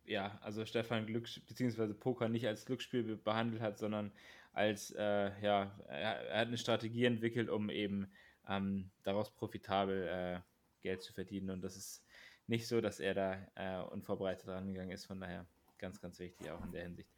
ja, 0.05 0.37
also 0.41 0.65
Stefan 0.65 1.05
Glück, 1.05 1.27
beziehungsweise 1.47 1.93
Poker 1.93 2.29
nicht 2.29 2.47
als 2.47 2.65
Glücksspiel 2.65 3.17
behandelt 3.17 3.61
hat, 3.61 3.77
sondern 3.77 4.11
als, 4.53 4.91
äh, 4.91 5.31
ja, 5.41 5.71
er, 5.87 6.39
hat 6.39 6.47
eine 6.47 6.57
Strategie 6.57 7.05
entwickelt, 7.05 7.49
um 7.49 7.69
eben 7.69 8.11
ähm, 8.47 8.89
daraus 9.03 9.31
profitabel 9.31 10.07
äh, 10.07 10.39
Geld 10.81 11.01
zu 11.01 11.13
verdienen. 11.13 11.51
Und 11.51 11.61
das 11.61 11.77
ist 11.77 12.03
nicht 12.47 12.67
so, 12.67 12.81
dass 12.81 12.99
er 12.99 13.13
da 13.13 13.47
äh, 13.55 13.83
unvorbereitet 13.91 14.47
rangegangen 14.47 14.91
ist. 14.91 15.05
Von 15.05 15.19
daher 15.19 15.45
ganz, 15.77 16.01
ganz 16.01 16.19
wichtig 16.19 16.49
auch 16.49 16.63
in 16.65 16.71
der 16.71 16.83
Hinsicht. 16.83 17.09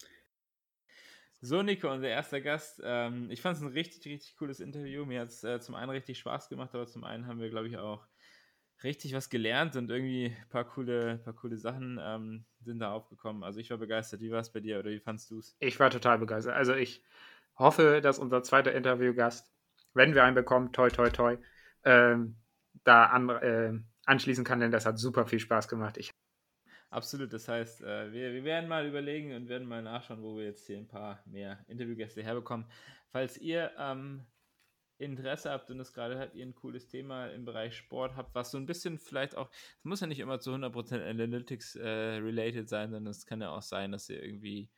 So, 1.44 1.64
Nico, 1.64 1.92
unser 1.92 2.10
erster 2.10 2.40
Gast. 2.40 2.82
Ähm, 2.84 3.32
ich 3.32 3.42
fand 3.42 3.58
es 3.58 3.64
ein 3.64 3.70
richtig, 3.70 4.06
richtig 4.06 4.36
cooles 4.36 4.60
Interview. 4.60 5.06
Mir 5.06 5.22
hat 5.22 5.30
es 5.30 5.44
äh, 5.44 5.60
zum 5.60 5.74
einen 5.74 5.90
richtig 5.90 6.20
Spaß 6.20 6.50
gemacht, 6.50 6.76
aber 6.76 6.86
zum 6.86 7.04
einen 7.04 7.26
haben 7.26 7.40
wir, 7.40 7.50
glaube 7.50 7.68
ich, 7.68 7.78
auch 7.78 8.06
richtig 8.84 9.14
was 9.14 9.30
gelernt 9.30 9.76
und 9.76 9.90
irgendwie 9.90 10.28
ein 10.28 10.50
paar 10.50 10.66
coole, 10.66 11.18
paar 11.20 11.34
coole 11.34 11.58
Sachen 11.58 12.00
ähm, 12.02 12.46
sind 12.62 12.80
da 12.80 12.92
aufgekommen. 12.92 13.44
Also 13.44 13.60
ich 13.60 13.70
war 13.70 13.78
begeistert. 13.78 14.22
Wie 14.22 14.32
war 14.32 14.40
es 14.40 14.52
bei 14.52 14.60
dir 14.60 14.80
oder 14.80 14.92
wie 14.92 15.00
fandest 15.00 15.32
du 15.32 15.40
es? 15.40 15.56
Ich 15.60 15.80
war 15.80 15.90
total 15.90 16.20
begeistert. 16.20 16.56
Also 16.56 16.74
ich 16.74 17.04
hoffe, 17.58 18.02
dass 18.02 18.20
unser 18.20 18.44
zweiter 18.44 18.74
Interviewgast, 18.74 19.52
wenn 19.94 20.16
wir 20.16 20.24
einen 20.24 20.36
bekommen, 20.36 20.72
toi, 20.72 20.90
toi, 20.90 21.10
toi, 21.10 21.38
ähm, 21.84 22.36
da 22.84 23.06
an, 23.06 23.30
äh, 23.30 23.74
anschließen 24.06 24.44
kann, 24.44 24.60
denn 24.60 24.72
das 24.72 24.86
hat 24.86 24.98
super 24.98 25.26
viel 25.26 25.40
Spaß 25.40 25.68
gemacht. 25.68 25.98
Ich 25.98 26.12
Absolut, 26.90 27.32
das 27.32 27.48
heißt, 27.48 27.84
äh, 27.84 28.12
wir, 28.12 28.34
wir 28.34 28.44
werden 28.44 28.68
mal 28.68 28.86
überlegen 28.86 29.34
und 29.34 29.48
werden 29.48 29.66
mal 29.66 29.82
nachschauen, 29.82 30.22
wo 30.22 30.36
wir 30.36 30.44
jetzt 30.44 30.68
hier 30.68 30.78
ein 30.78 30.90
paar 30.90 31.24
mehr 31.26 31.64
Interviewgäste 31.68 32.22
herbekommen. 32.22 32.66
Falls 33.14 33.38
ihr 33.38 33.72
ähm, 33.80 34.26
Interesse 35.02 35.52
habt 35.52 35.70
und 35.72 35.80
es 35.80 35.94
gerade 35.94 36.20
habt, 36.20 36.36
ihr 36.36 36.46
ein 36.46 36.56
cooles 36.56 36.88
Thema 36.88 37.28
im 37.28 37.46
Bereich 37.46 37.76
Sport 37.76 38.16
habt, 38.16 38.36
was 38.36 38.52
so 38.52 38.58
ein 38.58 38.66
bisschen 38.66 38.98
vielleicht 38.98 39.36
auch, 39.36 39.50
es 39.52 39.86
muss 39.86 40.02
ja 40.02 40.08
nicht 40.08 40.20
immer 40.20 40.40
zu 40.40 40.52
100% 40.52 41.02
Analytics 41.02 41.76
äh, 41.76 41.88
related 41.88 42.70
sein, 42.70 42.92
sondern 42.92 43.12
es 43.12 43.26
kann 43.26 43.42
ja 43.42 43.50
auch 43.50 43.62
sein, 43.62 43.92
dass 43.92 44.10
ihr 44.10 44.24
irgendwie 44.24 44.70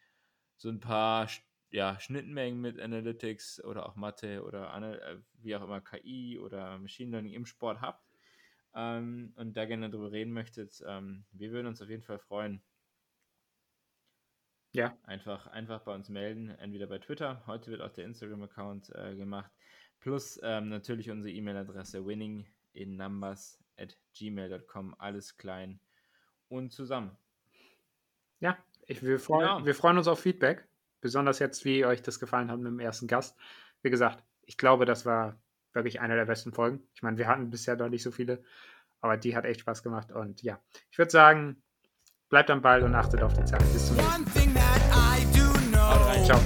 so 0.57 0.69
ein 0.69 0.79
paar 0.79 1.29
ja, 1.71 1.99
Schnittmengen 1.99 2.61
mit 2.61 2.79
Analytics 2.79 3.63
oder 3.63 3.87
auch 3.87 3.95
Mathe 3.95 4.43
oder 4.43 4.73
äh, 4.81 5.17
wie 5.39 5.55
auch 5.55 5.63
immer 5.63 5.81
KI 5.81 6.39
oder 6.39 6.77
Machine 6.77 7.11
Learning 7.11 7.33
im 7.33 7.45
Sport 7.45 7.81
habt 7.81 8.03
ähm, 8.75 9.33
und 9.35 9.57
da 9.57 9.65
gerne 9.65 9.89
darüber 9.89 10.11
reden 10.11 10.33
möchtet, 10.33 10.83
ähm, 10.87 11.25
wir 11.31 11.51
würden 11.51 11.67
uns 11.67 11.81
auf 11.81 11.89
jeden 11.89 12.03
Fall 12.03 12.19
freuen. 12.19 12.61
Ja. 14.75 14.97
Einfach, 15.03 15.47
einfach 15.47 15.81
bei 15.81 15.93
uns 15.93 16.09
melden, 16.09 16.49
entweder 16.49 16.87
bei 16.87 16.97
Twitter, 16.97 17.43
heute 17.45 17.69
wird 17.69 17.81
auch 17.81 17.91
der 17.91 18.05
Instagram-Account 18.05 18.89
äh, 18.95 19.15
gemacht, 19.15 19.51
plus 20.03 20.37
ähm, 20.43 20.67
natürlich 20.67 21.09
unsere 21.09 21.33
E-Mail-Adresse 21.33 22.05
winninginnumbers 22.05 23.57
at 23.77 23.95
gmail.com, 24.13 24.95
alles 24.99 25.37
klein 25.37 25.79
und 26.49 26.73
zusammen. 26.73 27.17
Ja, 28.41 28.57
ich, 28.85 29.01
wir, 29.01 29.17
freu, 29.17 29.39
genau. 29.39 29.65
wir 29.65 29.73
freuen 29.73 29.97
uns 29.97 30.09
auf 30.09 30.19
Feedback, 30.19 30.67
besonders 30.99 31.39
jetzt, 31.39 31.63
wie 31.63 31.85
euch 31.85 32.01
das 32.01 32.19
gefallen 32.19 32.51
hat 32.51 32.59
mit 32.59 32.67
dem 32.67 32.81
ersten 32.81 33.07
Gast. 33.07 33.37
Wie 33.81 33.89
gesagt, 33.89 34.21
ich 34.45 34.57
glaube, 34.57 34.83
das 34.83 35.05
war 35.05 35.39
wirklich 35.71 36.01
eine 36.01 36.15
der 36.15 36.25
besten 36.25 36.51
Folgen. 36.51 36.85
Ich 36.93 37.01
meine, 37.01 37.17
wir 37.17 37.27
hatten 37.27 37.49
bisher 37.49 37.77
noch 37.77 37.87
nicht 37.87 38.03
so 38.03 38.11
viele, 38.11 38.43
aber 38.99 39.15
die 39.15 39.37
hat 39.37 39.45
echt 39.45 39.61
Spaß 39.61 39.83
gemacht. 39.83 40.11
Und 40.11 40.43
ja, 40.43 40.59
ich 40.91 40.97
würde 40.97 41.11
sagen, 41.11 41.63
bleibt 42.27 42.51
am 42.51 42.61
Ball 42.61 42.83
und 42.83 42.93
achtet 42.93 43.23
auf 43.23 43.33
die 43.33 43.45
Zeit. 43.45 43.61
Bis 43.71 43.87
zum 43.87 43.95
nächsten 43.95 44.53
Mal. 44.53 46.25
Ciao. 46.25 46.39